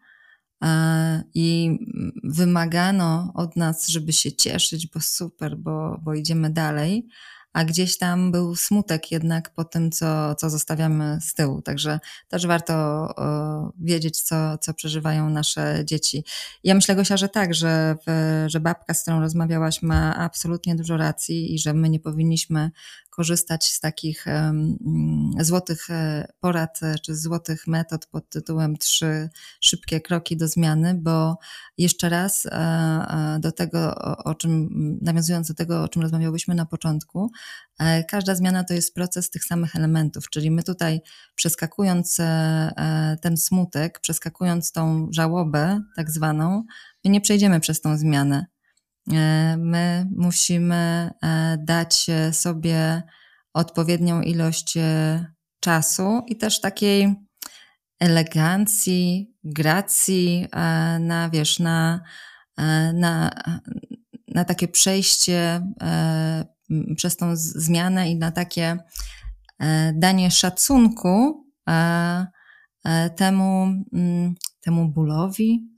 i 1.34 1.78
wymagano 2.24 3.32
od 3.34 3.56
nas, 3.56 3.88
żeby 3.88 4.12
się 4.12 4.32
cieszyć, 4.32 4.86
bo 4.86 5.00
super, 5.00 5.56
bo, 5.56 6.00
bo 6.02 6.14
idziemy 6.14 6.50
dalej 6.50 7.08
a 7.54 7.64
gdzieś 7.64 7.98
tam 7.98 8.32
był 8.32 8.56
smutek 8.56 9.12
jednak 9.12 9.50
po 9.50 9.64
tym, 9.64 9.90
co, 9.90 10.34
co 10.34 10.50
zostawiamy 10.50 11.18
z 11.20 11.34
tyłu. 11.34 11.62
Także 11.62 12.00
też 12.28 12.46
warto 12.46 12.74
o, 12.74 13.72
wiedzieć, 13.78 14.20
co, 14.20 14.58
co 14.58 14.74
przeżywają 14.74 15.30
nasze 15.30 15.82
dzieci. 15.84 16.24
Ja 16.64 16.74
myślę, 16.74 16.96
Gosia, 16.96 17.16
że 17.16 17.28
tak, 17.28 17.54
że, 17.54 17.96
że 18.46 18.60
babka, 18.60 18.94
z 18.94 19.02
którą 19.02 19.20
rozmawiałaś, 19.20 19.82
ma 19.82 20.16
absolutnie 20.16 20.76
dużo 20.76 20.96
racji 20.96 21.54
i 21.54 21.58
że 21.58 21.74
my 21.74 21.90
nie 21.90 22.00
powinniśmy 22.00 22.70
korzystać 23.16 23.72
z 23.72 23.80
takich 23.80 24.26
złotych 25.40 25.90
e, 25.90 26.28
porad 26.40 26.82
e, 26.82 26.98
czy 26.98 27.16
złotych 27.16 27.66
metod 27.66 28.06
pod 28.06 28.28
tytułem 28.28 28.76
trzy 28.76 29.28
szybkie 29.60 30.00
kroki 30.00 30.36
do 30.36 30.48
zmiany, 30.48 30.94
bo 30.94 31.38
jeszcze 31.78 32.08
raz 32.08 32.46
e, 32.46 33.38
do 33.40 33.52
tego, 33.52 33.94
o 34.24 34.34
czym, 34.34 34.68
nawiązując 35.02 35.48
do 35.48 35.54
tego, 35.54 35.82
o 35.82 35.88
czym 35.88 36.02
rozmawiałyśmy 36.02 36.54
na 36.54 36.66
początku, 36.66 37.30
każda 38.08 38.34
zmiana 38.34 38.64
to 38.64 38.74
jest 38.74 38.94
proces 38.94 39.30
tych 39.30 39.44
samych 39.44 39.76
elementów, 39.76 40.30
czyli 40.30 40.50
my 40.50 40.62
tutaj 40.62 41.00
przeskakując 41.34 42.16
ten 43.20 43.36
smutek, 43.36 44.00
przeskakując 44.00 44.72
tą 44.72 45.08
żałobę 45.10 45.80
tak 45.96 46.10
zwaną, 46.10 46.64
my 47.04 47.10
nie 47.10 47.20
przejdziemy 47.20 47.60
przez 47.60 47.80
tą 47.80 47.98
zmianę. 47.98 48.46
E, 49.12 49.56
my 49.56 50.06
musimy 50.16 51.10
e, 51.22 51.58
dać 51.64 52.06
sobie 52.32 53.02
odpowiednią 53.54 54.22
ilość 54.22 54.76
e, 54.76 55.26
czasu 55.60 56.22
i 56.26 56.36
też 56.36 56.60
takiej 56.60 57.14
elegancji, 58.00 59.34
gracji 59.44 60.48
na, 61.00 61.30
wiesz, 61.32 61.58
na, 61.58 62.00
na, 62.94 63.30
na 64.28 64.44
takie 64.44 64.68
przejście 64.68 65.66
przez 66.96 67.16
tą 67.16 67.36
zmianę 67.36 68.10
i 68.10 68.16
na 68.16 68.32
takie 68.32 68.76
danie 69.94 70.30
szacunku 70.30 71.46
temu, 73.16 73.68
temu 74.60 74.88
bólowi, 74.88 75.68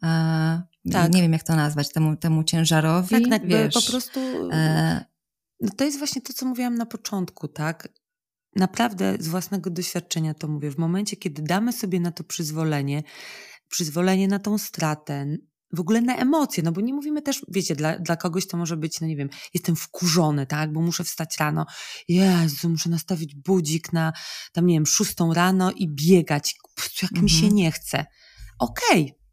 tak. 0.93 1.13
nie 1.13 1.23
wiem 1.23 1.33
jak 1.33 1.43
to 1.43 1.57
nazwać, 1.57 1.93
temu, 1.93 2.17
temu 2.17 2.45
ciężarowi. 2.45 3.09
Tak, 3.11 3.29
tak 3.31 3.47
wiesz, 3.47 3.75
po 3.75 3.83
prostu. 3.83 4.21
E... 4.53 5.05
No 5.61 5.71
to 5.77 5.85
jest 5.85 5.99
właśnie 5.99 6.23
to, 6.23 6.33
co 6.33 6.47
mówiłam 6.47 6.75
na 6.75 6.87
początku, 6.87 7.49
tak? 7.49 7.89
Naprawdę 8.57 9.17
z 9.21 9.29
własnego 9.29 9.71
doświadczenia 9.71 10.35
to 10.35 10.49
mówię. 10.49 10.71
W 10.71 10.79
momencie, 10.79 11.17
kiedy 11.17 11.43
damy 11.43 11.73
sobie 11.73 12.01
na 12.01 12.13
to 12.13 12.25
przyzwolenie, 12.25 13.03
przyzwolenie 13.69 14.29
na 14.29 14.39
tą 14.39 14.59
stratę, 14.59 15.27
w 15.73 15.81
ogóle 15.81 16.01
na 16.01 16.17
emocje, 16.17 16.63
no 16.63 16.73
bo 16.73 16.81
nie 16.81 16.95
mówimy 16.95 17.23
też, 17.23 17.43
wiecie, 17.49 17.77
dla, 17.77 17.99
dla 17.99 18.17
kogoś 18.17 18.47
to 18.47 18.57
może 18.57 18.77
być, 18.77 19.01
no 19.01 19.07
nie 19.07 19.17
wiem, 19.17 19.29
jestem 19.55 19.77
wkurzony, 19.77 20.47
tak, 20.47 20.73
bo 20.73 20.81
muszę 20.81 21.05
wstać 21.05 21.37
rano, 21.39 21.67
Jezu, 22.09 22.69
muszę 22.69 22.91
nastawić 22.91 23.35
budzik 23.35 23.93
na, 23.93 24.13
tam 24.53 24.67
nie 24.67 24.75
wiem, 24.75 24.87
szóstą 24.87 25.35
rano 25.35 25.73
i 25.73 25.89
biegać, 25.89 26.55
jak 27.03 27.13
mhm. 27.13 27.25
mi 27.25 27.31
się 27.31 27.47
mhm. 27.47 27.55
nie 27.55 27.73
chce. 27.73 28.07
Okej, 28.59 29.03
okay. 29.03 29.26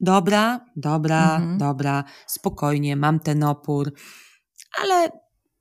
Dobra, 0.00 0.66
dobra, 0.76 1.36
mhm. 1.36 1.58
dobra, 1.58 2.04
spokojnie, 2.26 2.96
mam 2.96 3.20
ten 3.20 3.44
opór, 3.44 3.92
ale 4.82 5.04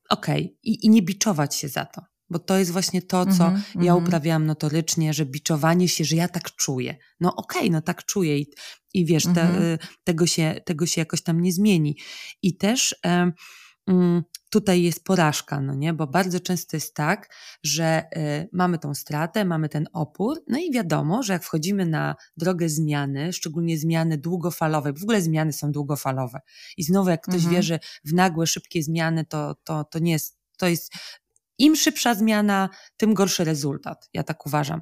okej, 0.10 0.44
okay. 0.44 0.58
I, 0.64 0.86
i 0.86 0.90
nie 0.90 1.02
biczować 1.02 1.56
się 1.56 1.70
za 1.70 1.86
to. 1.86 2.02
Bo 2.32 2.40
to 2.40 2.58
jest 2.58 2.72
właśnie 2.72 3.02
to, 3.02 3.26
co 3.26 3.32
-hmm, 3.32 3.60
ja 3.76 3.94
-hmm. 3.94 4.04
uprawiałam 4.04 4.46
notorycznie, 4.46 5.14
że 5.14 5.26
biczowanie 5.26 5.88
się, 5.88 6.06
że 6.06 6.16
ja 6.16 6.28
tak 6.28 6.56
czuję. 6.56 6.98
No 7.20 7.36
okej, 7.36 7.62
okay, 7.62 7.72
no 7.72 7.82
tak 7.82 8.06
czuję 8.06 8.40
i, 8.40 8.48
i 8.94 9.06
wiesz, 9.06 9.24
te, 9.24 9.30
mhm. 9.30 9.64
y, 9.64 9.78
tego, 10.04 10.28
się, 10.28 10.62
tego 10.66 10.86
się 10.86 11.02
jakoś 11.02 11.22
tam 11.22 11.42
nie 11.42 11.54
zmieni. 11.54 11.98
I 12.42 12.58
też 12.58 12.92
y, 12.92 12.98
tutaj 14.50 14.84
jest 14.84 15.04
porażka, 15.04 15.62
no 15.62 15.76
nie? 15.76 15.94
Bo 15.94 16.08
bardzo 16.08 16.40
często 16.40 16.78
jest 16.78 16.94
tak, 16.94 17.36
że 17.64 18.04
y, 18.18 18.50
mamy 18.54 18.80
tą 18.80 18.94
stratę, 18.94 19.46
mamy 19.46 19.70
ten 19.70 19.88
opór, 19.94 20.44
no 20.48 20.60
i 20.60 20.72
wiadomo, 20.72 21.24
że 21.24 21.34
jak 21.34 21.44
wchodzimy 21.44 21.86
na 21.86 22.16
drogę 22.38 22.70
zmiany, 22.70 23.34
szczególnie 23.34 23.78
zmiany 23.78 24.18
długofalowe, 24.18 24.94
w 24.94 25.04
ogóle 25.04 25.22
zmiany 25.22 25.54
są 25.54 25.72
długofalowe. 25.72 26.40
I 26.78 26.84
znowu, 26.84 27.10
jak 27.10 27.22
ktoś 27.22 27.36
mhm. 27.36 27.56
wierzy 27.56 27.80
w 28.06 28.14
nagłe, 28.14 28.48
szybkie 28.48 28.84
zmiany, 28.84 29.26
to, 29.26 29.56
to, 29.64 29.84
to 29.84 30.00
nie 30.00 30.12
jest 30.12 30.40
to 30.60 30.68
jest 30.68 30.94
im 31.58 31.76
szybsza 31.76 32.16
zmiana, 32.16 32.70
tym 32.98 33.14
gorszy 33.14 33.44
rezultat. 33.44 34.10
Ja 34.14 34.24
tak 34.24 34.46
uważam. 34.46 34.82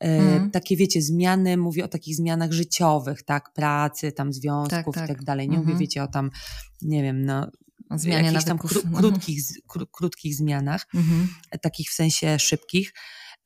Mm. 0.00 0.50
Takie 0.50 0.76
wiecie, 0.76 1.02
zmiany, 1.02 1.56
mówię 1.56 1.84
o 1.84 1.88
takich 1.88 2.16
zmianach 2.16 2.52
życiowych, 2.52 3.22
tak, 3.22 3.52
pracy, 3.52 4.12
tam 4.12 4.32
związków 4.32 4.70
tak, 4.70 4.94
tak. 4.94 5.04
i 5.04 5.08
tak 5.08 5.24
dalej. 5.24 5.48
Nie 5.48 5.54
mm 5.54 5.66
-hmm. 5.66 5.68
mówię, 5.68 5.78
wiecie, 5.78 6.02
o 6.02 6.08
tam, 6.08 6.30
nie 6.82 7.02
wiem, 7.02 7.24
no, 7.24 7.50
zmianie 7.90 8.26
jakichś 8.26 8.44
tam 8.44 8.58
kró 8.58 8.80
mhm. 8.80 8.94
krótkich, 8.94 9.42
kró 9.68 9.86
krótkich 9.86 10.34
zmianach, 10.34 10.86
-hmm. 10.94 11.26
takich 11.62 11.90
w 11.90 11.94
sensie 11.94 12.38
szybkich. 12.38 12.92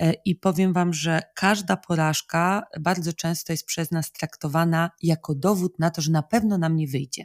E, 0.01 0.15
I 0.25 0.37
powiem 0.37 0.73
Wam, 0.73 0.93
że 0.93 1.23
każda 1.35 1.77
porażka 1.77 2.63
bardzo 2.81 3.13
często 3.13 3.53
jest 3.53 3.67
przez 3.67 3.91
nas 3.91 4.13
traktowana 4.13 4.91
jako 5.03 5.35
dowód 5.35 5.79
na 5.79 5.91
to, 5.91 6.03
że 6.03 6.13
na 6.13 6.23
pewno 6.23 6.59
nam 6.59 6.77
nie 6.77 6.89
wyjdzie. 6.89 7.25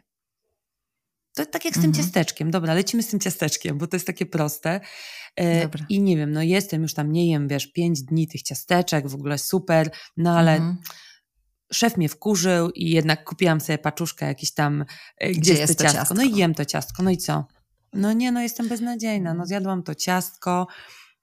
To 1.36 1.46
tak 1.46 1.66
jak 1.66 1.74
z 1.74 1.82
tym 1.82 1.90
mhm. 1.90 2.04
ciasteczkiem. 2.04 2.52
Dobra, 2.52 2.74
lecimy 2.74 3.04
z 3.04 3.08
tym 3.08 3.20
ciasteczkiem, 3.20 3.78
bo 3.78 3.88
to 3.88 3.96
jest 3.96 4.08
takie 4.08 4.26
proste. 4.26 4.82
E, 5.36 5.62
Dobra. 5.62 5.86
I 5.90 6.02
nie 6.02 6.18
wiem, 6.18 6.32
no 6.32 6.42
jestem 6.42 6.82
już 6.82 6.94
tam, 6.94 7.12
nie 7.12 7.32
jem, 7.32 7.48
wiesz, 7.48 7.68
pięć 7.68 8.04
dni 8.04 8.28
tych 8.28 8.42
ciasteczek, 8.42 9.08
w 9.08 9.16
ogóle 9.16 9.38
super, 9.38 9.92
no 10.18 10.38
ale 10.38 10.56
mhm. 10.56 10.78
Szef 11.74 11.98
mnie 11.98 12.10
wkurzył 12.10 12.70
i 12.70 12.90
jednak 12.90 13.24
kupiłam 13.24 13.62
sobie 13.62 13.78
paczuszkę 13.78 14.26
jakiś 14.26 14.54
tam, 14.54 14.86
e, 15.18 15.32
gdzie, 15.32 15.42
gdzie 15.42 15.54
jest 15.54 15.78
to 15.78 15.84
ciastko? 15.84 16.00
ciastko? 16.00 16.16
No 16.16 16.24
i 16.24 16.36
jem 16.36 16.54
to 16.54 16.66
ciastko, 16.66 17.04
no 17.04 17.12
i 17.12 17.18
co? 17.18 17.48
No 17.94 18.14
nie, 18.14 18.32
no 18.32 18.42
jestem 18.42 18.68
beznadziejna, 18.68 19.34
no 19.34 19.46
zjadłam 19.46 19.84
to 19.84 19.96
ciastko, 19.96 20.68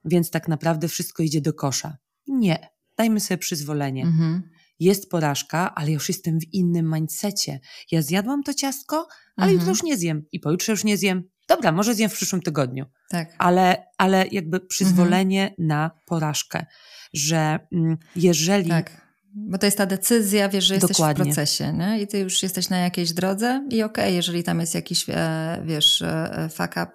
więc 0.05 0.30
tak 0.30 0.48
naprawdę 0.48 0.88
wszystko 0.88 1.22
idzie 1.22 1.40
do 1.40 1.55
kosza. 1.55 1.96
Nie, 2.28 2.68
dajmy 2.96 3.20
sobie 3.20 3.38
przyzwolenie. 3.38 4.03
Mhm 4.03 4.42
jest 4.80 5.11
porażka, 5.11 5.74
ale 5.74 5.90
już 5.92 6.09
jestem 6.09 6.40
w 6.40 6.55
innym 6.55 6.94
mindsetie. 6.94 7.61
Ja 7.90 8.03
zjadłam 8.03 8.42
to 8.42 8.55
ciastko, 8.55 9.09
ale 9.36 9.53
mhm. 9.53 9.53
jutro 9.53 9.68
już 9.68 9.82
nie 9.82 9.96
zjem 9.96 10.26
i 10.32 10.40
pojutrze 10.40 10.72
już 10.72 10.84
nie 10.84 10.96
zjem. 10.96 11.24
Dobra, 11.48 11.72
może 11.72 11.94
zjem 11.94 12.11
w 12.11 12.14
przyszłym 12.14 12.42
tygodniu. 12.42 12.86
Tak. 13.09 13.34
Ale, 13.38 13.86
ale 13.98 14.26
jakby 14.26 14.61
przyzwolenie 14.61 15.42
mhm. 15.42 15.68
na 15.68 15.90
porażkę, 16.07 16.66
że 17.12 17.59
mm, 17.72 17.96
jeżeli 18.16 18.70
tak. 18.70 19.09
Bo 19.34 19.58
to 19.58 19.66
jest 19.66 19.78
ta 19.78 19.86
decyzja, 19.86 20.48
wiesz, 20.48 20.64
że 20.64 20.74
jesteś 20.74 20.96
Dokładnie. 20.96 21.24
w 21.24 21.26
procesie, 21.26 21.72
nie? 21.72 22.00
I 22.02 22.06
ty 22.06 22.18
już 22.18 22.42
jesteś 22.42 22.68
na 22.68 22.78
jakiejś 22.78 23.12
drodze 23.12 23.66
i 23.70 23.82
okej, 23.82 24.04
okay, 24.04 24.12
jeżeli 24.12 24.44
tam 24.44 24.60
jest 24.60 24.74
jakiś, 24.74 25.04
e, 25.08 25.62
wiesz, 25.64 26.02
e, 26.02 26.48
fuck 26.52 26.70
up, 26.70 26.90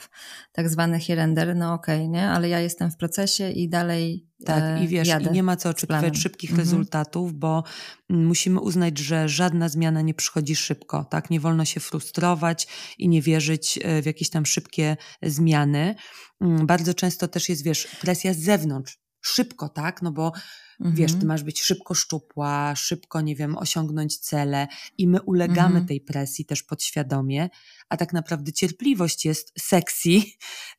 tak 0.51 0.69
zwany 0.69 0.99
hirender, 0.99 1.55
no 1.55 1.73
okej, 1.73 1.99
okay, 1.99 2.09
nie? 2.09 2.29
Ale 2.29 2.49
ja 2.49 2.59
jestem 2.59 2.91
w 2.91 2.97
procesie 2.97 3.51
i 3.51 3.69
dalej 3.69 4.27
Tak, 4.45 4.63
e, 4.63 4.83
i 4.83 4.87
wiesz, 4.87 5.07
i 5.07 5.31
nie 5.31 5.43
ma 5.43 5.55
co 5.55 5.69
oczekiwać 5.69 6.17
szybkich 6.17 6.49
mhm. 6.49 6.67
rezultatów, 6.67 7.33
bo 7.33 7.63
musimy 8.09 8.59
uznać, 8.59 8.97
że 8.97 9.29
żadna 9.29 9.69
zmiana 9.69 10.01
nie 10.01 10.13
przychodzi 10.13 10.55
szybko, 10.55 11.05
tak? 11.05 11.29
Nie 11.29 11.39
wolno 11.39 11.65
się 11.65 11.79
frustrować 11.79 12.67
i 12.97 13.09
nie 13.09 13.21
wierzyć 13.21 13.79
w 14.01 14.05
jakieś 14.05 14.29
tam 14.29 14.45
szybkie 14.45 14.97
zmiany. 15.23 15.95
Mm, 16.41 16.67
bardzo 16.67 16.93
często 16.93 17.27
też 17.27 17.49
jest, 17.49 17.63
wiesz, 17.63 17.87
presja 18.01 18.33
z 18.33 18.37
zewnątrz, 18.37 18.99
szybko, 19.21 19.69
tak? 19.69 20.01
No 20.01 20.11
bo 20.11 20.31
mhm. 20.79 20.95
wiesz, 20.95 21.13
ty 21.13 21.25
masz 21.25 21.43
być 21.43 21.61
szybko 21.61 21.93
szczupła, 21.93 22.75
szybko, 22.75 23.21
nie 23.21 23.35
wiem, 23.35 23.57
osiągnąć 23.57 24.17
cele 24.17 24.67
i 24.97 25.07
my 25.07 25.21
ulegamy 25.21 25.67
mhm. 25.67 25.85
tej 25.85 26.01
presji 26.01 26.45
też 26.45 26.63
podświadomie, 26.63 27.49
a 27.89 27.97
tak 27.97 28.13
naprawdę 28.13 28.51
cierpliwość 28.51 29.25
jest 29.25 29.53
sexy, 29.59 30.09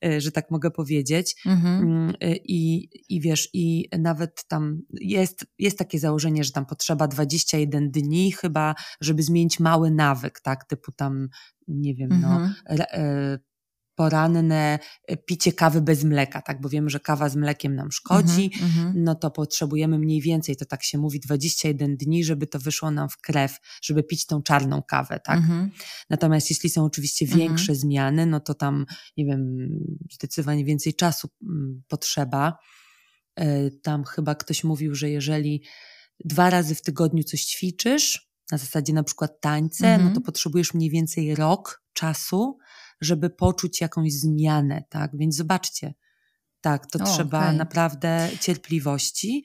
y, 0.05 0.21
że 0.21 0.31
tak 0.31 0.51
mogę 0.51 0.71
powiedzieć. 0.71 1.35
Mhm. 1.45 1.81
Mm, 1.83 2.09
y, 2.09 2.39
I, 2.43 2.89
I 3.09 3.21
wiesz, 3.21 3.49
i 3.53 3.89
nawet 3.99 4.47
tam 4.47 4.81
jest, 4.93 5.45
jest 5.59 5.77
takie 5.77 5.99
założenie, 5.99 6.43
że 6.43 6.51
tam 6.51 6.65
potrzeba 6.65 7.07
21 7.07 7.91
dni 7.91 8.31
chyba, 8.31 8.75
żeby 9.01 9.23
zmienić 9.23 9.59
mały 9.59 9.91
nawyk, 9.91 10.39
tak? 10.39 10.65
Typu 10.65 10.91
tam, 10.91 11.29
nie 11.67 11.95
wiem, 11.95 12.09
no, 12.21 12.27
mhm. 12.27 12.53
Poranne 13.97 14.79
e, 15.07 15.17
picie 15.17 15.53
kawy 15.53 15.81
bez 15.81 16.03
mleka, 16.03 16.41
tak, 16.41 16.61
bo 16.61 16.69
wiemy, 16.69 16.89
że 16.89 16.99
kawa 16.99 17.29
z 17.29 17.35
mlekiem 17.35 17.75
nam 17.75 17.91
szkodzi, 17.91 18.51
mm 18.61 18.71
-hmm. 18.71 18.91
no 18.95 19.15
to 19.15 19.31
potrzebujemy 19.31 19.99
mniej 19.99 20.21
więcej, 20.21 20.55
to 20.55 20.65
tak 20.65 20.83
się 20.83 20.97
mówi, 20.97 21.19
21 21.19 21.97
dni, 21.97 22.23
żeby 22.23 22.47
to 22.47 22.59
wyszło 22.59 22.91
nam 22.91 23.09
w 23.09 23.17
krew, 23.17 23.57
żeby 23.81 24.03
pić 24.03 24.25
tą 24.25 24.41
czarną 24.41 24.83
kawę, 24.83 25.19
tak. 25.23 25.37
Mm 25.37 25.49
-hmm. 25.49 25.69
Natomiast 26.09 26.49
jeśli 26.49 26.69
są 26.69 26.85
oczywiście 26.85 27.25
mhm. 27.25 27.39
większe 27.39 27.71
mm 27.71 27.77
-hmm. 27.77 27.81
zmiany, 27.81 28.25
no 28.25 28.39
to 28.39 28.53
tam, 28.53 28.85
nie 29.17 29.25
wiem, 29.25 29.69
zdecydowanie 30.11 30.65
więcej 30.65 30.93
czasu 30.93 31.29
mm, 31.43 31.83
potrzeba. 31.87 32.57
E, 33.35 33.71
tam 33.71 34.03
chyba 34.03 34.35
ktoś 34.35 34.63
mówił, 34.63 34.95
że 34.95 35.09
jeżeli 35.09 35.63
dwa 36.25 36.49
razy 36.49 36.75
w 36.75 36.81
tygodniu 36.81 37.23
coś 37.23 37.45
ćwiczysz, 37.45 38.27
na 38.51 38.57
zasadzie 38.57 38.93
na 38.93 39.03
przykład 39.03 39.41
tańce, 39.41 39.91
no 39.91 39.97
to 39.97 40.07
mhm. 40.07 40.23
potrzebujesz 40.23 40.73
mniej 40.73 40.89
więcej 40.89 41.35
rok 41.35 41.83
czasu, 41.93 42.57
żeby 43.01 43.29
poczuć 43.29 43.81
jakąś 43.81 44.13
zmianę, 44.13 44.83
tak? 44.89 45.17
Więc 45.17 45.35
zobaczcie, 45.35 45.93
tak, 46.61 46.87
to 46.91 46.99
o, 46.99 47.05
trzeba 47.05 47.39
okay. 47.39 47.53
naprawdę 47.53 48.29
cierpliwości. 48.41 49.43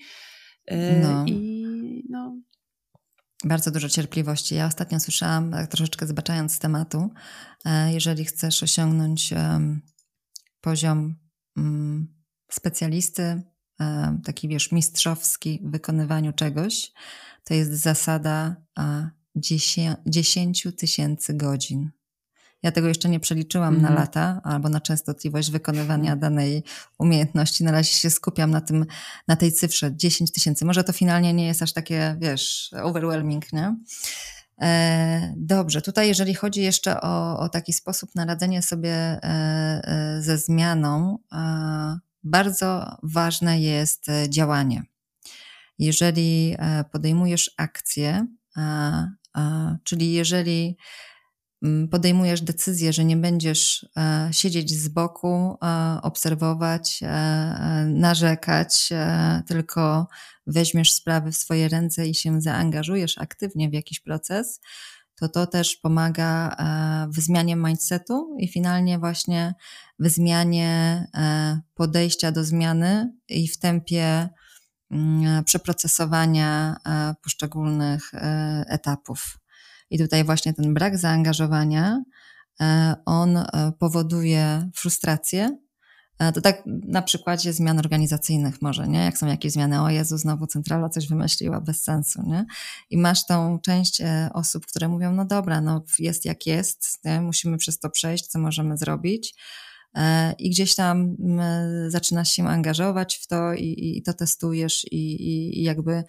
Yy, 0.71 0.77
no. 1.03 1.25
I 1.27 2.05
no. 2.11 2.37
Bardzo 3.45 3.71
dużo 3.71 3.89
cierpliwości. 3.89 4.55
Ja 4.55 4.67
ostatnio 4.67 5.01
słyszałam, 5.01 5.51
tak 5.51 5.71
troszeczkę 5.71 6.07
zbaczając 6.07 6.55
z 6.55 6.59
tematu, 6.59 7.11
e, 7.65 7.93
jeżeli 7.93 8.25
chcesz 8.25 8.63
osiągnąć 8.63 9.35
poziom 10.61 11.17
mm, 11.57 12.15
specjalisty, 12.51 13.43
e, 13.81 14.19
taki 14.25 14.49
wiesz, 14.49 14.73
mistrzowski 14.73 15.61
w 15.65 15.71
wykonywaniu 15.71 16.33
czegoś, 16.33 16.93
to 17.45 17.55
jest 17.55 17.73
zasada 17.73 18.57
10 20.07 20.67
tysięcy 20.79 21.35
godzin. 21.35 21.91
Ja 22.63 22.73
tego 22.73 22.89
jeszcze 22.89 23.09
nie 23.09 23.21
przeliczyłam 23.21 23.69
mm. 23.69 23.83
na 23.83 23.89
mhm. 23.89 24.07
lata 24.07 24.41
albo 24.45 24.69
na 24.69 24.81
częstotliwość 24.81 25.51
wykonywania 25.51 26.17
danej 26.17 26.63
umiejętności. 26.99 27.65
Na 27.65 27.73
razie 27.73 27.95
się 27.95 28.11
skupiam 28.11 28.51
na 28.51 28.61
tym, 28.61 28.87
na 29.29 29.37
tej 29.37 29.53
cyfrze 29.53 29.97
10 29.97 30.33
tysięcy. 30.33 30.65
Może 30.65 30.85
to 30.85 30.93
finalnie 30.93 31.33
nie 31.33 31.47
jest 31.47 31.63
aż 31.63 31.73
takie, 31.73 32.17
wiesz, 32.21 32.71
overwhelming, 32.83 33.53
nie? 33.53 33.77
E, 34.63 35.35
dobrze, 35.37 35.83
tutaj 35.83 36.09
jeżeli 36.09 36.35
chodzi 36.35 36.63
jeszcze 36.63 37.01
o, 37.01 37.39
o 37.39 37.49
taki 37.49 37.73
sposób 37.73 38.15
na 38.15 38.25
radzenie 38.25 38.63
sobie 38.63 38.93
e, 38.93 39.21
e, 39.25 40.23
ze 40.23 40.39
zmianą, 40.39 41.19
bardzo 42.25 42.97
ważne 43.03 43.61
jest 43.61 44.07
działanie. 44.29 44.83
Jeżeli 45.79 46.57
podejmujesz 46.93 47.55
akcję, 47.57 48.27
czyli 49.85 50.13
jeżeli 50.13 50.77
podejmujesz 51.91 52.41
decyzję, 52.41 52.93
że 52.93 53.05
nie 53.05 53.17
będziesz 53.17 53.87
e, 53.97 54.29
siedzieć 54.33 54.71
z 54.71 54.89
boku, 54.89 55.59
e, 55.63 55.99
obserwować, 56.03 57.01
e, 57.03 57.07
narzekać, 57.89 58.89
tylko 59.47 60.07
weźmiesz 60.47 60.93
sprawy 60.93 61.33
w 61.33 61.37
swoje 61.37 61.69
ręce 61.69 62.07
i 62.07 62.15
się 62.15 62.41
zaangażujesz 62.41 63.19
aktywnie 63.19 63.71
w 63.71 63.73
jakiś 63.73 64.01
proces, 64.01 64.61
to 65.15 65.29
to 65.29 65.47
też 65.47 65.77
pomaga 65.77 66.57
w 67.09 67.21
zmianie 67.21 67.57
mindsetu 67.57 68.37
i 68.39 68.49
finalnie 68.49 68.99
właśnie 68.99 69.55
w 69.99 70.09
zmianie 70.09 71.07
podejścia 71.75 72.33
do 72.33 72.45
zmiany 72.45 73.13
i 73.29 73.49
w 73.49 73.59
tempie 73.59 74.29
mm, 74.91 75.45
przeprocesowania 75.45 76.77
poszczególnych 77.23 78.13
etapów. 78.67 79.42
I 79.93 79.99
tutaj 79.99 80.25
właśnie 80.25 80.55
ten 80.55 80.75
brak 80.75 80.99
zaangażowania, 80.99 82.03
on 83.05 83.45
powoduje 83.79 84.71
frustrację, 84.75 85.57
to 86.35 86.41
tak 86.41 86.63
na 86.67 87.03
przykładzie 87.03 87.53
zmian 87.53 87.79
organizacyjnych 87.79 88.63
może, 88.63 88.89
nie? 88.89 88.99
Jak 88.99 89.19
są 89.19 89.27
jakieś 89.27 89.53
zmiany, 89.53 89.83
o 89.83 89.91
Jezu, 89.91 90.19
znowu 90.19 90.47
centrala 90.47 90.89
coś 90.89 91.09
wymyśliła, 91.09 91.61
bez 91.61 91.83
sensu, 91.83 92.23
nie? 92.27 92.47
I 92.91 92.99
masz 92.99 93.27
tą 93.27 93.59
część 93.59 94.01
e, 94.01 94.31
osób, 94.35 94.67
które 94.67 94.89
mówią, 94.89 95.13
no 95.13 95.25
dobra, 95.25 95.61
no 95.61 95.85
jest 95.99 96.25
jak 96.25 96.47
jest, 96.47 97.05
nie? 97.05 97.21
musimy 97.21 97.59
przez 97.59 97.79
to 97.79 97.91
przejść, 97.91 98.27
co 98.27 98.39
możemy 98.39 98.77
zrobić. 98.77 99.35
E, 99.95 100.33
I 100.33 100.51
gdzieś 100.51 100.75
tam 100.75 101.17
zaczynasz 101.89 102.31
się 102.31 102.49
angażować 102.49 103.17
w 103.17 103.27
to 103.27 103.55
i, 103.55 103.97
i 103.99 104.03
to 104.03 104.15
testujesz 104.15 104.85
i, 104.93 105.29
i 105.59 105.63
jakby 105.63 106.05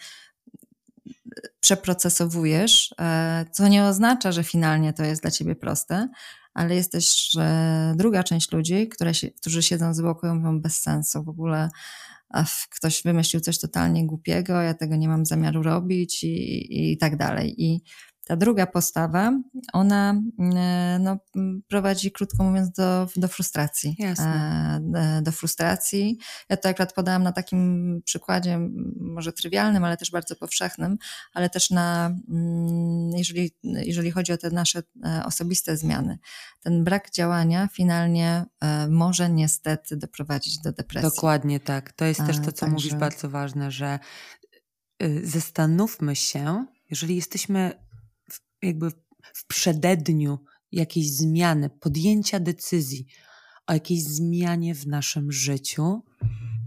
przeprocesowujesz, 1.59 2.95
e, 3.01 3.45
co 3.51 3.67
nie 3.67 3.83
oznacza, 3.83 4.31
że 4.31 4.43
finalnie 4.43 4.93
to 4.93 5.03
jest 5.03 5.21
dla 5.21 5.31
ciebie 5.31 5.55
proste, 5.55 6.09
ale 6.53 6.75
jest 6.75 6.91
też 6.91 7.37
druga 7.95 8.23
część 8.23 8.51
ludzi, 8.51 8.89
które 8.89 9.11
którzy 9.41 9.63
siedzą 9.63 9.93
z 9.93 10.01
boku 10.01 10.27
i 10.27 10.29
mówią 10.29 10.61
bez 10.61 10.81
sensu 10.81 11.23
w 11.23 11.29
ogóle. 11.29 11.69
Ktoś 12.69 13.03
wymyślił 13.03 13.41
coś 13.41 13.59
totalnie 13.59 14.07
głupiego, 14.07 14.61
ja 14.61 14.73
tego 14.73 14.95
nie 14.95 15.07
mam 15.07 15.25
zamiaru 15.25 15.63
robić 15.63 16.23
i, 16.23 16.91
i 16.91 16.97
tak 16.97 17.17
dalej. 17.17 17.63
I 17.63 17.83
ta 18.25 18.35
druga 18.35 18.67
postawa, 18.67 19.39
ona 19.73 20.21
e, 20.55 20.99
no, 20.99 21.17
prowadzi, 21.67 22.11
krótko 22.11 22.43
mówiąc, 22.43 22.71
do, 22.71 23.07
do 23.15 23.27
frustracji. 23.27 23.95
Jasne. 23.99 24.81
E, 24.95 25.21
do 25.21 25.31
frustracji. 25.31 26.17
Ja 26.49 26.57
to 26.57 26.69
akurat 26.69 26.93
podałam 26.93 27.23
na 27.23 27.31
takim 27.31 28.01
przykładzie, 28.05 28.59
może 28.99 29.33
trywialnym, 29.33 29.83
ale 29.83 29.97
też 29.97 30.11
bardzo 30.11 30.35
powszechnym, 30.35 30.97
ale 31.33 31.49
też 31.49 31.69
na, 31.69 32.15
mm, 32.29 33.11
jeżeli, 33.17 33.51
jeżeli 33.63 34.11
chodzi 34.11 34.33
o 34.33 34.37
te 34.37 34.49
nasze 34.49 34.83
e, 35.05 35.23
osobiste 35.25 35.77
zmiany. 35.77 36.17
Ten 36.61 36.83
brak 36.83 37.11
działania 37.11 37.67
finalnie 37.67 38.45
może 38.89 39.29
niestety 39.29 39.97
doprowadzić 39.97 40.59
do 40.59 40.71
depresji. 40.71 41.09
Dokładnie 41.09 41.59
tak. 41.59 41.91
To 41.91 42.05
jest 42.05 42.25
też 42.25 42.37
to, 42.37 42.43
co 42.43 42.51
Także... 42.51 42.67
mówisz, 42.67 42.95
bardzo 42.95 43.29
ważne, 43.29 43.71
że 43.71 43.99
y, 45.03 45.21
zastanówmy 45.23 46.15
się, 46.15 46.65
jeżeli 46.89 47.15
jesteśmy 47.15 47.83
jakby 48.63 48.89
w 49.33 49.45
przededniu 49.47 50.39
jakiejś 50.71 51.11
zmiany, 51.11 51.69
podjęcia 51.69 52.39
decyzji 52.39 53.05
o 53.67 53.73
jakiejś 53.73 54.03
zmianie 54.03 54.75
w 54.75 54.87
naszym 54.87 55.31
życiu, 55.31 56.03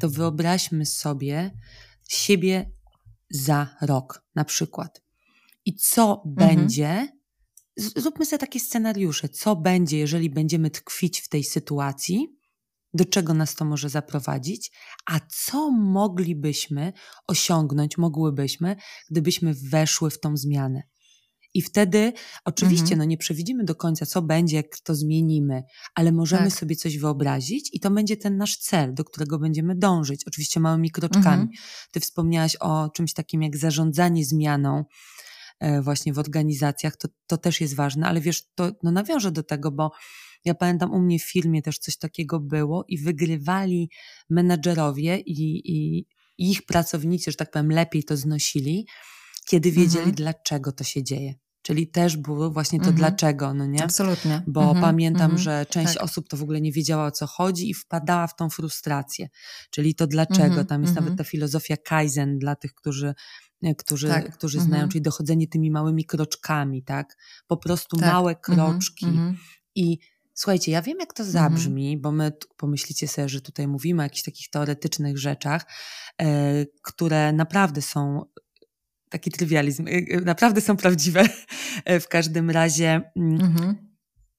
to 0.01 0.11
wyobraźmy 0.11 0.87
sobie 0.87 1.51
siebie 2.09 2.71
za 3.31 3.77
rok 3.81 4.25
na 4.35 4.45
przykład. 4.45 5.03
I 5.65 5.75
co 5.75 6.23
mhm. 6.27 6.35
będzie, 6.35 7.09
zróbmy 7.77 8.27
sobie 8.27 8.39
takie 8.39 8.61
scenariusze, 8.61 9.29
co 9.29 9.57
będzie, 9.57 9.99
jeżeli 9.99 10.31
będziemy 10.31 10.71
tkwić 10.71 11.21
w 11.21 11.29
tej 11.29 11.45
sytuacji, 11.45 12.37
do 12.95 13.05
czego 13.05 13.35
nas 13.35 13.55
to 13.55 13.65
może 13.65 13.89
zaprowadzić, 13.89 14.73
a 15.07 15.21
co 15.21 15.71
moglibyśmy 15.71 16.93
osiągnąć, 17.27 17.99
mogłybyśmy, 17.99 18.77
gdybyśmy 19.11 19.55
weszły 19.55 20.11
w 20.11 20.21
tą 20.21 20.37
zmianę. 20.37 20.83
I 21.57 21.63
wtedy 21.63 22.13
oczywiście 22.45 22.83
mhm. 22.83 22.99
no 22.99 23.05
nie 23.05 23.17
przewidzimy 23.17 23.65
do 23.65 23.75
końca, 23.75 24.07
co 24.07 24.23
będzie, 24.23 24.57
jak 24.57 24.79
to 24.79 24.95
zmienimy, 24.95 25.63
ale 25.95 26.13
możemy 26.13 26.51
tak. 26.51 26.59
sobie 26.59 26.77
coś 26.77 26.99
wyobrazić 26.99 27.71
i 27.73 27.81
to 27.81 27.91
będzie 27.91 28.17
ten 28.17 28.37
nasz 28.37 28.57
cel, 28.57 28.95
do 28.95 29.05
którego 29.05 29.39
będziemy 29.39 29.75
dążyć. 29.77 30.25
Oczywiście 30.27 30.61
małymi 30.61 30.91
kroczkami. 30.91 31.43
Mhm. 31.43 31.49
Ty 31.93 32.01
wspomniałaś 32.01 32.57
o 32.57 32.89
czymś 32.89 33.13
takim 33.13 33.43
jak 33.43 33.57
zarządzanie 33.57 34.25
zmianą 34.25 34.85
e, 35.61 35.83
właśnie 35.83 36.13
w 36.13 36.19
organizacjach, 36.19 36.97
to, 36.97 37.09
to 37.27 37.39
też 37.39 37.61
jest 37.61 37.75
ważne, 37.75 38.07
ale 38.07 38.21
wiesz, 38.21 38.43
to 38.55 38.73
no 38.83 38.91
nawiążę 38.91 39.33
do 39.33 39.43
tego, 39.43 39.71
bo 39.71 39.91
ja 40.45 40.55
pamiętam 40.55 40.93
u 40.93 41.01
mnie 41.01 41.19
w 41.19 41.31
filmie 41.31 41.63
też 41.63 41.79
coś 41.79 41.97
takiego 41.97 42.41
było 42.41 42.85
i 42.89 42.99
wygrywali 42.99 43.91
menedżerowie 44.31 45.19
i, 45.19 45.73
i, 45.73 45.99
i 46.39 46.51
ich 46.51 46.67
pracownicy, 46.67 47.31
że 47.31 47.37
tak 47.37 47.51
powiem, 47.51 47.71
lepiej 47.71 48.05
to 48.05 48.17
znosili, 48.17 48.87
kiedy 49.47 49.73
wiedzieli, 49.73 49.99
mhm. 49.99 50.15
dlaczego 50.15 50.73
to 50.73 50.85
się 50.85 51.05
dzieje. 51.05 51.35
Czyli 51.67 51.89
też 51.89 52.17
było 52.17 52.51
właśnie 52.51 52.79
to 52.79 52.85
mhm. 52.89 52.97
dlaczego, 52.97 53.55
no 53.55 53.67
nie? 53.67 53.85
Absolutnie. 53.85 54.43
Bo 54.47 54.61
mhm. 54.61 54.81
pamiętam, 54.81 55.23
mhm. 55.23 55.39
że 55.39 55.67
część 55.71 55.95
tak. 55.95 56.03
osób 56.03 56.29
to 56.29 56.37
w 56.37 56.43
ogóle 56.43 56.61
nie 56.61 56.73
wiedziała 56.73 57.07
o 57.07 57.11
co 57.11 57.27
chodzi 57.27 57.71
i 57.71 57.75
wpadała 57.75 58.27
w 58.27 58.37
tą 58.37 58.51
frustrację. 58.51 59.29
Czyli 59.71 59.95
to 59.95 60.07
dlaczego. 60.07 60.65
Tam 60.65 60.83
jest 60.83 60.95
nawet 60.95 61.17
ta 61.19 61.25
filozofia 61.25 61.77
Kaizen 61.77 62.39
dla 62.39 62.57
tych, 62.57 62.75
którzy 62.75 63.15
e, 63.63 63.75
którzy, 63.75 64.09
tak. 64.09 64.37
którzy 64.37 64.61
znają, 64.61 64.89
czyli 64.89 65.03
dochodzenie 65.03 65.49
tymi 65.49 65.71
małymi 65.71 66.05
kroczkami, 66.05 66.83
tak? 66.83 67.17
Po 67.47 67.57
prostu 67.57 67.97
tak. 67.97 68.13
małe 68.13 68.37
kroczki. 68.37 69.07
I 69.75 69.99
słuchajcie, 70.35 70.73
ja 70.73 70.83
wiem, 70.83 70.99
jak 71.01 71.13
to 71.13 71.25
zabrzmi, 71.25 71.99
bo 71.99 72.13
my 72.13 72.33
pomyślicie 72.57 73.09
sobie, 73.09 73.29
że 73.29 73.41
tutaj 73.41 73.69
mówimy 73.69 74.03
o 74.03 74.05
jakichś 74.05 74.23
takich 74.23 74.51
teoretycznych 74.51 75.19
rzeczach, 75.19 75.67
e, 76.23 76.27
które 76.83 77.33
naprawdę 77.33 77.83
są 77.83 78.25
taki 79.11 79.31
trywializm, 79.31 79.89
y, 79.89 79.91
y, 79.91 80.23
naprawdę 80.25 80.61
są 80.61 80.77
prawdziwe. 80.77 81.29
W 82.01 82.09
każdym 82.09 82.51
razie 82.51 83.03
mm, 83.17 83.41
mhm. 83.41 83.77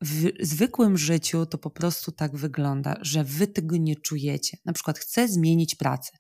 w 0.02 0.30
zwykłym 0.42 0.98
życiu 0.98 1.46
to 1.46 1.58
po 1.58 1.70
prostu 1.70 2.12
tak 2.12 2.36
wygląda, 2.36 2.98
że 3.02 3.24
wy 3.24 3.48
tego 3.48 3.78
nie 3.78 3.96
czujecie. 3.96 4.58
Na 4.66 4.74
przykład 4.74 5.00
chcę 5.00 5.28
zmienić 5.28 5.76
pracę. 5.76 6.12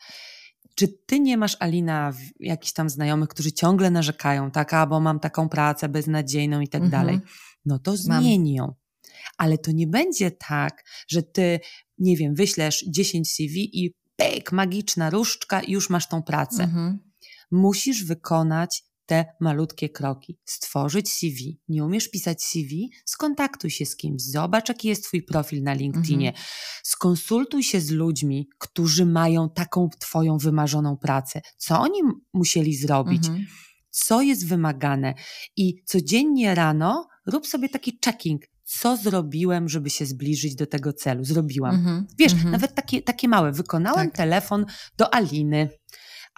Czy 0.76 0.88
ty 1.06 1.20
nie 1.20 1.38
masz, 1.38 1.58
Alina, 1.60 2.14
jakichś 2.39 2.74
tam 2.74 2.89
znajomych, 2.89 3.30
którzy 3.30 3.52
ciągle 3.52 3.91
narzekają, 3.91 4.52
tak, 4.52 4.74
a 4.74 4.88
bo 4.88 5.00
mam 5.00 5.20
taką 5.20 5.50
pracę 5.50 5.89
beznadziejną 5.89 6.62
i 6.62 6.68
tak 6.68 6.84
mhm. 6.84 6.91
dalej? 7.02 7.22
No 7.66 7.80
to 7.80 7.98
zmień 7.98 8.50
ją. 8.50 8.74
Ale 9.38 9.58
to 9.58 9.72
nie 9.72 9.88
będzie 9.88 10.32
tak, 10.32 10.84
że 11.08 11.24
ty, 11.24 11.60
nie 11.98 12.18
wiem, 12.18 12.36
wyślesz 12.36 12.86
10 12.88 13.32
CV 13.32 13.86
i 13.86 13.95
pyk, 14.16 14.52
magiczna 14.52 15.10
różdżka 15.10 15.62
i 15.62 15.72
już 15.72 15.89
masz 15.89 16.08
tą 16.08 16.24
pracę. 16.24 16.64
Mhm 16.64 17.07
musisz 17.52 18.04
wykonać 18.04 18.84
te 19.08 19.26
malutkie 19.39 19.89
kroki. 19.89 20.38
Stworzyć 20.45 21.14
CV. 21.14 21.60
Nie 21.68 21.86
umiesz 21.86 22.10
pisać 22.10 22.43
CV? 22.43 22.89
Skontaktuj 23.06 23.72
się 23.72 23.86
z 23.86 23.95
kimś, 23.95 24.22
zobacz, 24.22 24.70
jaki 24.70 24.88
jest 24.88 25.04
Twój 25.04 25.24
profil 25.24 25.64
na 25.64 25.74
LinkedInie. 25.74 26.28
Mhm. 26.28 26.45
Skonsultuj 26.84 27.64
się 27.64 27.82
z 27.82 27.91
ludźmi, 27.91 28.50
którzy 28.58 29.06
mają 29.06 29.50
taką 29.50 29.89
Twoją 30.00 30.38
wymarzoną 30.38 30.98
pracę. 30.98 31.41
Co 31.58 31.80
oni 31.80 32.00
musieli 32.34 32.76
zrobić? 32.76 33.28
Mhm. 33.28 33.45
Co 33.89 34.22
jest 34.22 34.48
wymagane? 34.48 35.14
I 35.56 35.84
codziennie 35.86 36.56
rano 36.56 37.08
rób 37.26 37.48
sobie 37.48 37.70
taki 37.70 38.00
checking. 38.06 38.41
Co 38.64 38.98
zrobiłem, 38.98 39.70
żeby 39.70 39.89
się 39.89 40.06
zbliżyć 40.06 40.56
do 40.56 40.66
tego 40.66 40.93
celu? 40.93 41.24
Zrobiłam. 41.24 41.76
Mhm. 41.76 42.08
Wiesz, 42.18 42.34
mhm. 42.34 42.52
nawet 42.52 42.76
takie, 42.76 43.02
takie 43.02 43.28
małe. 43.28 43.52
Wykonałem 43.52 44.08
tak. 44.08 44.18
telefon 44.18 44.66
do 44.98 45.14
Aliny 45.14 45.70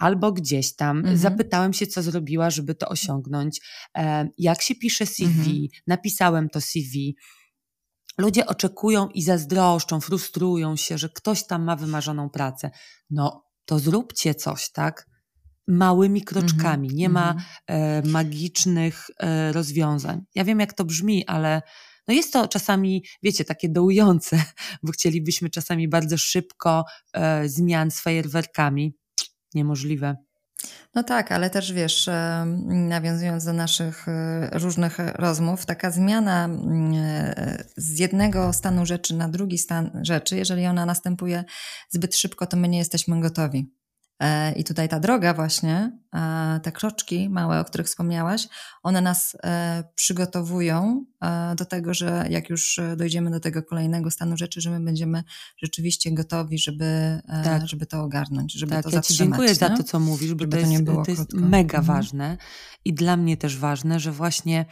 albo 0.00 0.32
gdzieś 0.32 0.76
tam. 0.76 0.98
Mhm. 0.98 1.16
Zapytałem 1.16 1.72
się, 1.72 1.86
co 1.86 2.02
zrobiła, 2.02 2.50
żeby 2.50 2.74
to 2.74 2.88
osiągnąć, 2.88 3.60
e, 3.96 4.28
jak 4.38 4.62
się 4.62 4.74
pisze 4.74 5.06
CV, 5.06 5.50
mhm. 5.50 5.68
napisałem 5.86 6.48
to 6.48 6.60
CV. 6.60 7.16
Ludzie 8.18 8.46
oczekują 8.46 9.08
i 9.08 9.22
zazdroszczą, 9.22 10.00
frustrują 10.00 10.76
się, 10.76 10.98
że 10.98 11.08
ktoś 11.08 11.46
tam 11.46 11.64
ma 11.64 11.76
wymarzoną 11.76 12.30
pracę. 12.30 12.70
No, 13.10 13.44
to 13.64 13.78
zróbcie 13.78 14.34
coś, 14.34 14.70
tak? 14.72 15.06
Małymi 15.68 16.22
kroczkami. 16.22 16.88
Nie 16.88 17.08
ma 17.08 17.32
mhm. 17.32 17.46
e, 17.66 18.08
magicznych 18.08 19.06
e, 19.18 19.52
rozwiązań. 19.52 20.20
Ja 20.34 20.44
wiem, 20.44 20.60
jak 20.60 20.72
to 20.72 20.84
brzmi, 20.84 21.26
ale 21.26 21.62
no 22.08 22.14
jest 22.14 22.32
to 22.32 22.48
czasami, 22.48 23.04
wiecie, 23.22 23.44
takie 23.44 23.68
dołujące, 23.68 24.42
bo 24.82 24.92
chcielibyśmy 24.92 25.50
czasami 25.50 25.88
bardzo 25.88 26.18
szybko 26.18 26.84
e, 27.12 27.48
zmian 27.48 27.90
z 27.90 28.00
fajerwerkami 28.00 28.99
niemożliwe. 29.54 30.16
No 30.94 31.02
tak, 31.02 31.32
ale 31.32 31.50
też 31.50 31.72
wiesz, 31.72 32.08
e, 32.08 32.44
nawiązując 32.68 33.44
do 33.44 33.52
naszych 33.52 34.08
e, 34.08 34.50
różnych 34.52 34.98
rozmów, 34.98 35.66
taka 35.66 35.90
zmiana 35.90 36.48
e, 36.94 37.64
z 37.76 37.98
jednego 37.98 38.52
stanu 38.52 38.86
rzeczy 38.86 39.14
na 39.14 39.28
drugi 39.28 39.58
stan 39.58 39.90
rzeczy, 40.02 40.36
jeżeli 40.36 40.66
ona 40.66 40.86
następuje 40.86 41.44
zbyt 41.90 42.16
szybko, 42.16 42.46
to 42.46 42.56
my 42.56 42.68
nie 42.68 42.78
jesteśmy 42.78 43.20
gotowi. 43.20 43.79
E, 44.20 44.52
I 44.52 44.64
tutaj 44.64 44.88
ta 44.88 45.00
droga 45.00 45.34
właśnie, 45.34 45.98
e, 46.14 46.60
te 46.62 46.72
kroczki 46.72 47.30
małe, 47.30 47.60
o 47.60 47.64
których 47.64 47.86
wspomniałaś, 47.86 48.48
one 48.82 49.00
nas 49.00 49.36
e, 49.44 49.84
przygotowują 49.94 51.04
do 51.56 51.64
tego, 51.64 51.94
że 51.94 52.26
jak 52.30 52.50
już 52.50 52.80
dojdziemy 52.96 53.30
do 53.30 53.40
tego 53.40 53.62
kolejnego 53.62 54.10
stanu 54.10 54.36
rzeczy, 54.36 54.60
że 54.60 54.70
my 54.70 54.80
będziemy 54.80 55.24
rzeczywiście 55.62 56.12
gotowi, 56.12 56.58
żeby, 56.58 57.20
tak. 57.44 57.66
żeby 57.66 57.86
to 57.86 58.02
ogarnąć, 58.02 58.52
żeby 58.52 58.72
tak, 58.72 58.84
to 58.84 58.90
ja 58.90 59.00
Ci 59.00 59.14
dziękuję 59.14 59.48
nie? 59.48 59.54
za 59.54 59.70
to, 59.70 59.82
co 59.82 60.00
mówisz, 60.00 60.34
bo 60.34 60.44
to, 60.44 60.50
to, 60.50 60.56
jest, 60.56 60.84
to 60.84 61.10
jest, 61.10 61.32
mega 61.34 61.78
mhm. 61.78 61.96
ważne 61.96 62.36
i 62.84 62.94
dla 62.94 63.16
mnie 63.16 63.36
też 63.36 63.56
ważne, 63.56 64.00
że 64.00 64.12
właśnie 64.12 64.66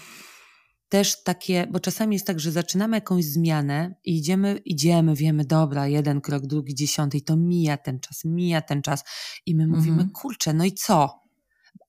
też 0.89 1.23
takie, 1.23 1.67
bo 1.71 1.81
czasami 1.81 2.17
jest 2.17 2.27
tak, 2.27 2.41
że 2.41 2.53
zaczynamy 2.53 2.97
jakąś 2.97 3.25
zmianę 3.25 3.95
i 4.05 4.19
idziemy, 4.19 4.61
idziemy, 4.65 5.15
wiemy, 5.15 5.45
dobra, 5.45 5.89
jeden 5.89 6.21
krok, 6.21 6.47
drugi, 6.47 6.75
dziesiąty 6.75 7.19
i 7.19 7.23
to 7.23 7.37
mija 7.37 7.77
ten 7.77 8.01
czas, 8.01 8.25
mija 8.25 8.61
ten 8.61 8.83
czas 8.83 9.05
i 9.47 9.55
my 9.55 9.67
mówimy, 9.67 9.93
mhm. 9.93 10.11
kurczę, 10.11 10.55
no 10.55 10.65
i 10.65 10.73
co? 10.73 11.21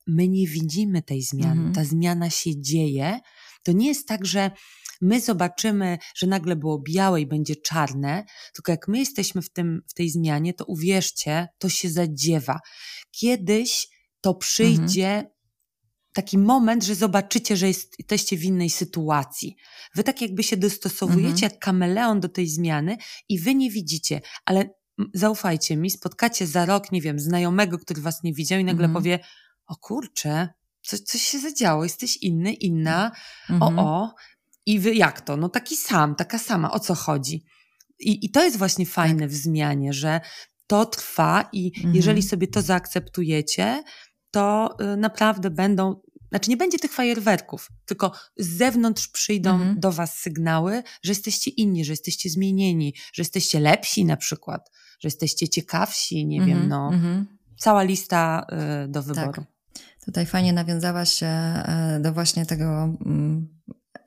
My 0.07 0.27
nie 0.27 0.47
widzimy 0.47 1.01
tej 1.01 1.21
zmiany, 1.21 1.51
mhm. 1.51 1.73
ta 1.73 1.83
zmiana 1.83 2.29
się 2.29 2.61
dzieje. 2.61 3.19
To 3.63 3.71
nie 3.71 3.87
jest 3.87 4.07
tak, 4.07 4.25
że 4.25 4.51
my 5.01 5.21
zobaczymy, 5.21 5.97
że 6.15 6.27
nagle 6.27 6.55
było 6.55 6.79
białe 6.79 7.21
i 7.21 7.27
będzie 7.27 7.55
czarne, 7.55 8.23
tylko 8.53 8.71
jak 8.71 8.87
my 8.87 8.99
jesteśmy 8.99 9.41
w, 9.41 9.49
tym, 9.49 9.81
w 9.87 9.93
tej 9.93 10.09
zmianie, 10.09 10.53
to 10.53 10.65
uwierzcie, 10.65 11.47
to 11.57 11.69
się 11.69 11.89
zadziewa. 11.89 12.59
Kiedyś 13.11 13.87
to 14.21 14.33
przyjdzie 14.33 15.07
mhm 15.07 15.38
taki 16.19 16.37
moment, 16.37 16.83
że 16.83 16.95
zobaczycie, 16.95 17.57
że 17.57 17.67
jesteście 17.67 18.37
w 18.37 18.43
innej 18.43 18.69
sytuacji. 18.69 19.55
Wy 19.95 20.03
tak 20.03 20.21
jakby 20.21 20.43
się 20.43 20.57
dostosowujecie 20.57 21.29
mhm. 21.29 21.51
jak 21.51 21.59
kameleon 21.59 22.19
do 22.19 22.29
tej 22.29 22.47
zmiany 22.47 22.97
i 23.29 23.39
wy 23.39 23.55
nie 23.55 23.71
widzicie, 23.71 24.21
ale 24.45 24.69
zaufajcie 25.13 25.77
mi, 25.77 25.91
spotkacie 25.91 26.47
za 26.47 26.65
rok, 26.65 26.91
nie 26.91 27.01
wiem, 27.01 27.19
znajomego, 27.19 27.77
który 27.79 28.01
was 28.01 28.23
nie 28.23 28.33
widział 28.33 28.59
i 28.59 28.63
nagle 28.63 28.85
mhm. 28.85 28.93
powie, 28.93 29.19
o 29.67 29.75
kurczę, 29.75 30.49
coś, 30.81 30.99
coś 30.99 31.21
się 31.21 31.39
zadziało, 31.39 31.83
jesteś 31.83 32.17
inny, 32.17 32.53
inna, 32.53 33.11
mhm. 33.49 33.79
o, 33.79 33.83
o. 33.83 34.13
I 34.65 34.79
wy 34.79 34.95
jak 34.95 35.21
to? 35.21 35.37
No 35.37 35.49
taki 35.49 35.77
sam, 35.77 36.15
taka 36.15 36.39
sama, 36.39 36.71
o 36.71 36.79
co 36.79 36.95
chodzi? 36.95 37.45
I, 37.99 38.25
i 38.25 38.31
to 38.31 38.43
jest 38.43 38.57
właśnie 38.57 38.85
fajne 38.85 39.21
tak. 39.21 39.29
w 39.29 39.33
zmianie, 39.33 39.93
że 39.93 40.21
to 40.67 40.85
trwa 40.85 41.49
i 41.53 41.71
jeżeli 41.75 42.19
mhm. 42.19 42.21
sobie 42.21 42.47
to 42.47 42.61
zaakceptujecie, 42.61 43.83
to 44.31 44.77
y, 44.81 44.97
naprawdę 44.97 45.49
będą, 45.49 46.01
znaczy 46.29 46.49
nie 46.49 46.57
będzie 46.57 46.79
tych 46.79 46.93
fajerwerków, 46.93 47.69
tylko 47.85 48.11
z 48.37 48.47
zewnątrz 48.47 49.07
przyjdą 49.07 49.55
mhm. 49.55 49.79
do 49.79 49.91
Was 49.91 50.15
sygnały, 50.17 50.83
że 51.03 51.11
jesteście 51.11 51.51
inni, 51.51 51.85
że 51.85 51.91
jesteście 51.93 52.29
zmienieni, 52.29 52.93
że 53.13 53.21
jesteście 53.21 53.59
lepsi 53.59 54.05
na 54.05 54.17
przykład, 54.17 54.71
że 54.99 55.07
jesteście 55.07 55.47
ciekawsi, 55.47 56.25
nie 56.25 56.39
wiem, 56.39 56.49
mhm, 56.49 56.69
no. 56.69 56.89
Mhm. 56.93 57.25
Cała 57.57 57.83
lista 57.83 58.45
y, 58.85 58.87
do 58.87 59.03
wyboru. 59.03 59.31
Tak. 59.31 59.45
Tutaj 60.05 60.25
fajnie 60.25 60.53
nawiązałaś 60.53 61.13
się 61.13 61.27
y, 61.97 61.99
do 61.99 62.13
właśnie 62.13 62.45
tego 62.45 62.83
mm, 63.05 63.47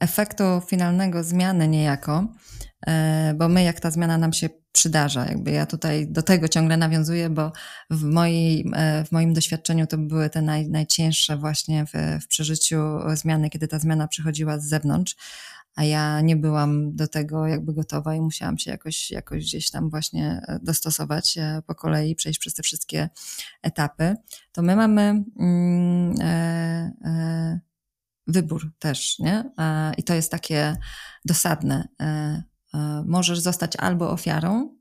efektu 0.00 0.44
finalnego 0.66 1.24
zmiany 1.24 1.68
niejako, 1.68 2.26
bo 3.35 3.49
my 3.49 3.62
jak 3.62 3.80
ta 3.80 3.91
zmiana 3.91 4.18
nam 4.18 4.33
się 4.33 4.49
przydarza. 4.72 5.24
Jakby 5.24 5.51
ja 5.51 5.66
tutaj 5.66 6.09
do 6.09 6.22
tego 6.22 6.49
ciągle 6.49 6.76
nawiązuję, 6.76 7.30
bo 7.30 7.53
w, 7.91 8.03
mojej, 8.03 8.70
e, 8.74 9.05
w 9.05 9.12
moim 9.12 9.35
doświadczeniu 9.35 9.87
to 9.87 9.99
były 9.99 10.30
te 10.30 10.43
naj, 10.43 10.68
najcięższe 10.68 11.37
właśnie 11.37 11.87
w, 11.87 12.22
w 12.22 12.26
przeżyciu 12.26 12.76
zmiany, 13.14 13.51
kiedy 13.51 13.68
ta 13.68 13.78
zmiana 13.78 14.09
przychodziła 14.09 14.59
z 14.59 14.64
zewnątrz, 14.64 15.16
a 15.74 15.85
ja 15.85 16.20
nie 16.20 16.37
byłam 16.37 16.97
do 16.97 17.09
tego 17.09 17.47
jakby 17.47 17.74
gotowa 17.74 18.14
i 18.14 18.20
musiałam 18.20 18.59
się 18.59 18.70
jakoś, 18.70 19.11
jakoś 19.11 19.45
gdzieś 19.45 19.70
tam 19.70 19.91
właśnie 19.91 20.43
e, 20.49 20.59
dostosować 20.62 21.39
e, 21.39 21.62
po 21.66 21.74
kolei, 21.74 22.14
przejść 22.14 22.39
przez 22.39 22.55
te 22.55 22.62
wszystkie 22.62 23.09
etapy. 23.62 24.16
To 24.53 24.62
my 24.62 24.76
mamy 24.76 25.24
mm, 25.39 26.14
e, 26.20 26.93
e, 27.05 27.61
wybór 28.26 28.72
też, 28.78 29.18
nie? 29.18 29.45
E, 29.59 29.93
I 29.97 30.03
to 30.03 30.14
jest 30.14 30.30
takie 30.30 30.76
dosadne 31.24 31.89
E, 32.01 32.43
możesz 33.06 33.40
zostać 33.40 33.76
albo 33.76 34.10
ofiarą 34.10 34.76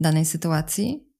danej 0.00 0.24
sytuacji, 0.24 1.10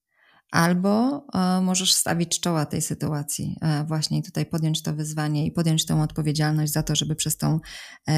albo 0.50 1.26
e, 1.34 1.60
możesz 1.60 1.92
stawić 1.92 2.40
czoła 2.40 2.66
tej 2.66 2.82
sytuacji, 2.82 3.56
e, 3.60 3.84
właśnie 3.84 4.22
tutaj 4.22 4.46
podjąć 4.46 4.82
to 4.82 4.94
wyzwanie 4.94 5.46
i 5.46 5.52
podjąć 5.52 5.86
tą 5.86 6.02
odpowiedzialność 6.02 6.72
za 6.72 6.82
to, 6.82 6.96
żeby 6.96 7.14
przez 7.14 7.36
tą 7.36 7.60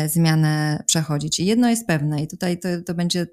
zmianę 0.06 0.82
przechodzić. 0.86 1.40
I 1.40 1.46
jedno 1.46 1.68
jest 1.68 1.86
pewne, 1.86 2.22
i 2.22 2.28
tutaj 2.28 2.58
to, 2.58 2.68
to 2.86 2.94
będzie 2.94 3.26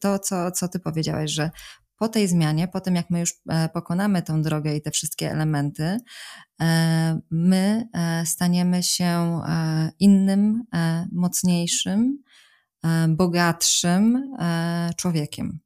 to, 0.00 0.18
co, 0.18 0.50
co 0.50 0.68
ty 0.68 0.80
powiedziałeś, 0.80 1.30
że 1.30 1.50
po 1.98 2.08
tej 2.08 2.28
zmianie, 2.28 2.68
po 2.68 2.80
tym 2.80 2.94
jak 2.94 3.10
my 3.10 3.20
już 3.20 3.32
pokonamy 3.72 4.22
tą 4.22 4.42
drogę 4.42 4.76
i 4.76 4.82
te 4.82 4.90
wszystkie 4.90 5.30
elementy, 5.30 5.98
my 7.30 7.88
staniemy 8.24 8.82
się 8.82 9.40
innym, 9.98 10.62
mocniejszym, 11.12 12.18
E, 12.18 12.23
bogatszym 13.08 14.34
e, 14.38 14.90
człowiekiem. 14.96 15.58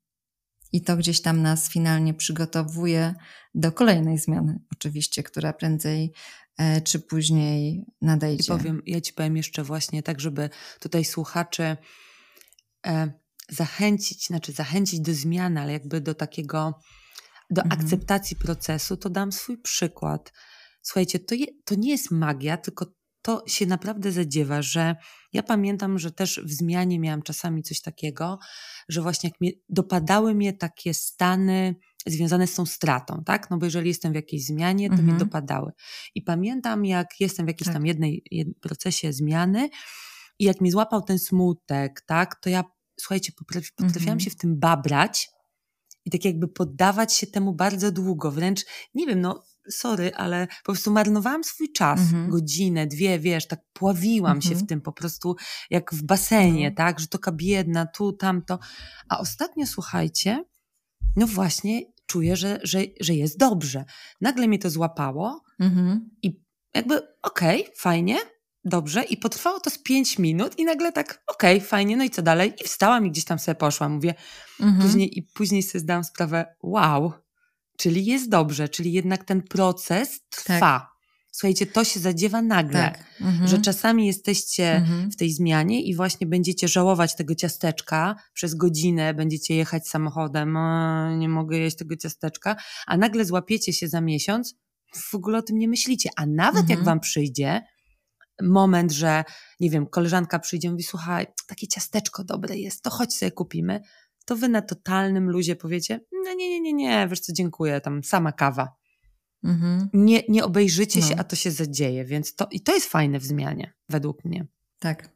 I 0.72 0.82
to 0.82 0.96
gdzieś 0.96 1.20
tam 1.22 1.42
nas 1.42 1.68
finalnie 1.70 2.14
przygotowuje 2.14 3.14
do 3.54 3.72
kolejnej 3.72 4.18
zmiany, 4.18 4.60
oczywiście, 4.72 5.22
która 5.22 5.52
prędzej 5.52 6.12
e, 6.58 6.80
czy 6.80 7.00
później 7.00 7.84
nadejdzie. 8.02 8.44
I 8.44 8.58
powiem, 8.58 8.82
ja 8.86 9.00
ci 9.00 9.12
powiem 9.12 9.36
jeszcze 9.36 9.64
właśnie 9.64 10.02
tak, 10.02 10.20
żeby 10.20 10.50
tutaj 10.80 11.04
słuchacze 11.04 11.76
zachęcić, 13.48 14.26
znaczy 14.26 14.52
zachęcić 14.52 15.00
do 15.00 15.14
zmiany, 15.14 15.60
ale 15.60 15.72
jakby 15.72 16.00
do 16.00 16.14
takiego, 16.14 16.80
do 17.50 17.62
mhm. 17.62 17.80
akceptacji 17.80 18.36
procesu, 18.36 18.96
to 18.96 19.10
dam 19.10 19.32
swój 19.32 19.58
przykład. 19.58 20.32
Słuchajcie, 20.82 21.18
to, 21.18 21.34
je, 21.34 21.46
to 21.64 21.74
nie 21.74 21.90
jest 21.90 22.10
magia, 22.10 22.56
tylko 22.56 22.86
to 23.28 23.42
się 23.46 23.66
naprawdę 23.66 24.12
zadziewa, 24.12 24.62
że 24.62 24.96
ja 25.32 25.42
pamiętam, 25.42 25.98
że 25.98 26.12
też 26.12 26.40
w 26.44 26.52
zmianie 26.52 26.98
miałam 26.98 27.22
czasami 27.22 27.62
coś 27.62 27.80
takiego, 27.80 28.38
że 28.88 29.02
właśnie 29.02 29.30
jak 29.30 29.40
mnie, 29.40 29.50
dopadały 29.68 30.34
mnie 30.34 30.52
takie 30.52 30.94
stany 30.94 31.74
związane 32.06 32.46
z 32.46 32.54
tą 32.54 32.66
stratą, 32.66 33.22
tak? 33.26 33.50
No 33.50 33.58
bo 33.58 33.64
jeżeli 33.64 33.88
jestem 33.88 34.12
w 34.12 34.14
jakiejś 34.14 34.44
zmianie, 34.44 34.88
to 34.88 34.94
mhm. 34.94 35.08
mnie 35.08 35.18
dopadały. 35.18 35.72
I 36.14 36.22
pamiętam, 36.22 36.84
jak 36.84 37.20
jestem 37.20 37.46
w 37.46 37.48
jakiejś 37.48 37.66
tak. 37.66 37.74
tam 37.74 37.86
jednej, 37.86 38.22
jednym 38.30 38.54
procesie 38.60 39.12
zmiany 39.12 39.68
i 40.38 40.44
jak 40.44 40.60
mi 40.60 40.70
złapał 40.70 41.02
ten 41.02 41.18
smutek, 41.18 42.00
tak? 42.06 42.40
To 42.40 42.50
ja, 42.50 42.64
słuchajcie, 43.00 43.32
potrafiłam 43.76 43.92
mhm. 44.12 44.20
się 44.20 44.30
w 44.30 44.36
tym 44.36 44.58
babrać 44.58 45.28
i 46.04 46.10
tak 46.10 46.24
jakby 46.24 46.48
poddawać 46.48 47.14
się 47.14 47.26
temu 47.26 47.54
bardzo 47.54 47.92
długo, 47.92 48.30
wręcz, 48.30 48.64
nie 48.94 49.06
wiem, 49.06 49.20
no 49.20 49.44
sorry, 49.70 50.14
ale 50.14 50.46
po 50.46 50.72
prostu 50.72 50.90
marnowałam 50.90 51.44
swój 51.44 51.72
czas, 51.72 52.00
mhm. 52.00 52.30
godzinę, 52.30 52.86
dwie, 52.86 53.18
wiesz, 53.18 53.46
tak 53.46 53.60
pławiłam 53.72 54.36
mhm. 54.36 54.42
się 54.42 54.48
w 54.48 54.52
mhm. 54.52 54.66
tym 54.66 54.80
po 54.80 54.92
prostu 54.92 55.36
jak 55.70 55.94
w 55.94 56.02
basenie, 56.02 56.70
no. 56.70 56.76
tak, 56.76 57.00
że 57.00 57.06
to 57.06 57.32
biedna, 57.32 57.86
tu, 57.86 58.12
tamto. 58.12 58.58
A 59.08 59.18
ostatnio, 59.18 59.66
słuchajcie, 59.66 60.44
no 61.16 61.26
właśnie 61.26 61.82
czuję, 62.06 62.36
że, 62.36 62.60
że, 62.62 62.80
że 63.00 63.14
jest 63.14 63.38
dobrze. 63.38 63.84
Nagle 64.20 64.48
mnie 64.48 64.58
to 64.58 64.70
złapało 64.70 65.44
mhm. 65.60 66.10
i 66.22 66.40
jakby 66.74 67.02
okej, 67.22 67.62
okay, 67.62 67.74
fajnie, 67.76 68.16
dobrze 68.64 69.02
i 69.02 69.16
potrwało 69.16 69.60
to 69.60 69.70
z 69.70 69.78
pięć 69.78 70.18
minut 70.18 70.58
i 70.58 70.64
nagle 70.64 70.92
tak, 70.92 71.22
okej, 71.26 71.56
okay, 71.56 71.68
fajnie, 71.68 71.96
no 71.96 72.04
i 72.04 72.10
co 72.10 72.22
dalej? 72.22 72.52
I 72.60 72.64
wstałam 72.64 73.06
i 73.06 73.10
gdzieś 73.10 73.24
tam 73.24 73.38
sobie 73.38 73.54
poszłam, 73.54 73.92
mówię, 73.92 74.14
mhm. 74.60 74.82
później, 74.82 75.18
i 75.18 75.22
później 75.22 75.62
sobie 75.62 75.80
zdałam 75.80 76.04
sprawę, 76.04 76.56
wow, 76.62 77.12
czyli 77.78 78.04
jest 78.04 78.28
dobrze, 78.28 78.68
czyli 78.68 78.92
jednak 78.92 79.24
ten 79.24 79.42
proces 79.42 80.20
trwa. 80.30 80.60
Tak. 80.60 80.98
Słuchajcie, 81.32 81.66
to 81.66 81.84
się 81.84 82.00
zadziewa 82.00 82.42
nagle, 82.42 82.80
tak. 82.80 83.04
mhm. 83.20 83.48
że 83.48 83.58
czasami 83.58 84.06
jesteście 84.06 84.76
mhm. 84.76 85.10
w 85.10 85.16
tej 85.16 85.32
zmianie 85.32 85.82
i 85.82 85.94
właśnie 85.94 86.26
będziecie 86.26 86.68
żałować 86.68 87.16
tego 87.16 87.34
ciasteczka 87.34 88.16
przez 88.32 88.54
godzinę, 88.54 89.14
będziecie 89.14 89.54
jechać 89.54 89.88
samochodem, 89.88 90.56
o, 90.56 91.16
nie 91.16 91.28
mogę 91.28 91.58
jeść 91.58 91.76
tego 91.76 91.96
ciasteczka, 91.96 92.56
a 92.86 92.96
nagle 92.96 93.24
złapiecie 93.24 93.72
się 93.72 93.88
za 93.88 94.00
miesiąc, 94.00 94.54
w 94.94 95.14
ogóle 95.14 95.38
o 95.38 95.42
tym 95.42 95.58
nie 95.58 95.68
myślicie. 95.68 96.10
A 96.16 96.26
nawet 96.26 96.60
mhm. 96.60 96.78
jak 96.78 96.84
wam 96.84 97.00
przyjdzie 97.00 97.62
moment, 98.42 98.92
że 98.92 99.24
nie 99.60 99.70
wiem, 99.70 99.86
koleżanka 99.86 100.38
przyjdzie 100.38 100.68
i 100.68 100.70
mówi, 100.70 100.82
słuchaj, 100.82 101.26
takie 101.46 101.68
ciasteczko 101.68 102.24
dobre 102.24 102.56
jest, 102.56 102.82
to 102.82 102.90
chodź 102.90 103.14
sobie 103.14 103.32
kupimy, 103.32 103.80
to 104.28 104.36
wy 104.36 104.48
na 104.48 104.62
totalnym 104.62 105.30
luzie 105.30 105.56
powiecie, 105.56 106.00
no 106.12 106.34
nie, 106.34 106.50
nie, 106.50 106.60
nie, 106.60 106.72
nie, 106.72 107.08
wiesz 107.08 107.20
co, 107.20 107.32
dziękuję, 107.32 107.80
tam 107.80 108.04
sama 108.04 108.32
kawa. 108.32 108.76
Mhm. 109.44 109.88
Nie, 109.92 110.22
nie 110.28 110.44
obejrzycie 110.44 111.00
no. 111.00 111.06
się, 111.06 111.16
a 111.16 111.24
to 111.24 111.36
się 111.36 111.50
zadzieje, 111.50 112.04
więc 112.04 112.34
to, 112.34 112.46
i 112.50 112.60
to 112.60 112.74
jest 112.74 112.86
fajne 112.86 113.18
w 113.18 113.24
zmianie, 113.24 113.72
według 113.88 114.24
mnie. 114.24 114.46
Tak. 114.78 115.08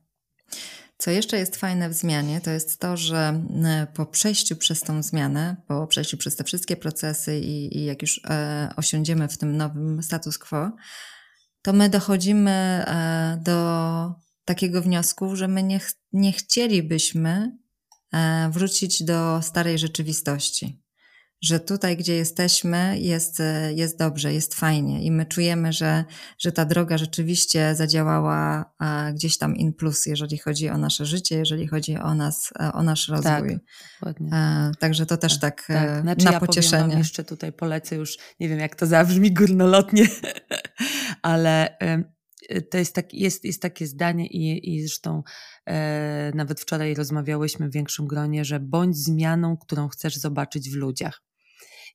Co 0.99 1.11
jeszcze 1.11 1.39
jest 1.39 1.57
fajne 1.57 1.89
w 1.89 1.93
zmianie, 1.93 2.41
to 2.41 2.51
jest 2.51 2.81
to, 2.81 2.97
że 2.97 3.45
po 3.95 4.07
przejściu 4.07 4.57
przez 4.57 4.81
tą 4.81 5.03
zmianę, 5.03 5.57
po 5.67 5.87
przejściu 5.87 6.17
przez 6.17 6.37
te 6.37 6.45
wszystkie 6.45 6.77
procesy 6.77 7.39
i, 7.39 7.79
i 7.79 7.85
jak 7.85 8.03
już 8.03 8.21
e, 8.25 8.69
osiądziemy 8.77 9.29
w 9.29 9.39
tym 9.39 9.57
nowym 9.57 10.03
status 10.03 10.39
quo, 10.39 10.73
to 11.63 11.73
my 11.73 11.89
dochodzimy 11.89 12.51
e, 12.51 13.41
do 13.45 14.15
takiego 14.45 14.83
wniosku, 14.83 15.37
że 15.37 15.49
my 15.49 15.63
nie, 15.63 15.79
ch 15.79 15.95
nie 16.13 16.33
chcielibyśmy 16.33 17.62
wrócić 18.51 19.03
do 19.03 19.43
starej 19.43 19.79
rzeczywistości. 19.79 20.83
Że 21.43 21.61
tutaj, 21.61 21.97
gdzie 21.97 22.15
jesteśmy, 22.15 22.99
jest, 22.99 23.41
e, 23.41 23.73
jest 23.73 23.99
dobrze, 23.99 24.33
jest 24.33 24.55
fajnie 24.55 25.05
i 25.05 25.11
my 25.11 25.27
czujemy, 25.27 25.73
że, 25.73 26.05
że 26.39 26.53
ta 26.53 26.65
droga 26.65 26.99
rzeczywiście 26.99 27.75
zadziałała 27.75 28.73
gdzieś 29.15 29.39
tam 29.39 29.57
in 29.57 29.73
plus, 29.73 30.07
jeżeli 30.07 30.39
chodzi 30.39 30.69
o 30.69 30.79
nasze 30.79 31.07
życie, 31.07 31.37
jeżeli 31.37 31.67
chodzi 31.67 31.97
o 31.97 32.15
nas, 32.15 32.53
e, 32.61 32.73
o 32.73 32.83
nasz 32.83 33.09
rozwój. 33.09 33.59
Tak, 34.01 34.17
Także 34.79 35.07
to 35.07 35.17
też 35.17 35.41
tak, 35.41 35.67
tak, 35.67 35.89
tak. 35.89 36.03
Znaczy, 36.03 36.25
na 36.25 36.33
ja 36.33 36.41
pocieszenie. 36.41 36.85
Powiem 36.85 36.99
jeszcze 36.99 37.25
tutaj 37.25 37.53
polecę 37.53 37.97
już, 37.97 38.19
nie 38.41 38.49
wiem 38.49 38.59
jak 38.59 38.77
to 38.77 38.87
zabrzmi 38.87 39.33
górnolotnie, 39.33 40.07
ale 41.23 41.77
to 42.71 42.79
jest, 42.79 42.95
tak, 42.95 43.15
jest, 43.15 43.45
jest 43.45 43.63
takie 43.63 43.87
zdanie 43.87 44.27
i, 44.27 44.75
i 44.75 44.81
zresztą 44.81 45.23
e, 45.23 45.23
nawet 46.35 46.61
wczoraj 46.61 46.95
rozmawiałyśmy 46.95 47.69
w 47.69 47.73
większym 47.73 48.07
gronie, 48.07 48.45
że 48.45 48.61
bądź 48.61 48.97
zmianą, 48.97 49.57
którą 49.57 49.89
chcesz 49.89 50.17
zobaczyć 50.17 50.71
w 50.71 50.75
ludziach. 50.75 51.23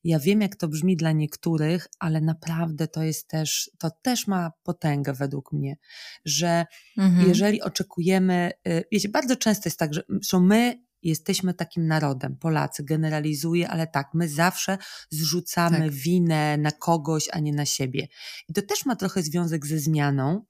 Ja 0.04 0.18
wiem, 0.18 0.40
jak 0.40 0.56
to 0.56 0.68
brzmi 0.68 0.96
dla 0.96 1.12
niektórych, 1.12 1.86
ale 1.98 2.20
naprawdę 2.20 2.88
to 2.88 3.02
jest 3.02 3.28
też, 3.28 3.70
to 3.78 3.90
też 4.02 4.26
ma 4.26 4.52
potęgę 4.62 5.12
według 5.12 5.52
mnie, 5.52 5.76
że 6.24 6.66
mhm. 6.98 7.28
jeżeli 7.28 7.62
oczekujemy, 7.62 8.50
y, 8.68 8.84
wiecie, 8.92 9.08
bardzo 9.08 9.36
często 9.36 9.68
jest 9.68 9.78
tak, 9.78 9.94
że 9.94 10.02
są 10.22 10.40
my 10.40 10.88
jesteśmy 11.02 11.54
takim 11.54 11.86
narodem, 11.86 12.36
Polacy, 12.36 12.84
generalizuję, 12.84 13.68
ale 13.68 13.86
tak, 13.86 14.08
my 14.14 14.28
zawsze 14.28 14.78
zrzucamy 15.10 15.78
tak. 15.78 15.90
winę 15.90 16.56
na 16.56 16.70
kogoś, 16.70 17.28
a 17.32 17.38
nie 17.38 17.52
na 17.52 17.64
siebie. 17.64 18.08
I 18.48 18.52
to 18.52 18.62
też 18.62 18.86
ma 18.86 18.96
trochę 18.96 19.22
związek 19.22 19.66
ze 19.66 19.78
zmianą, 19.78 20.44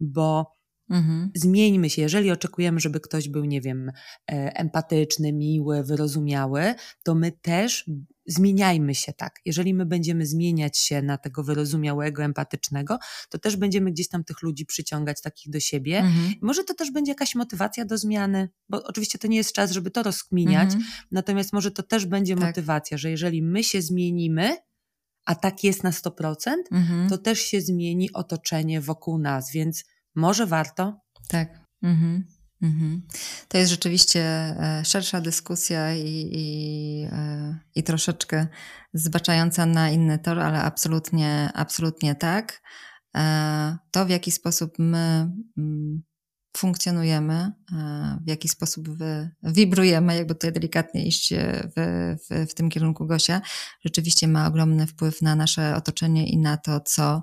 bo 0.00 0.56
Mhm. 0.90 1.30
Zmieńmy 1.34 1.90
się. 1.90 2.02
Jeżeli 2.02 2.30
oczekujemy, 2.30 2.80
żeby 2.80 3.00
ktoś 3.00 3.28
był, 3.28 3.44
nie 3.44 3.60
wiem, 3.60 3.88
e, 3.88 4.56
empatyczny, 4.56 5.32
miły, 5.32 5.84
wyrozumiały, 5.84 6.74
to 7.04 7.14
my 7.14 7.32
też 7.32 7.90
zmieniajmy 8.26 8.94
się 8.94 9.12
tak. 9.12 9.40
Jeżeli 9.44 9.74
my 9.74 9.86
będziemy 9.86 10.26
zmieniać 10.26 10.78
się 10.78 11.02
na 11.02 11.18
tego 11.18 11.44
wyrozumiałego, 11.44 12.22
empatycznego, 12.22 12.98
to 13.28 13.38
też 13.38 13.56
będziemy 13.56 13.90
gdzieś 13.90 14.08
tam 14.08 14.24
tych 14.24 14.42
ludzi 14.42 14.66
przyciągać 14.66 15.22
takich 15.22 15.52
do 15.52 15.60
siebie. 15.60 15.98
Mhm. 15.98 16.34
Może 16.42 16.64
to 16.64 16.74
też 16.74 16.90
będzie 16.90 17.10
jakaś 17.10 17.34
motywacja 17.34 17.84
do 17.84 17.98
zmiany, 17.98 18.48
bo 18.68 18.84
oczywiście 18.84 19.18
to 19.18 19.28
nie 19.28 19.36
jest 19.36 19.52
czas, 19.52 19.70
żeby 19.70 19.90
to 19.90 20.02
rozkminiać, 20.02 20.74
mhm. 20.74 20.84
natomiast 21.10 21.52
może 21.52 21.70
to 21.70 21.82
też 21.82 22.06
będzie 22.06 22.36
tak. 22.36 22.44
motywacja, 22.44 22.98
że 22.98 23.10
jeżeli 23.10 23.42
my 23.42 23.64
się 23.64 23.82
zmienimy, 23.82 24.56
a 25.24 25.34
tak 25.34 25.64
jest 25.64 25.82
na 25.82 25.90
100%, 25.90 26.52
mhm. 26.72 27.08
to 27.08 27.18
też 27.18 27.40
się 27.40 27.60
zmieni 27.60 28.12
otoczenie 28.12 28.80
wokół 28.80 29.18
nas, 29.18 29.52
więc 29.52 29.84
może 30.14 30.46
warto? 30.46 31.00
Tak. 31.28 31.48
Mhm. 31.82 32.24
Mhm. 32.64 33.02
To 33.48 33.58
jest 33.58 33.70
rzeczywiście 33.70 34.20
e, 34.20 34.82
szersza 34.84 35.20
dyskusja 35.20 35.94
i, 35.94 36.28
i, 36.32 37.08
e, 37.12 37.58
i 37.74 37.82
troszeczkę 37.82 38.46
zbaczająca 38.94 39.66
na 39.66 39.90
inny 39.90 40.18
tor, 40.18 40.40
ale 40.40 40.62
absolutnie, 40.62 41.50
absolutnie 41.54 42.14
tak. 42.14 42.62
E, 43.16 43.76
to, 43.90 44.06
w 44.06 44.10
jaki 44.10 44.30
sposób 44.30 44.74
my 44.78 45.30
mm, 45.58 46.02
funkcjonujemy, 46.56 47.52
w 48.24 48.28
jaki 48.28 48.48
sposób 48.48 48.88
wibrujemy, 49.42 50.16
jakby 50.16 50.34
tutaj 50.34 50.52
delikatnie 50.52 51.06
iść 51.06 51.34
w, 51.76 52.16
w, 52.30 52.50
w 52.50 52.54
tym 52.54 52.70
kierunku 52.70 53.06
Gosia, 53.06 53.40
rzeczywiście 53.84 54.28
ma 54.28 54.46
ogromny 54.46 54.86
wpływ 54.86 55.22
na 55.22 55.34
nasze 55.34 55.76
otoczenie 55.76 56.26
i 56.26 56.38
na 56.38 56.56
to, 56.56 56.80
co 56.80 57.22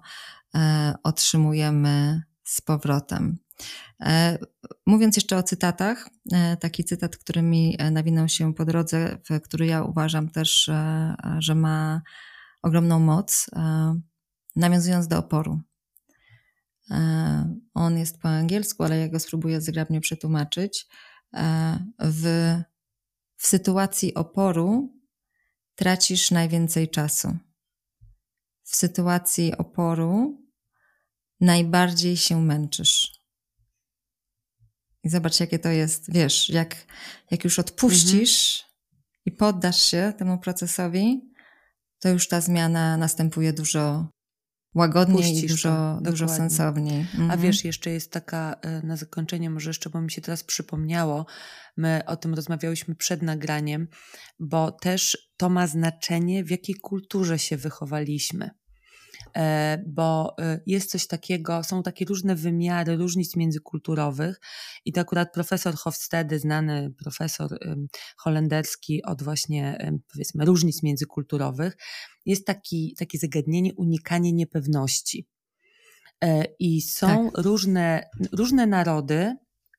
otrzymujemy 1.04 2.22
z 2.52 2.62
powrotem. 2.62 3.38
E, 4.02 4.38
mówiąc 4.86 5.16
jeszcze 5.16 5.38
o 5.38 5.44
cytatach, 5.44 6.10
e, 6.32 6.58
taki 6.58 6.84
cytat, 6.84 7.18
który 7.18 7.42
mi 7.42 7.76
e, 7.80 7.92
nawinął 7.92 8.30
się 8.30 8.54
po 8.54 8.66
drodze, 8.66 9.18
który 9.44 9.66
ja 9.66 9.84
uważam 9.84 10.30
też, 10.30 10.70
że 11.40 11.56
ma 11.56 12.02
ogromną 12.62 13.00
moc, 13.00 13.50
nawiązując 14.56 15.08
do 15.08 15.18
oporu. 15.18 15.62
On 17.74 17.98
jest 17.98 18.22
po 18.22 18.30
angielsku, 18.30 18.84
ale 18.84 18.98
ja 18.98 19.10
go 19.10 19.20
spróbuję 19.20 19.62
zgrabnie 19.62 20.02
przetłumaczyć. 20.02 20.88
W, 22.00 22.56
w 23.38 23.48
sytuacji 23.48 24.14
oporu 24.14 24.94
tracisz 25.76 26.32
najwięcej 26.32 26.90
czasu. 26.90 27.38
W 28.64 28.76
sytuacji 28.76 29.58
oporu 29.58 30.41
najbardziej 31.42 32.18
się 32.18 32.42
męczysz. 32.42 33.22
I 35.04 35.10
zobacz, 35.10 35.40
jakie 35.40 35.60
to 35.60 35.70
jest, 35.70 36.14
wiesz, 36.14 36.50
jak, 36.50 36.76
jak 37.32 37.44
już 37.44 37.60
odpuścisz 37.60 38.64
mhm. 38.64 38.72
i 39.26 39.32
poddasz 39.32 39.82
się 39.82 40.14
temu 40.18 40.38
procesowi, 40.38 41.22
to 42.00 42.10
już 42.10 42.28
ta 42.28 42.42
zmiana 42.42 42.98
następuje 42.98 43.54
dużo 43.54 44.08
łagodniej 44.76 45.32
Puścisz 45.32 45.44
i 45.44 45.48
dużo, 45.48 46.00
dużo 46.02 46.30
sensowniej. 46.30 47.00
Mhm. 47.00 47.32
A 47.32 47.38
wiesz, 47.38 47.66
jeszcze 47.66 47.90
jest 47.90 48.12
taka 48.12 48.54
e, 48.62 48.82
na 48.82 48.98
zakończenie, 48.98 49.50
może 49.50 49.70
jeszcze, 49.70 49.90
bo 49.90 50.02
mi 50.02 50.12
się 50.12 50.22
teraz 50.22 50.44
przypomniało, 50.44 51.26
my 51.78 52.02
o 52.06 52.18
tym 52.18 52.34
rozmawiałyśmy 52.34 52.96
przed 52.96 53.22
nagraniem, 53.22 53.88
bo 54.40 54.72
też 54.72 55.32
to 55.38 55.50
ma 55.50 55.68
znaczenie, 55.68 56.44
w 56.44 56.52
jakiej 56.52 56.76
kulturze 56.76 57.40
się 57.40 57.58
wychowaliśmy. 57.58 58.50
E, 59.38 59.84
bo 59.88 60.36
e, 60.40 60.60
jest 60.66 60.92
coś 60.92 61.08
takiego, 61.08 61.64
są 61.64 61.84
takie 61.84 62.06
różne 62.06 62.36
wymiary 62.36 62.98
różnic 62.98 63.36
międzykulturowych 63.36 64.42
i 64.86 64.92
to 64.94 65.02
akurat 65.02 65.34
profesor 65.34 65.76
Hofstede, 65.76 66.40
znany 66.40 66.94
profesor 67.04 67.60
holenderski 68.18 69.04
od 69.04 69.24
właśnie 69.24 69.92
powiedzmy 70.14 70.46
różnic 70.46 70.84
międzykulturowych, 70.84 71.78
jest 72.26 72.46
taki, 72.46 72.96
takie 73.00 73.18
zagadnienie 73.18 73.74
unikanie 73.74 74.34
niepewności. 74.34 75.28
E, 76.24 76.46
I 76.60 76.82
są 76.82 77.32
tak. 77.32 77.44
różne, 77.44 78.10
różne 78.32 78.68
narody, 78.68 79.36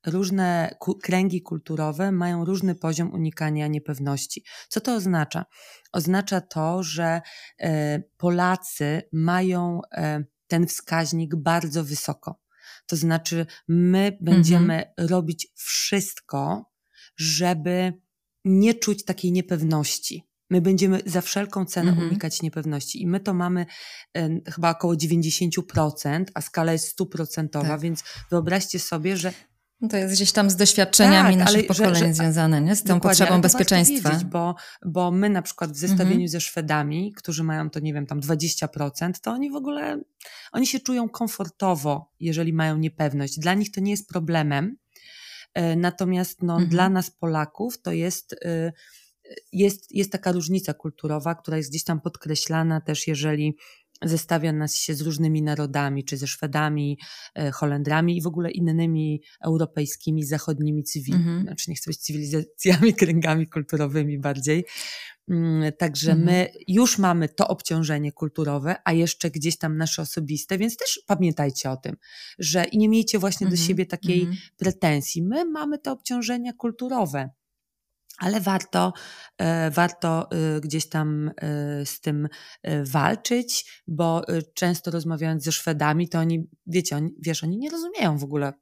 różne 0.06 0.76
kręgi 1.02 1.42
kulturowe 1.42 2.12
mają 2.12 2.44
różny 2.44 2.74
poziom 2.74 3.12
unikania 3.12 3.66
niepewności. 3.66 4.44
Co 4.68 4.80
to 4.80 4.94
oznacza? 4.94 5.44
Oznacza 5.92 6.40
to, 6.40 6.82
że 6.82 7.20
e, 7.60 8.02
Polacy 8.16 9.02
mają 9.12 9.80
e, 9.92 10.24
ten 10.46 10.66
wskaźnik 10.66 11.36
bardzo 11.36 11.84
wysoko. 11.84 12.40
To 12.86 12.96
znaczy, 12.96 13.46
my 13.68 14.18
będziemy 14.20 14.86
mhm. 14.86 15.08
robić 15.08 15.48
wszystko, 15.54 16.72
żeby 17.16 17.92
nie 18.44 18.74
czuć 18.74 19.04
takiej 19.04 19.32
niepewności. 19.32 20.28
My 20.50 20.60
będziemy 20.60 21.00
za 21.06 21.20
wszelką 21.20 21.64
cenę 21.64 21.90
mhm. 21.90 22.08
unikać 22.08 22.42
niepewności. 22.42 23.02
I 23.02 23.06
my 23.06 23.20
to 23.20 23.34
mamy 23.34 23.66
e, 24.16 24.40
chyba 24.50 24.70
około 24.70 24.94
90%, 24.94 26.24
a 26.34 26.40
skala 26.40 26.72
jest 26.72 26.88
stuprocentowa, 26.88 27.68
tak. 27.68 27.80
więc 27.80 28.04
wyobraźcie 28.30 28.78
sobie, 28.78 29.16
że 29.16 29.32
to 29.90 29.96
jest 29.96 30.14
gdzieś 30.14 30.32
tam 30.32 30.50
z 30.50 30.56
doświadczeniami 30.56 31.36
tak, 31.36 31.44
naszych 31.44 31.66
pokoleń 31.66 31.94
że, 31.94 32.06
że, 32.06 32.14
związane, 32.14 32.60
nie? 32.60 32.76
z 32.76 32.82
tą 32.82 33.00
potrzebą 33.00 33.40
bezpieczeństwa. 33.40 34.10
Wiedzieć, 34.10 34.24
bo, 34.24 34.54
bo 34.86 35.10
my 35.10 35.30
na 35.30 35.42
przykład 35.42 35.72
w 35.72 35.76
zestawieniu 35.76 36.12
mhm. 36.12 36.28
ze 36.28 36.40
Szwedami, 36.40 37.12
którzy 37.12 37.44
mają 37.44 37.70
to, 37.70 37.80
nie 37.80 37.94
wiem, 37.94 38.06
tam 38.06 38.20
20%, 38.20 39.12
to 39.22 39.30
oni 39.30 39.50
w 39.50 39.54
ogóle, 39.54 40.00
oni 40.52 40.66
się 40.66 40.80
czują 40.80 41.08
komfortowo, 41.08 42.12
jeżeli 42.20 42.52
mają 42.52 42.78
niepewność. 42.78 43.38
Dla 43.38 43.54
nich 43.54 43.70
to 43.70 43.80
nie 43.80 43.90
jest 43.90 44.08
problemem. 44.08 44.76
E, 45.54 45.76
natomiast 45.76 46.42
no, 46.42 46.52
mhm. 46.52 46.70
dla 46.70 46.88
nas 46.88 47.10
Polaków 47.10 47.82
to 47.82 47.92
jest, 47.92 48.36
e, 48.44 48.72
jest, 49.52 49.94
jest 49.94 50.12
taka 50.12 50.32
różnica 50.32 50.74
kulturowa, 50.74 51.34
która 51.34 51.56
jest 51.56 51.70
gdzieś 51.70 51.84
tam 51.84 52.00
podkreślana 52.00 52.80
też, 52.80 53.06
jeżeli 53.06 53.56
zestawia 54.04 54.52
nas 54.52 54.76
się 54.76 54.94
z 54.94 55.00
różnymi 55.00 55.42
narodami, 55.42 56.04
czy 56.04 56.16
ze 56.16 56.26
Szwedami, 56.26 56.98
e, 57.34 57.50
Holendrami 57.50 58.16
i 58.16 58.22
w 58.22 58.26
ogóle 58.26 58.50
innymi 58.50 59.22
europejskimi, 59.44 60.24
zachodnimi 60.24 60.84
cywilami, 60.84 61.24
mm 61.24 61.40
-hmm. 61.40 61.42
znaczy 61.42 61.70
nie 61.70 61.76
chcę 61.76 61.90
być 61.90 61.98
cywilizacjami, 61.98 62.94
kręgami 63.00 63.48
kulturowymi 63.48 64.18
bardziej. 64.18 64.64
Mm, 65.28 65.72
także 65.78 66.12
mm 66.12 66.22
-hmm. 66.22 66.26
my 66.26 66.52
już 66.68 66.98
mamy 66.98 67.28
to 67.28 67.48
obciążenie 67.48 68.12
kulturowe, 68.12 68.76
a 68.84 68.92
jeszcze 68.92 69.30
gdzieś 69.30 69.58
tam 69.58 69.76
nasze 69.76 70.02
osobiste, 70.02 70.58
więc 70.58 70.76
też 70.76 71.02
pamiętajcie 71.06 71.70
o 71.70 71.76
tym, 71.76 71.96
że 72.38 72.64
i 72.64 72.78
nie 72.78 72.88
miejcie 72.88 73.18
właśnie 73.18 73.46
mm 73.46 73.48
-hmm. 73.48 73.56
do 73.56 73.60
mhm. 73.60 73.68
siebie 73.68 73.86
takiej 73.86 74.20
mhm. 74.20 74.38
pretensji. 74.56 75.22
My 75.22 75.44
mamy 75.44 75.78
te 75.78 75.92
obciążenia 75.92 76.52
kulturowe 76.52 77.30
ale 78.22 78.40
warto, 78.40 78.92
e, 79.38 79.70
warto 79.70 80.30
e, 80.30 80.60
gdzieś 80.60 80.88
tam 80.88 81.28
e, 81.28 81.86
z 81.86 82.00
tym 82.00 82.28
walczyć, 82.84 83.82
bo 83.86 84.22
często 84.54 84.90
rozmawiając 84.90 85.44
ze 85.44 85.52
Szwedami, 85.52 86.08
to 86.08 86.18
oni, 86.18 86.48
wiecie, 86.66 86.96
oni, 86.96 87.10
wiesz, 87.20 87.44
oni 87.44 87.58
nie 87.58 87.70
rozumieją 87.70 88.18
w 88.18 88.24
ogóle, 88.24 88.52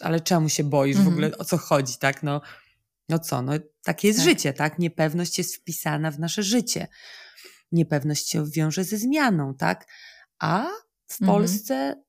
ale 0.00 0.20
czemu 0.20 0.48
się 0.48 0.64
boisz, 0.64 0.96
w 0.96 1.08
ogóle 1.08 1.26
mhm. 1.26 1.40
o 1.40 1.44
co 1.44 1.58
chodzi, 1.58 1.98
tak? 1.98 2.22
No, 2.22 2.40
no 3.08 3.18
co, 3.18 3.42
no 3.42 3.52
takie 3.82 4.08
jest 4.08 4.20
tak. 4.20 4.28
życie, 4.28 4.52
tak? 4.52 4.78
Niepewność 4.78 5.38
jest 5.38 5.56
wpisana 5.56 6.10
w 6.10 6.18
nasze 6.18 6.42
życie. 6.42 6.88
Niepewność 7.72 8.30
się 8.30 8.50
wiąże 8.50 8.84
ze 8.84 8.96
zmianą, 8.96 9.54
tak? 9.54 9.86
A 10.38 10.66
w 11.06 11.20
mhm. 11.20 11.38
Polsce 11.38 12.02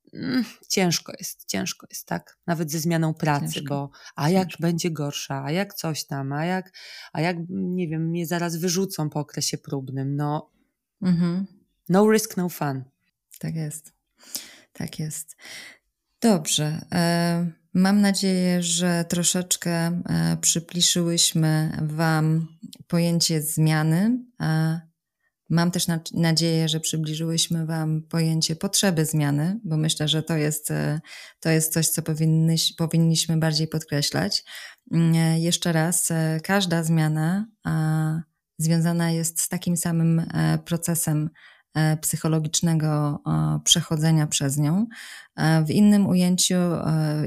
ciężko 0.70 1.14
jest, 1.20 1.46
ciężko 1.46 1.88
jest, 1.90 2.08
tak? 2.08 2.38
Nawet 2.48 2.72
ze 2.72 2.80
zmianą 2.80 3.14
pracy, 3.14 3.54
ciężko. 3.54 3.76
bo 3.76 3.92
a 4.16 4.30
jak 4.30 4.48
ciężko. 4.48 4.62
będzie 4.62 4.92
gorsza, 4.92 5.44
a 5.44 5.52
jak 5.52 5.74
coś 5.74 6.06
tam, 6.06 6.34
a 6.34 6.46
jak, 6.46 6.72
a 7.14 7.22
jak, 7.22 7.38
nie 7.50 7.88
wiem, 7.88 8.08
mnie 8.08 8.28
zaraz 8.28 8.58
wyrzucą 8.58 9.10
po 9.10 9.20
okresie 9.20 9.58
próbnym, 9.58 10.16
no 10.16 10.52
mhm. 11.02 11.46
no 11.90 12.12
risk, 12.12 12.38
no 12.38 12.50
fun. 12.50 12.84
Tak 13.40 13.56
jest, 13.56 13.94
tak 14.74 15.00
jest. 15.00 15.36
Dobrze. 16.22 16.86
E, 16.92 17.52
mam 17.74 18.02
nadzieję, 18.02 18.64
że 18.64 19.06
troszeczkę 19.10 19.72
e, 19.72 20.38
przypliszyłyśmy 20.42 21.78
Wam 21.82 22.48
pojęcie 22.88 23.42
zmiany, 23.42 24.26
Mam 25.50 25.72
też 25.72 25.86
nadzieję, 26.14 26.70
że 26.70 26.80
przybliżyłyśmy 26.80 27.66
Wam 27.66 28.02
pojęcie 28.02 28.56
potrzeby 28.56 29.06
zmiany, 29.06 29.60
bo 29.64 29.78
myślę, 29.78 30.08
że 30.08 30.24
to 30.24 30.38
jest, 30.38 30.72
e, 30.72 31.02
to 31.40 31.50
jest 31.50 31.74
coś, 31.74 31.90
co 31.90 32.02
powinnyś, 32.02 32.74
powinniśmy 32.74 33.38
bardziej 33.38 33.68
podkreślać. 33.68 34.44
Mm, 34.92 35.16
e, 35.16 35.40
jeszcze 35.40 35.74
raz, 35.74 36.12
e, 36.12 36.40
każda 36.44 36.84
zmiana 36.84 37.48
związana 38.58 39.12
jest 39.12 39.42
z 39.42 39.50
takim 39.50 39.78
samym 39.78 40.26
procesem 40.66 41.30
psychologicznego 42.02 43.20
przechodzenia 43.64 44.28
przez 44.28 44.58
nią. 44.58 44.86
W 45.66 45.70
innym 45.70 46.08
ujęciu 46.08 46.56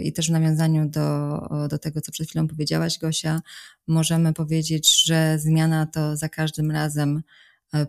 i 0.03 0.13
też 0.13 0.29
w 0.29 0.33
nawiązaniu 0.33 0.89
do, 0.89 1.41
do 1.71 1.79
tego, 1.79 2.01
co 2.01 2.13
przed 2.13 2.29
chwilą 2.29 2.49
powiedziałaś, 2.49 2.99
Gosia, 2.99 3.41
możemy 3.89 4.33
powiedzieć, 4.33 5.05
że 5.05 5.39
zmiana 5.39 5.87
to 5.87 6.17
za 6.17 6.29
każdym 6.29 6.71
razem 6.71 7.23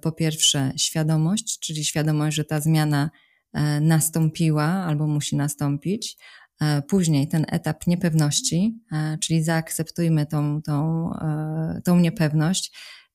po 0.01 0.11
pierwsze 0.11 0.71
świadomość, 0.77 1.59
czyli 1.59 1.85
świadomość, 1.85 2.37
że 2.37 2.45
ta 2.45 2.61
zmiana 2.61 3.09
e, 3.53 3.79
nastąpiła 3.79 4.65
albo 4.65 5.07
musi 5.07 5.35
nastąpić. 5.35 6.17
E, 6.61 6.81
później 6.81 7.27
ten 7.27 7.45
etap 7.49 7.87
niepewności, 7.87 8.79
czyli 9.21 9.43
zaakceptujmy 9.43 10.25
tą, 10.25 10.61
tą, 10.61 11.09
tą 11.83 11.99
niepewność 11.99 12.71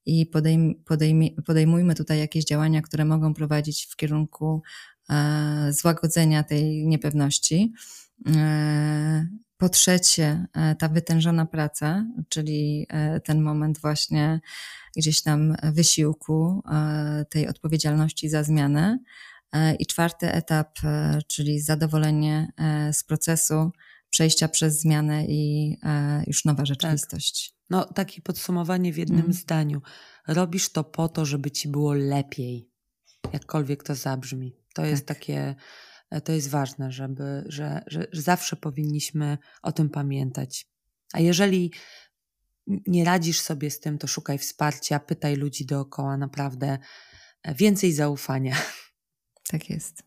i 0.07 0.27
podejm, 0.27 0.83
podejm, 0.85 1.23
podejmujmy 1.47 1.95
tutaj 1.95 2.19
jakieś 2.19 2.45
działania, 2.45 2.83
które 2.83 3.05
mogą 3.05 3.35
prowadzić 3.35 3.89
w 3.91 3.97
kierunku 3.97 4.63
złagodzenia 5.71 6.43
tej 6.43 6.87
niepewności. 6.87 7.73
Po 9.57 9.69
trzecie, 9.69 10.47
ta 10.79 10.89
wytężona 10.89 11.47
praca, 11.47 12.07
czyli 12.29 12.87
ten 13.25 13.43
moment 13.43 13.81
właśnie 13.81 14.41
gdzieś 14.97 15.23
tam 15.23 15.57
wysiłku, 15.63 16.63
e, 16.73 17.25
tej 17.31 17.49
odpowiedzialności 17.49 18.29
za 18.29 18.43
zmianę. 18.43 18.99
E, 19.53 19.75
I 19.75 19.87
czwarty 19.87 20.33
etap, 20.33 20.79
e, 20.85 21.19
czyli 21.29 21.61
zadowolenie 21.61 22.53
z 22.93 23.05
procesu, 23.05 23.71
przejścia 24.11 24.49
przez 24.49 24.81
zmianę 24.81 25.27
i 25.27 25.77
już 26.27 26.45
nowa 26.45 26.57
tak. 26.57 26.67
rzeczywistość. 26.67 27.51
Tak. 27.51 27.61
No, 27.71 27.85
takie 27.85 28.23
podsumowanie 28.23 28.93
w 28.93 28.97
jednym 28.97 29.21
mm. 29.21 29.33
zdaniu. 29.33 29.83
Robisz 30.29 30.73
to 30.73 30.85
po 30.85 31.09
to, 31.09 31.25
żeby 31.25 31.51
ci 31.51 31.69
było 31.69 31.95
lepiej, 31.95 32.71
jakkolwiek 33.33 33.83
to 33.83 33.95
zabrzmi. 33.95 34.53
To 34.53 34.83
tak. 34.83 34.91
jest 34.91 35.07
takie, 35.07 35.55
to 36.25 36.33
jest 36.33 36.51
ważne, 36.51 36.93
żeby, 36.93 37.45
że, 37.47 37.85
że, 37.87 38.07
że 38.13 38.23
zawsze 38.23 38.57
powinniśmy 38.57 39.39
o 39.63 39.73
tym 39.73 39.91
pamiętać. 39.91 40.67
A 41.13 41.21
jeżeli 41.21 41.73
nie 42.67 43.05
radzisz 43.05 43.41
sobie 43.41 43.71
z 43.71 43.81
tym, 43.81 43.99
to 43.99 44.07
szukaj 44.07 44.39
wsparcia, 44.39 44.99
pytaj 44.99 45.37
ludzi 45.37 45.67
dookoła, 45.67 46.17
naprawdę 46.17 46.79
e, 47.43 47.55
więcej 47.55 47.93
zaufania. 47.93 48.57
Tak 49.49 49.71
jest. 49.71 50.03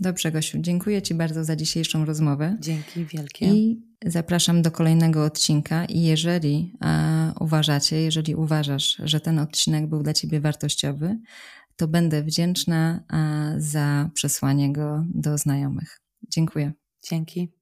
Dobrze, 0.00 0.32
Gosiu, 0.32 0.58
dziękuję 0.60 1.02
Ci 1.02 1.14
bardzo 1.14 1.44
za 1.44 1.56
dzisiejszą 1.56 2.04
rozmowę. 2.04 2.56
Dzięki 2.60 3.04
wielkie. 3.04 3.46
I 3.46 3.82
zapraszam 4.06 4.62
do 4.62 4.70
kolejnego 4.70 5.24
odcinka. 5.24 5.84
I 5.84 6.02
jeżeli 6.02 6.76
a, 6.80 7.32
uważacie, 7.40 7.96
jeżeli 8.02 8.34
uważasz, 8.34 8.96
że 9.04 9.20
ten 9.20 9.38
odcinek 9.38 9.86
był 9.86 10.02
dla 10.02 10.12
Ciebie 10.12 10.40
wartościowy, 10.40 11.18
to 11.76 11.88
będę 11.88 12.22
wdzięczna 12.22 13.04
za 13.56 14.10
przesłanie 14.14 14.72
go 14.72 15.04
do 15.14 15.38
znajomych. 15.38 16.00
Dziękuję. 16.28 16.72
Dzięki. 17.10 17.61